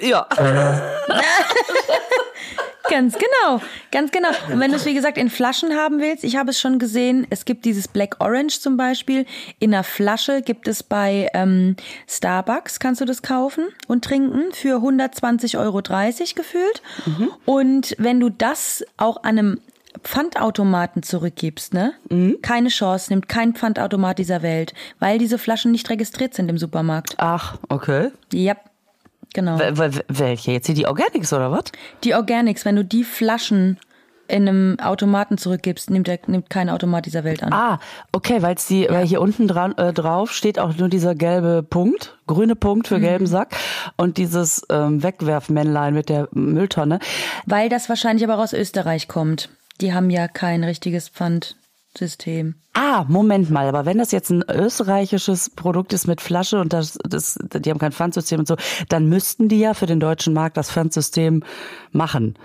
Ja. 0.02 0.28
Ganz 2.90 3.16
genau, 3.16 3.62
ganz 3.92 4.12
genau. 4.12 4.30
Und 4.52 4.60
wenn 4.60 4.72
du 4.72 4.78
es, 4.78 4.86
wie 4.86 4.94
gesagt, 4.94 5.18
in 5.18 5.30
Flaschen 5.30 5.76
haben 5.76 6.00
willst, 6.00 6.24
ich 6.24 6.36
habe 6.36 6.52
es 6.52 6.60
schon 6.60 6.80
gesehen, 6.80 7.26
es 7.30 7.46
gibt 7.46 7.66
dieses 7.66 7.88
Black 7.88 8.18
Orange 8.20 8.60
zum 8.60 8.78
Beispiel. 8.78 9.26
In 9.60 9.74
einer 9.74 9.84
Flasche 9.84 10.42
gibt 10.42 10.68
es 10.68 10.84
bei 10.84 11.30
ähm, 11.34 11.76
Starbucks, 12.08 12.80
kannst 12.80 13.02
du 13.02 13.06
das 13.06 13.22
kaufen 13.22 13.66
und 13.88 14.04
trinken 14.04 14.52
für 14.54 14.78
120,30 14.78 15.60
Euro 15.60 15.82
gefühlt. 16.36 16.82
Und 17.46 17.96
wenn 17.98 18.20
du 18.20 18.30
das 18.30 18.84
auch 18.98 19.18
an 19.24 19.40
einem 19.40 19.62
Pfandautomaten 20.04 21.04
zurückgibst, 21.04 21.74
ne? 21.74 21.94
Keine 22.42 22.70
Chance, 22.70 23.12
nimmt 23.12 23.30
kein 23.30 23.54
Pfandautomat 23.54 24.20
dieser 24.20 24.42
Welt, 24.42 24.74
weil 25.00 25.18
diese 25.18 25.38
Flaschen 25.38 25.72
nicht 25.72 25.90
registriert 25.90 26.34
sind 26.34 26.50
im 26.50 26.58
Supermarkt. 26.58 27.16
Ach, 27.18 27.58
okay. 27.70 28.12
Ja, 28.34 28.56
genau. 29.36 29.60
W 29.60 30.00
welche? 30.08 30.52
Jetzt 30.52 30.66
hier 30.66 30.74
die 30.74 30.88
Organics 30.88 31.32
oder 31.32 31.52
was? 31.52 31.66
Die 32.04 32.16
Organics, 32.16 32.66
wenn 32.66 32.76
du 32.76 32.84
die 32.84 33.04
Flaschen 33.04 33.78
in 34.28 34.48
einem 34.48 34.80
Automaten 34.80 35.38
zurückgibst, 35.38 35.92
nimmt, 35.92 36.08
der, 36.08 36.20
nimmt 36.26 36.50
kein 36.50 36.70
Automat 36.70 37.06
dieser 37.06 37.24
Welt 37.24 37.44
an. 37.44 37.54
Ah, 37.54 37.80
okay, 38.12 38.42
weil's 38.42 38.66
die, 38.66 38.88
weil 38.90 39.06
hier 39.06 39.22
unten 39.22 39.48
dran 39.48 39.78
äh, 39.78 39.94
drauf 39.94 40.32
steht 40.32 40.58
auch 40.58 40.76
nur 40.76 40.90
dieser 40.90 41.14
gelbe 41.14 41.62
Punkt, 41.62 42.18
grüne 42.26 42.56
Punkt 42.56 42.88
für 42.88 43.00
gelben 43.00 43.28
Sack 43.28 43.56
und 43.98 44.18
dieses 44.18 44.66
ähm, 44.72 45.04
Wegwerfmännlein 45.04 45.94
mit 45.94 46.10
der 46.10 46.28
Mülltonne. 46.32 47.00
Weil 47.46 47.70
das 47.70 47.88
wahrscheinlich 47.88 48.28
aber 48.28 48.42
aus 48.42 48.54
Österreich 48.54 49.08
kommt. 49.08 49.50
Die 49.82 49.94
haben 49.94 50.10
ja 50.10 50.28
kein 50.28 50.64
richtiges 50.64 51.10
Pfandsystem. 51.96 52.56
Ah, 52.74 53.06
Moment 53.08 53.50
mal, 53.50 53.68
aber 53.68 53.86
wenn 53.86 53.98
das 53.98 54.12
jetzt 54.12 54.30
ein 54.30 54.44
österreichisches 54.50 55.50
Produkt 55.50 55.94
ist 55.94 56.08
mit 56.08 56.20
Flasche 56.20 56.60
und 56.60 56.74
das, 56.74 56.98
das, 57.08 57.40
die 57.42 57.70
haben 57.70 57.80
kein 57.80 57.94
Pfandsystem 57.94 58.40
und 58.40 58.48
so, 58.48 58.58
dann 58.90 59.08
müssten 59.08 59.48
die 59.48 59.60
ja 59.60 59.74
für 59.74 59.86
den 59.86 60.00
deutschen 60.00 60.34
Markt 60.34 60.58
das 60.58 60.72
Pfandsystem 60.72 61.44
machen. 61.92 62.38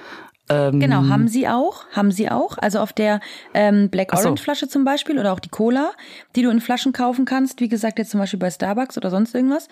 Ähm, 0.48 0.78
Genau, 0.78 1.08
haben 1.08 1.26
sie 1.26 1.48
auch, 1.48 1.84
haben 1.90 2.12
sie 2.12 2.30
auch. 2.30 2.58
Also 2.58 2.78
auf 2.78 2.92
der 2.92 3.20
ähm, 3.52 3.90
Black 3.90 4.10
Ach 4.12 4.18
so. 4.18 4.28
Orange 4.28 4.42
Flasche 4.42 4.68
zum 4.68 4.84
Beispiel 4.84 5.18
oder 5.18 5.32
auch 5.32 5.40
die 5.40 5.48
Cola, 5.48 5.92
die 6.36 6.42
du 6.42 6.50
in 6.50 6.60
Flaschen 6.60 6.92
kaufen 6.92 7.24
kannst, 7.24 7.60
wie 7.60 7.68
gesagt 7.68 7.98
jetzt 7.98 8.10
zum 8.10 8.20
Beispiel 8.20 8.38
bei 8.38 8.50
Starbucks 8.50 8.96
oder 8.96 9.10
sonst 9.10 9.34
irgendwas, 9.34 9.68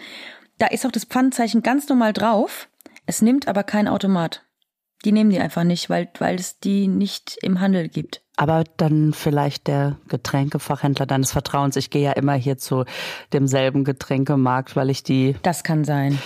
da 0.58 0.66
ist 0.66 0.84
auch 0.84 0.92
das 0.92 1.04
Pfandzeichen 1.04 1.62
ganz 1.62 1.88
normal 1.88 2.12
drauf. 2.12 2.68
Es 3.06 3.22
nimmt 3.22 3.46
aber 3.46 3.62
kein 3.62 3.86
Automat. 3.86 4.42
Die 5.04 5.12
nehmen 5.12 5.30
die 5.30 5.38
einfach 5.38 5.64
nicht, 5.64 5.88
weil, 5.90 6.08
weil 6.18 6.36
es 6.36 6.58
die 6.58 6.88
nicht 6.88 7.38
im 7.42 7.60
Handel 7.60 7.88
gibt. 7.88 8.22
Aber 8.36 8.64
dann 8.76 9.12
vielleicht 9.12 9.66
der 9.66 9.98
Getränkefachhändler 10.08 11.06
deines 11.06 11.32
Vertrauens. 11.32 11.76
Ich 11.76 11.90
gehe 11.90 12.02
ja 12.02 12.12
immer 12.12 12.34
hier 12.34 12.58
zu 12.58 12.84
demselben 13.32 13.84
Getränkemarkt, 13.84 14.76
weil 14.76 14.90
ich 14.90 15.02
die, 15.02 15.36
Das 15.42 15.64
kann 15.64 15.84
sein. 15.84 16.18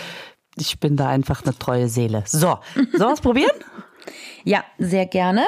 ich 0.56 0.78
bin 0.80 0.96
da 0.96 1.08
einfach 1.08 1.42
eine 1.44 1.58
treue 1.58 1.88
Seele. 1.88 2.22
So, 2.26 2.58
sollen 2.74 2.90
wir 2.98 3.12
es 3.12 3.20
probieren? 3.20 3.56
Ja, 4.44 4.64
sehr 4.76 5.06
gerne. 5.06 5.44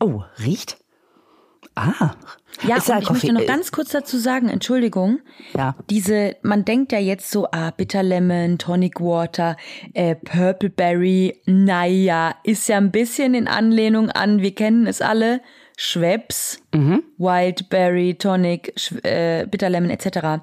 Oh, 0.00 0.22
riecht. 0.38 0.78
Ah. 1.74 2.10
Ja, 2.62 2.76
ja 2.76 2.96
und 2.96 3.02
ich 3.02 3.10
möchte 3.10 3.32
noch 3.32 3.46
ganz 3.46 3.72
kurz 3.72 3.90
dazu 3.90 4.18
sagen, 4.18 4.48
Entschuldigung. 4.48 5.20
Ja. 5.56 5.74
Diese, 5.88 6.36
man 6.42 6.64
denkt 6.64 6.92
ja 6.92 6.98
jetzt 6.98 7.30
so, 7.30 7.48
ah, 7.50 7.70
Bitter 7.70 8.02
Lemon, 8.02 8.58
Tonic 8.58 9.00
Water, 9.00 9.56
äh, 9.94 10.14
Purple 10.14 10.70
Berry, 10.70 11.40
naja, 11.46 12.34
ist 12.44 12.68
ja 12.68 12.76
ein 12.76 12.90
bisschen 12.90 13.34
in 13.34 13.48
Anlehnung 13.48 14.10
an, 14.10 14.42
wir 14.42 14.54
kennen 14.54 14.86
es 14.86 15.00
alle, 15.00 15.40
Schweppes, 15.76 16.62
Wildberry, 16.72 18.14
Tonic, 18.14 18.72
Sch 18.76 18.92
äh, 19.02 19.46
Bitter 19.46 19.70
Lemon 19.70 19.90
etc. 19.90 20.42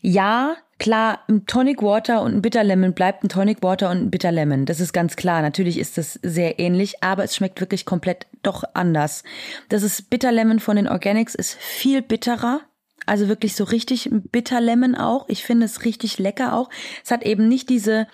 Ja, 0.00 0.56
klar, 0.78 1.20
ein 1.28 1.46
Tonic 1.46 1.82
Water 1.82 2.22
und 2.22 2.34
ein 2.34 2.42
Bitter 2.42 2.64
Lemon 2.64 2.94
bleibt 2.94 3.24
ein 3.24 3.28
Tonic 3.28 3.62
Water 3.62 3.90
und 3.90 3.98
ein 3.98 4.10
Bitter 4.10 4.32
Lemon. 4.32 4.66
Das 4.66 4.80
ist 4.80 4.92
ganz 4.92 5.16
klar. 5.16 5.42
Natürlich 5.42 5.78
ist 5.78 5.98
das 5.98 6.14
sehr 6.22 6.58
ähnlich, 6.58 7.02
aber 7.02 7.24
es 7.24 7.36
schmeckt 7.36 7.60
wirklich 7.60 7.84
komplett 7.84 8.26
doch 8.42 8.64
anders. 8.74 9.24
Das 9.68 9.82
ist 9.82 10.10
Bitter 10.10 10.32
Lemon 10.32 10.60
von 10.60 10.76
den 10.76 10.88
Organics 10.88 11.34
ist 11.34 11.54
viel 11.54 12.02
bitterer. 12.02 12.60
Also 13.06 13.28
wirklich 13.28 13.54
so 13.54 13.64
richtig 13.64 14.10
Bitter 14.12 14.60
Lemon 14.60 14.94
auch. 14.94 15.28
Ich 15.28 15.44
finde 15.44 15.66
es 15.66 15.84
richtig 15.84 16.18
lecker 16.18 16.54
auch. 16.54 16.68
Es 17.04 17.10
hat 17.10 17.24
eben 17.24 17.48
nicht 17.48 17.68
diese 17.70 18.06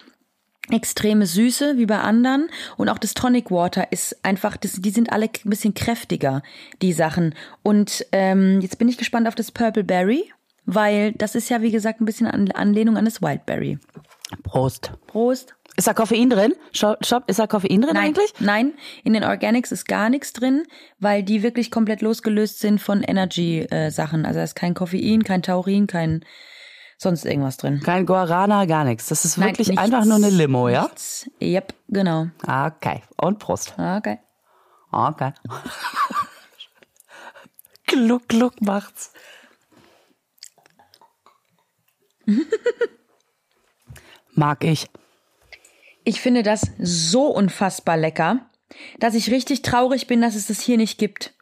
extreme 0.71 1.27
Süße 1.27 1.77
wie 1.77 1.87
bei 1.87 1.99
anderen 1.99 2.49
und 2.79 2.89
auch 2.89 2.97
das 2.97 3.12
Tonic 3.12 3.51
Water 3.51 3.93
ist 3.93 4.25
einfach, 4.25 4.57
das, 4.57 4.81
die 4.81 4.91
sind 4.91 5.12
alle 5.12 5.27
ein 5.27 5.51
bisschen 5.51 5.75
kräftiger, 5.75 6.43
die 6.81 6.93
Sachen. 6.95 7.35
Und 7.62 8.07
ähm, 8.12 8.61
jetzt 8.62 8.79
bin 8.79 8.89
ich 8.89 8.97
gespannt 8.97 9.29
auf 9.29 9.35
das 9.35 9.53
Purple 9.53 9.85
Berry, 9.85 10.25
weil 10.67 11.12
das 11.12 11.35
ist 11.35 11.49
ja 11.49 11.62
wie 11.62 11.71
gesagt 11.71 12.01
ein 12.01 12.05
bisschen 12.05 12.27
an 12.27 12.51
Anlehnung 12.53 12.97
an 12.97 13.05
das 13.05 13.23
Wildberry. 13.23 13.79
Prost. 14.43 14.93
Prost. 15.07 15.55
Ist 15.77 15.89
da 15.89 15.95
Koffein 15.95 16.31
drin? 16.31 16.55
Stopp, 16.73 17.05
stopp, 17.05 17.29
ist 17.29 17.41
da 17.41 17.49
Koffein 17.49 17.83
drin 17.83 17.95
Nein, 17.95 17.97
eigentlich? 17.97 18.33
nein, 18.39 18.75
in 19.03 19.12
den 19.12 19.25
Organics 19.25 19.73
ist 19.73 19.89
gar 19.89 20.09
nichts 20.09 20.33
drin, 20.33 20.62
weil 21.01 21.25
die 21.25 21.43
wirklich 21.43 21.73
komplett 21.73 22.01
losgelöst 22.01 22.61
sind 22.61 22.81
von 22.81 23.03
Energy-Sachen. 23.03 24.25
also 24.25 24.39
da 24.39 24.45
ist 24.45 24.55
kein 24.55 24.75
Koffein, 24.75 25.25
kein 25.25 25.43
Taurin, 25.43 25.89
kein 25.89 26.25
sonst 26.97 27.25
irgendwas 27.25 27.57
drin. 27.57 27.81
Kein 27.81 28.07
Guarana, 28.07 28.67
gar 28.67 28.85
nichts. 28.85 29.09
Das 29.09 29.25
ist 29.25 29.37
Nein, 29.37 29.49
wirklich 29.49 29.69
nichts, 29.69 29.83
einfach 29.83 30.05
nur 30.05 30.17
eine 30.17 30.31
Limo, 30.31 30.69
ja? 30.69 30.85
Nichts. 30.85 31.29
Yep, 31.43 31.75
genau. 31.89 32.29
Okay. 32.43 33.03
Und 33.21 33.41
Prost. 33.41 33.75
Okay. 33.77 34.21
Okay. 34.93 35.33
gluck, 37.87 38.29
gluck 38.29 38.61
macht's. 38.61 39.12
Mag 44.35 44.64
ich. 44.64 44.89
Ich 46.05 46.20
finde 46.20 46.43
das 46.43 46.70
so 46.79 47.27
unfassbar 47.27 47.97
lecker, 47.97 48.51
dass 48.99 49.14
ich 49.14 49.31
richtig 49.31 49.62
traurig 49.62 50.07
bin, 50.07 50.20
dass 50.20 50.35
es 50.35 50.49
das 50.49 50.61
hier 50.61 50.77
nicht 50.77 50.99
gibt. 50.99 51.33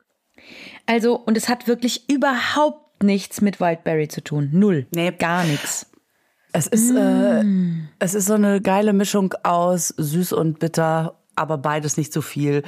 Also, 0.86 1.16
und 1.16 1.36
es 1.36 1.48
hat 1.48 1.66
wirklich 1.66 2.08
überhaupt 2.10 3.02
nichts 3.02 3.40
mit 3.40 3.60
Wildberry 3.60 4.08
zu 4.08 4.22
tun. 4.22 4.50
Null. 4.52 4.86
Nee. 4.94 5.12
Gar 5.12 5.44
nichts. 5.44 5.90
Es 6.52 6.66
ist, 6.66 6.94
äh, 6.94 7.42
es 7.98 8.14
ist 8.14 8.26
so 8.26 8.34
eine 8.34 8.60
geile 8.60 8.92
Mischung 8.92 9.32
aus 9.42 9.88
süß 9.96 10.34
und 10.34 10.58
bitter, 10.58 11.18
aber 11.34 11.56
beides 11.56 11.96
nicht 11.96 12.12
so 12.12 12.20
viel. 12.20 12.62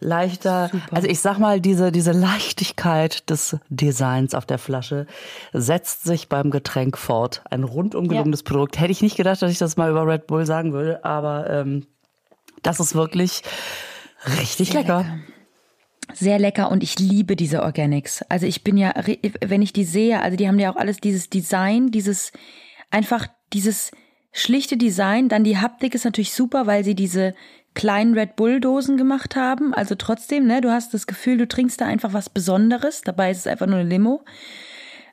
Leichter, 0.00 0.70
also 0.92 1.08
ich 1.08 1.20
sag 1.20 1.38
mal, 1.38 1.60
diese, 1.60 1.90
diese 1.90 2.12
Leichtigkeit 2.12 3.28
des 3.30 3.56
Designs 3.68 4.34
auf 4.34 4.46
der 4.46 4.58
Flasche 4.58 5.06
setzt 5.52 6.04
sich 6.04 6.28
beim 6.28 6.50
Getränk 6.50 6.96
fort. 6.96 7.42
Ein 7.50 7.64
rundum 7.64 8.06
gelungenes 8.06 8.44
Produkt. 8.44 8.78
Hätte 8.78 8.92
ich 8.92 9.02
nicht 9.02 9.16
gedacht, 9.16 9.42
dass 9.42 9.50
ich 9.50 9.58
das 9.58 9.76
mal 9.76 9.90
über 9.90 10.06
Red 10.06 10.28
Bull 10.28 10.46
sagen 10.46 10.72
würde, 10.72 11.04
aber 11.04 11.50
ähm, 11.50 11.86
das 12.62 12.78
ist 12.78 12.94
wirklich 12.94 13.42
richtig 14.38 14.72
lecker. 14.72 15.04
Sehr 16.14 16.38
lecker 16.38 16.70
und 16.70 16.82
ich 16.82 16.98
liebe 16.98 17.36
diese 17.36 17.62
Organics. 17.62 18.22
Also 18.28 18.46
ich 18.46 18.64
bin 18.64 18.76
ja, 18.76 18.94
wenn 19.44 19.62
ich 19.62 19.72
die 19.72 19.84
sehe, 19.84 20.22
also 20.22 20.36
die 20.36 20.48
haben 20.48 20.58
ja 20.58 20.72
auch 20.72 20.76
alles 20.76 20.98
dieses 20.98 21.28
Design, 21.28 21.90
dieses, 21.90 22.32
einfach 22.90 23.26
dieses 23.52 23.90
schlichte 24.40 24.76
Design, 24.76 25.28
dann 25.28 25.44
die 25.44 25.58
Haptik 25.58 25.94
ist 25.94 26.04
natürlich 26.04 26.32
super, 26.32 26.66
weil 26.66 26.84
sie 26.84 26.94
diese 26.94 27.34
kleinen 27.74 28.14
Red 28.14 28.36
Bull 28.36 28.60
Dosen 28.60 28.96
gemacht 28.96 29.36
haben. 29.36 29.72
Also 29.74 29.94
trotzdem, 29.94 30.46
ne, 30.46 30.60
du 30.60 30.70
hast 30.70 30.94
das 30.94 31.06
Gefühl, 31.06 31.38
du 31.38 31.46
trinkst 31.46 31.80
da 31.80 31.86
einfach 31.86 32.12
was 32.12 32.28
Besonderes. 32.28 33.02
Dabei 33.02 33.30
ist 33.30 33.38
es 33.38 33.46
einfach 33.46 33.66
nur 33.66 33.78
eine 33.78 33.88
Limo. 33.88 34.24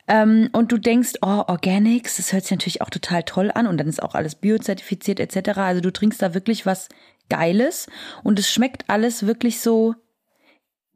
Ähm, 0.08 0.50
und 0.52 0.72
du 0.72 0.78
denkst, 0.78 1.14
oh, 1.22 1.44
Organics, 1.48 2.18
das 2.18 2.34
hört 2.34 2.44
sich 2.44 2.52
natürlich 2.52 2.82
auch 2.82 2.90
total 2.90 3.24
toll 3.24 3.52
an 3.54 3.68
und 3.68 3.78
dann 3.78 3.88
ist 3.88 4.02
auch 4.02 4.16
alles 4.16 4.36
biozertifiziert 4.36 5.20
etc. 5.20 5.58
Also 5.58 5.82
du 5.82 5.92
trinkst 5.92 6.22
da 6.22 6.34
wirklich 6.34 6.66
was 6.66 6.90
Geiles 7.30 7.88
und 8.24 8.38
es 8.38 8.52
schmeckt 8.52 8.86
alles 8.88 9.26
wirklich 9.26 9.60
so 9.60 9.96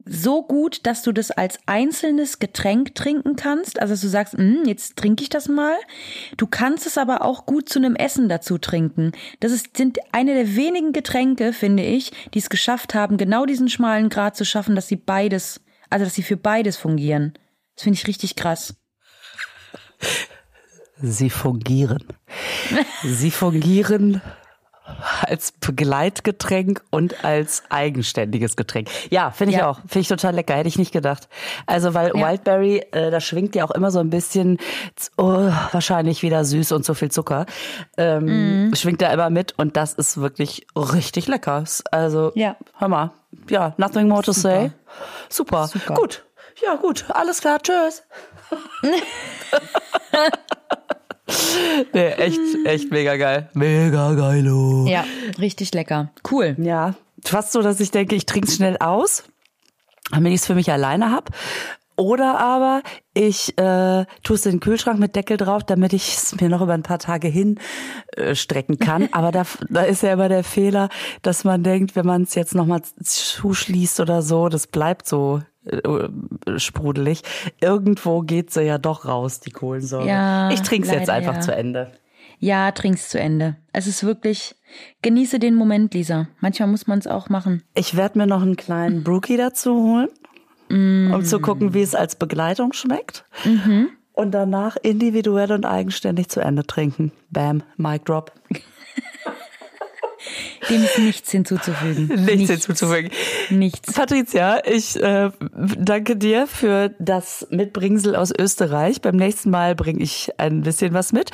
so 0.04 0.42
gut, 0.42 0.86
dass 0.86 1.02
du 1.02 1.12
das 1.12 1.30
als 1.30 1.58
einzelnes 1.66 2.38
Getränk 2.38 2.94
trinken 2.94 3.36
kannst. 3.36 3.80
Also 3.80 3.94
dass 3.94 4.00
du 4.00 4.08
sagst, 4.08 4.38
"Mm, 4.38 4.64
jetzt 4.66 4.96
trinke 4.96 5.22
ich 5.22 5.28
das 5.28 5.48
mal. 5.48 5.76
Du 6.36 6.46
kannst 6.46 6.86
es 6.86 6.98
aber 6.98 7.22
auch 7.22 7.46
gut 7.46 7.68
zu 7.68 7.78
einem 7.78 7.96
Essen 7.96 8.28
dazu 8.28 8.58
trinken. 8.58 9.12
Das 9.40 9.52
ist, 9.52 9.76
sind 9.76 9.98
eine 10.12 10.34
der 10.34 10.56
wenigen 10.56 10.92
Getränke, 10.92 11.52
finde 11.52 11.82
ich, 11.84 12.12
die 12.34 12.38
es 12.38 12.50
geschafft 12.50 12.94
haben, 12.94 13.16
genau 13.16 13.46
diesen 13.46 13.68
schmalen 13.68 14.08
Grad 14.08 14.36
zu 14.36 14.44
schaffen, 14.44 14.74
dass 14.74 14.88
sie 14.88 14.96
beides, 14.96 15.60
also 15.90 16.04
dass 16.04 16.14
sie 16.14 16.22
für 16.22 16.36
beides 16.36 16.76
fungieren. 16.76 17.34
Das 17.74 17.84
finde 17.84 17.98
ich 17.98 18.06
richtig 18.06 18.36
krass. 18.36 18.74
Sie 21.02 21.30
fungieren. 21.30 22.04
Sie 23.02 23.30
fungieren 23.30 24.20
als 25.22 25.52
Begleitgetränk 25.52 26.82
und 26.90 27.24
als 27.24 27.62
eigenständiges 27.68 28.56
Getränk. 28.56 28.88
Ja, 29.10 29.30
finde 29.30 29.54
ich 29.54 29.60
Ja. 29.60 29.70
auch. 29.70 29.78
Finde 29.80 30.00
ich 30.00 30.08
total 30.08 30.34
lecker. 30.34 30.54
Hätte 30.54 30.68
ich 30.68 30.78
nicht 30.78 30.92
gedacht. 30.92 31.28
Also, 31.66 31.94
weil 31.94 32.12
Ja. 32.16 32.28
Wildberry, 32.28 32.78
äh, 32.92 33.10
da 33.10 33.20
schwingt 33.20 33.54
ja 33.54 33.64
auch 33.64 33.70
immer 33.70 33.90
so 33.90 34.00
ein 34.00 34.10
bisschen, 34.10 34.58
oh, 35.16 35.50
wahrscheinlich 35.72 36.22
wieder 36.22 36.44
süß 36.44 36.72
und 36.72 36.84
so 36.84 36.94
viel 36.94 37.10
Zucker. 37.10 37.46
Ähm, 37.96 38.68
Mhm. 38.68 38.74
Schwingt 38.74 39.00
da 39.02 39.12
immer 39.12 39.30
mit 39.30 39.54
und 39.58 39.76
das 39.76 39.92
ist 39.94 40.20
wirklich 40.20 40.66
richtig 40.76 41.26
lecker. 41.28 41.64
Also, 41.90 42.32
Ja. 42.34 42.56
hör 42.78 42.88
mal. 42.88 43.10
Ja, 43.48 43.74
nothing 43.76 44.08
more 44.08 44.22
to 44.22 44.32
Super. 44.32 44.60
say. 44.60 44.70
Super. 45.28 45.66
Super. 45.68 45.94
Gut. 45.94 46.24
Ja, 46.64 46.74
gut. 46.76 47.04
Alles 47.10 47.40
klar. 47.40 47.58
Tschüss. 47.62 48.02
nee, 51.92 52.08
echt, 52.10 52.40
echt 52.64 52.90
mega 52.90 53.16
geil. 53.16 53.48
Mega 53.54 54.14
geilo. 54.14 54.86
Ja, 54.86 55.04
richtig 55.38 55.72
lecker. 55.74 56.10
Cool. 56.30 56.56
Ja, 56.58 56.94
fast 57.24 57.52
so, 57.52 57.62
dass 57.62 57.80
ich 57.80 57.90
denke, 57.90 58.14
ich 58.14 58.26
trinke 58.26 58.48
es 58.48 58.56
schnell 58.56 58.76
aus, 58.78 59.24
damit 60.10 60.32
ich 60.32 60.40
es 60.40 60.46
für 60.46 60.54
mich 60.54 60.70
alleine 60.70 61.10
hab. 61.10 61.30
Oder 62.00 62.40
aber 62.40 62.82
ich 63.12 63.58
äh, 63.58 64.06
tue 64.22 64.36
es 64.36 64.46
in 64.46 64.52
den 64.52 64.60
Kühlschrank 64.60 64.98
mit 64.98 65.16
Deckel 65.16 65.36
drauf, 65.36 65.64
damit 65.64 65.92
ich 65.92 66.14
es 66.16 66.40
mir 66.40 66.48
noch 66.48 66.62
über 66.62 66.72
ein 66.72 66.82
paar 66.82 66.98
Tage 66.98 67.28
hin 67.28 67.60
äh, 68.16 68.34
strecken 68.34 68.78
kann. 68.78 69.08
Aber 69.12 69.32
da, 69.32 69.44
da 69.68 69.82
ist 69.82 70.02
ja 70.02 70.14
immer 70.14 70.30
der 70.30 70.42
Fehler, 70.42 70.88
dass 71.20 71.44
man 71.44 71.62
denkt, 71.62 71.96
wenn 71.96 72.06
man 72.06 72.22
es 72.22 72.34
jetzt 72.34 72.54
nochmal 72.54 72.80
zuschließt 73.02 74.00
oder 74.00 74.22
so, 74.22 74.48
das 74.48 74.66
bleibt 74.66 75.06
so 75.06 75.42
sprudelig. 76.56 77.22
Irgendwo 77.60 78.22
geht 78.22 78.50
sie 78.50 78.62
ja 78.62 78.78
doch 78.78 79.04
raus, 79.04 79.40
die 79.40 79.50
Kohlensäure. 79.50 80.06
Ja, 80.06 80.50
ich 80.50 80.62
trinke 80.62 80.88
es 80.88 80.94
jetzt 80.94 81.10
einfach 81.10 81.34
ja. 81.34 81.40
zu 81.40 81.54
Ende. 81.54 81.92
Ja, 82.38 82.72
trink's 82.72 83.10
zu 83.10 83.20
Ende. 83.20 83.56
Es 83.72 83.86
ist 83.86 84.02
wirklich, 84.02 84.54
genieße 85.02 85.38
den 85.38 85.54
Moment, 85.54 85.92
Lisa. 85.92 86.28
Manchmal 86.40 86.68
muss 86.68 86.86
man 86.86 86.98
es 86.98 87.06
auch 87.06 87.28
machen. 87.28 87.62
Ich 87.74 87.96
werde 87.96 88.18
mir 88.18 88.26
noch 88.26 88.40
einen 88.40 88.56
kleinen 88.56 89.04
Brookie 89.04 89.36
dazu 89.36 89.74
holen, 89.74 90.08
um 90.70 91.22
zu 91.22 91.38
gucken, 91.40 91.74
wie 91.74 91.82
es 91.82 91.94
als 91.94 92.16
Begleitung 92.16 92.72
schmeckt. 92.72 93.26
Und 94.12 94.32
danach 94.32 94.76
individuell 94.76 95.52
und 95.52 95.66
eigenständig 95.66 96.28
zu 96.28 96.40
Ende 96.40 96.66
trinken. 96.66 97.12
Bam, 97.30 97.62
Mic 97.76 98.04
Drop. 98.06 98.32
Dem 100.68 100.84
ist 100.84 100.98
nichts 100.98 101.30
hinzuzufügen. 101.30 102.06
Nichts 102.24 102.50
hinzuzufügen. 102.50 103.10
Nichts. 103.50 103.92
Patricia, 103.94 104.60
ich 104.66 105.00
äh, 105.00 105.30
danke 105.78 106.16
dir 106.16 106.46
für 106.46 106.94
das 106.98 107.46
Mitbringsel 107.50 108.14
aus 108.14 108.32
Österreich. 108.36 109.00
Beim 109.00 109.16
nächsten 109.16 109.50
Mal 109.50 109.74
bringe 109.74 110.02
ich 110.02 110.30
ein 110.38 110.62
bisschen 110.62 110.92
was 110.92 111.12
mit. 111.12 111.30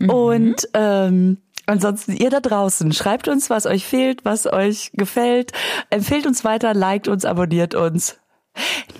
Und 0.00 0.68
ähm, 0.74 1.38
ansonsten 1.66 2.16
ihr 2.16 2.30
da 2.30 2.40
draußen, 2.40 2.92
schreibt 2.92 3.28
uns, 3.28 3.50
was 3.50 3.66
euch 3.66 3.86
fehlt, 3.86 4.24
was 4.24 4.46
euch 4.46 4.90
gefällt. 4.94 5.52
Empfehlt 5.90 6.26
uns 6.26 6.44
weiter, 6.44 6.74
liked 6.74 7.08
uns, 7.08 7.24
abonniert 7.24 7.74
uns. 7.74 8.18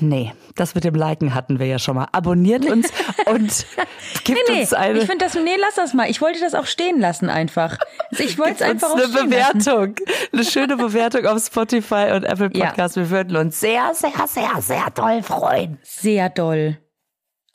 Nee, 0.00 0.32
das 0.54 0.74
mit 0.74 0.84
dem 0.84 0.94
Liken 0.94 1.34
hatten 1.34 1.58
wir 1.58 1.66
ja 1.66 1.78
schon 1.78 1.96
mal. 1.96 2.08
Abonniert 2.12 2.66
uns 2.66 2.88
und 3.26 3.66
gibt 4.24 4.40
Nee, 4.48 4.60
uns 4.60 4.72
eine, 4.74 4.98
ich 4.98 5.06
finde 5.06 5.24
das, 5.24 5.34
nee, 5.34 5.56
lass 5.58 5.76
das 5.76 5.94
mal. 5.94 6.10
Ich 6.10 6.20
wollte 6.20 6.40
das 6.40 6.54
auch 6.54 6.66
stehen 6.66 7.00
lassen 7.00 7.30
einfach. 7.30 7.78
Also 8.10 8.24
ich 8.24 8.38
wollte 8.38 8.62
es 8.64 8.70
uns 8.70 8.84
einfach 8.84 8.90
auch 8.90 8.96
eine. 8.96 9.08
Bewertung. 9.28 9.96
Eine 10.32 10.44
schöne 10.44 10.76
Bewertung 10.76 11.26
auf 11.26 11.42
Spotify 11.44 12.10
und 12.14 12.24
Apple 12.24 12.50
Ja. 12.52 12.66
Podcasts. 12.66 12.96
Wir 12.96 13.10
würden 13.10 13.36
uns 13.36 13.58
sehr, 13.60 13.92
sehr, 13.94 14.12
sehr, 14.26 14.60
sehr 14.60 14.94
toll 14.94 15.22
freuen. 15.22 15.78
Sehr 15.82 16.28
doll. 16.28 16.78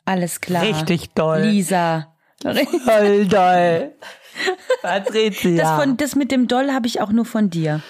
Alles 0.04 0.40
klar. 0.40 0.62
Richtig 0.62 1.14
doll. 1.14 1.42
Lisa. 1.42 2.08
Voll 2.42 3.26
doll. 3.26 3.92
Patricia. 4.82 5.56
Das, 5.56 5.80
von, 5.82 5.96
das 5.96 6.16
mit 6.16 6.32
dem 6.32 6.48
Doll 6.48 6.72
habe 6.72 6.86
ich 6.88 7.00
auch 7.00 7.10
nur 7.12 7.24
von 7.24 7.50
dir. 7.50 7.80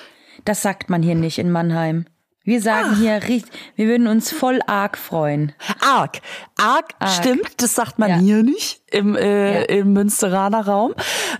Das 0.44 0.60
sagt 0.60 0.90
man 0.90 1.02
hier 1.02 1.14
nicht 1.14 1.38
in 1.38 1.50
Mannheim. 1.50 2.04
Wir 2.44 2.60
sagen 2.60 2.96
hier, 2.96 3.22
richtig- 3.22 3.52
wir 3.76 3.86
würden 3.86 4.08
uns 4.08 4.32
voll 4.32 4.60
arg 4.66 4.98
freuen. 4.98 5.52
Arg. 5.80 6.20
Arg. 6.58 6.92
stimmt, 7.16 7.62
das 7.62 7.74
sagt 7.76 7.98
man 8.00 8.10
Ja. 8.10 8.16
hier 8.16 8.42
nicht 8.42 8.82
im, 8.90 9.14
äh, 9.16 9.60
Ja. 9.60 9.64
im 9.80 9.92
Münsteraner 9.92 10.66
Raum. 10.66 10.94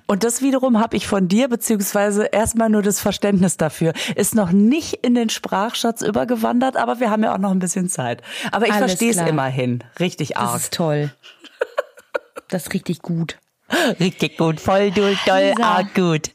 Und 0.07 0.23
das 0.23 0.43
wiederum 0.43 0.79
habe 0.79 0.97
ich 0.97 1.07
von 1.09 1.27
dir, 1.27 1.49
beziehungsweise 1.49 2.27
erstmal 2.27 2.69
nur 2.71 2.83
das 2.83 3.01
Verständnis 3.01 3.57
dafür. 3.57 3.93
Ist 4.15 4.35
noch 4.37 4.53
nicht 4.53 4.95
in 5.05 5.15
den 5.15 5.29
Sprachschatz 5.29 6.03
übergewandert, 6.03 6.77
aber 6.77 7.01
wir 7.01 7.11
haben 7.11 7.25
ja 7.25 7.35
auch 7.35 7.39
noch 7.39 7.51
ein 7.51 7.59
bisschen 7.59 7.89
Zeit. 7.89 8.23
Aber 8.53 8.67
ich 8.69 8.75
verstehe 8.75 9.11
es 9.11 9.17
immerhin. 9.17 9.83
Richtig 9.99 10.31
Das 10.31 10.39
arg. 10.39 10.57
ist 10.57 10.73
toll. 10.75 11.11
Das 12.49 12.65
ist 12.67 12.75
richtig 12.75 13.03
gut. 13.03 13.39
Richtig 13.99 14.37
gut. 14.37 14.61
Voll 14.61 14.91
doll, 14.91 15.17
doll, 15.27 15.53
Lisa. 15.57 15.63
arg 15.65 15.95
gut. 15.95 16.31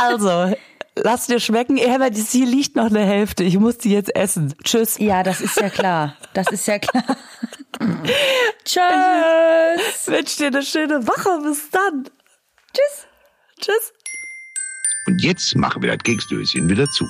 Also, 0.00 0.54
lass 0.96 1.26
dir 1.26 1.40
schmecken. 1.40 1.76
Das 1.76 2.30
hier 2.30 2.46
liegt 2.46 2.76
noch 2.76 2.86
eine 2.86 3.04
Hälfte. 3.04 3.44
Ich 3.44 3.58
muss 3.58 3.78
die 3.78 3.92
jetzt 3.92 4.14
essen. 4.14 4.54
Tschüss. 4.62 4.98
Ja, 4.98 5.22
das 5.22 5.40
ist 5.40 5.60
ja 5.60 5.70
klar. 5.70 6.16
Das 6.34 6.50
ist 6.50 6.66
ja 6.66 6.78
klar. 6.78 7.04
Tschüss. 8.64 10.06
Wünsch 10.06 10.36
dir 10.36 10.46
eine 10.48 10.62
schöne 10.62 11.06
Woche. 11.06 11.42
Bis 11.42 11.70
dann. 11.70 12.04
Tschüss. 12.72 13.06
Tschüss. 13.60 13.92
Und 15.06 15.22
jetzt 15.22 15.54
machen 15.56 15.82
wir 15.82 15.90
das 15.90 16.02
Keksdöschen 16.02 16.68
wieder 16.68 16.86
zu. 16.86 17.06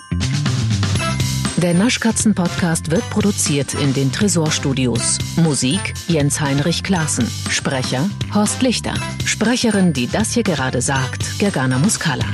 Der 1.59 1.73
Naschkatzen-Podcast 1.73 2.91
wird 2.91 3.09
produziert 3.11 3.73
in 3.75 3.95
den 3.95 4.13
Tresorstudios. 4.13 5.19
Musik 5.37 5.95
Jens 6.09 6.41
Heinrich 6.41 6.83
Klaassen. 6.83 7.27
Sprecher 7.49 8.11
Horst 8.35 8.61
Lichter. 8.61 8.95
Sprecherin, 9.25 9.93
die 9.93 10.09
das 10.09 10.33
hier 10.33 10.43
gerade 10.43 10.83
sagt, 10.83 11.39
Gergana 11.39 11.79
Muscala. 11.79 12.27